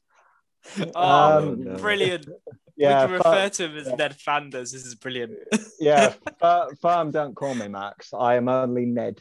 Oh, 0.95 1.39
Um, 1.39 1.77
brilliant. 1.79 2.27
Yeah, 2.81 3.07
we 3.07 3.09
can 3.09 3.19
refer 3.19 3.49
to 3.49 3.65
him 3.65 3.77
as 3.77 3.87
yeah. 3.89 3.95
Ned 3.97 4.15
Flanders. 4.21 4.71
This 4.71 4.87
is 4.87 4.95
brilliant. 4.95 5.33
yeah, 5.81 6.13
fir- 6.41 6.69
firm 6.81 7.11
don't 7.11 7.35
call 7.35 7.53
me 7.57 7.67
Max. 7.67 8.15
I 8.15 8.37
am 8.37 8.49
only 8.49 8.87
Ned. 8.87 9.21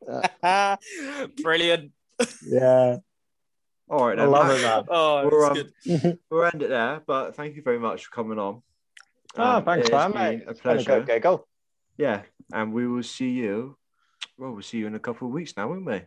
brilliant. 1.42 1.92
Yeah, 2.46 2.96
All 3.90 4.06
right, 4.08 4.18
I 4.18 4.24
love 4.24 4.48
Max. 4.48 4.60
it, 4.60 4.64
man. 4.64 4.84
Oh, 4.90 5.28
We're, 5.30 5.54
that's 5.54 5.60
um, 5.60 5.98
good. 6.00 6.18
We'll 6.30 6.44
end 6.44 6.62
it 6.62 6.68
there, 6.68 7.00
but 7.06 7.34
thank 7.36 7.56
you 7.56 7.62
very 7.62 7.78
much 7.78 8.04
for 8.06 8.10
coming 8.14 8.38
on. 8.38 8.62
Oh, 9.36 9.42
Um, 9.56 9.64
thanks, 9.64 9.90
man, 9.90 10.12
been 10.12 10.20
mate. 10.20 10.42
A 10.46 10.50
It's 10.50 10.60
been 10.60 10.70
a 10.72 10.74
pleasure. 10.74 10.98
good 11.00 11.06
giggle. 11.06 11.48
Yeah, 11.96 12.22
and 12.52 12.72
we 12.72 12.86
will 12.86 13.02
see 13.02 13.30
you. 13.30 13.76
Well, 14.36 14.52
we'll 14.52 14.62
see 14.62 14.78
you 14.78 14.86
in 14.86 14.94
a 14.94 14.98
couple 15.00 15.26
of 15.28 15.34
weeks 15.34 15.54
now, 15.56 15.68
won't 15.68 15.84
we? 15.86 16.02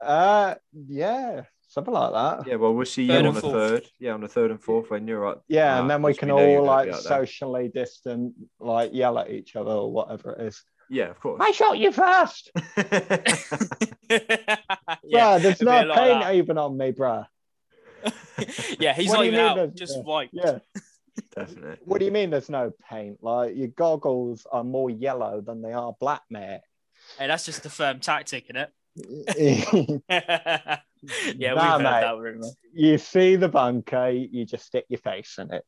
Uh, 0.00 0.54
yeah, 0.72 1.42
something 1.66 1.92
like 1.92 2.12
that. 2.12 2.46
Yeah, 2.46 2.52
Yeah, 2.52 2.56
well, 2.56 2.72
we'll 2.74 2.86
see 2.86 3.02
you 3.02 3.08
Third 3.08 3.18
on 3.20 3.26
and 3.26 3.36
the 3.36 3.40
fourth. 3.40 3.52
third. 3.54 3.86
Yeah, 3.98 4.12
on 4.12 4.20
the 4.20 4.28
third 4.28 4.50
and 4.52 4.62
fourth 4.62 4.90
when 4.90 5.08
you're 5.08 5.26
up. 5.26 5.44
Yeah. 5.48 5.80
And 5.80 5.90
then 5.90 6.02
we 6.02 6.14
can 6.14 6.28
know 6.28 6.38
you're 6.38 6.60
all 6.60 6.64
like 6.66 6.86
be 6.86 6.92
out 6.92 7.02
there. 7.02 7.18
socially 7.26 7.68
distant, 7.74 8.34
like 8.60 8.90
yell 8.94 9.18
at 9.18 9.30
each 9.30 9.56
other 9.56 9.72
or 9.72 9.92
whatever 9.92 10.32
it 10.34 10.46
is. 10.46 10.62
Yeah, 10.90 11.10
of 11.10 11.20
course. 11.20 11.38
I 11.42 11.50
shot 11.50 11.78
you 11.78 11.92
first. 11.92 12.50
yeah, 12.76 14.56
yeah, 15.04 15.38
there's 15.38 15.60
no 15.60 15.80
bit 15.80 15.88
like 15.88 15.98
paint 15.98 16.20
that. 16.22 16.34
even 16.34 16.58
on 16.58 16.76
me, 16.76 16.92
bruh. 16.92 17.26
yeah, 18.78 18.94
he's 18.94 19.08
What 19.10 19.16
not 19.16 19.26
even 19.26 19.40
out, 19.40 19.74
just 19.74 19.96
yeah. 19.96 20.02
white. 20.02 20.30
Yeah. 20.32 20.58
Definitely. 21.34 21.76
What 21.84 21.98
do 21.98 22.04
you 22.04 22.12
mean 22.12 22.30
there's 22.30 22.48
no 22.48 22.72
paint? 22.88 23.18
Like 23.22 23.56
your 23.56 23.68
goggles 23.68 24.46
are 24.50 24.64
more 24.64 24.88
yellow 24.88 25.40
than 25.40 25.62
they 25.62 25.72
are 25.72 25.94
black, 26.00 26.22
mate. 26.30 26.60
Hey, 27.18 27.26
that's 27.26 27.44
just 27.44 27.66
a 27.66 27.70
firm 27.70 27.98
tactic, 28.00 28.44
isn't 28.48 28.56
it? 28.56 28.72
yeah, 31.36 31.54
Nah, 31.54 31.54
we've 31.54 31.62
heard 31.62 31.82
mate. 31.82 32.00
that 32.00 32.18
rumor. 32.18 32.48
you 32.72 32.98
see 32.98 33.36
the 33.36 33.48
bunker, 33.48 34.08
you 34.10 34.44
just 34.44 34.64
stick 34.66 34.84
your 34.88 34.98
face 35.00 35.36
in 35.38 35.52
it. 35.52 35.64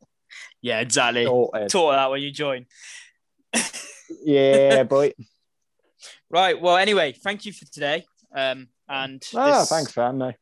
Yeah, 0.62 0.80
exactly. 0.80 1.24
Sorted. 1.24 1.68
Taught 1.68 1.92
that 1.92 2.10
when 2.10 2.22
you 2.22 2.30
join. 2.30 2.66
Yeah, 4.24 4.82
boy. 4.85 5.12
Right. 6.31 6.59
Well, 6.59 6.77
anyway, 6.78 7.12
thank 7.12 7.45
you 7.45 7.53
for 7.53 7.66
today. 7.66 8.05
Um, 8.35 8.69
and 8.89 9.23
Oh, 9.35 9.59
this- 9.61 9.69
thanks 9.69 9.93
for 9.93 10.03
having 10.03 10.19
me. 10.20 10.32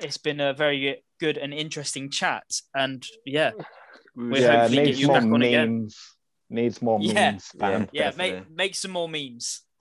It's 0.00 0.16
been 0.18 0.40
a 0.40 0.52
very 0.52 1.02
good 1.20 1.38
and 1.38 1.54
interesting 1.54 2.10
chat. 2.10 2.42
And 2.74 3.06
yeah, 3.24 3.52
We 4.16 4.24
We 4.24 4.30
will 4.30 4.40
yeah, 4.40 4.60
hopefully 4.62 4.84
get 4.86 4.96
you 4.96 5.06
more 5.06 5.16
back 5.20 5.24
on 5.32 5.42
again. 5.42 5.78
memes. 5.82 5.96
Needs 6.50 6.82
more 6.82 6.98
Yeah. 7.00 7.12
memes, 7.32 7.48
fam. 7.58 7.88
yeah, 7.92 8.04
Definitely. 8.10 8.32
make 8.40 8.50
make 8.50 8.74
some 8.74 8.90
more 8.92 9.08
memes 9.08 9.62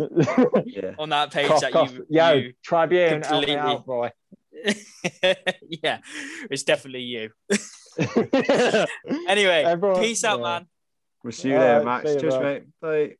Yeah. 0.66 0.94
on 1.00 1.10
that 1.10 1.32
page 1.32 1.48
Cough, 1.48 1.62
that 1.62 1.72
cough. 1.72 1.94
you, 1.94 2.06
Yo, 2.10 2.32
you 2.34 2.54
Tribune, 2.64 3.22
completely- 3.22 3.56
out, 3.56 3.86
boy. 3.86 4.12
yeah, 5.84 6.00
it's 6.52 6.64
definitely 6.64 7.02
you. 7.04 7.30
Anyway, 9.28 9.64
Everyone- 9.66 10.02
peace 10.02 10.24
out, 10.24 10.40
yeah. 10.40 10.44
man. 10.44 10.68
We'll 11.26 11.32
see 11.32 11.50
you 11.50 11.56
All 11.56 11.62
there, 11.62 11.76
right, 11.78 11.86
Max. 11.86 12.14
you, 12.14 12.22
Cheers, 12.22 12.40
mate. 12.40 12.64
Bye. 12.80 13.16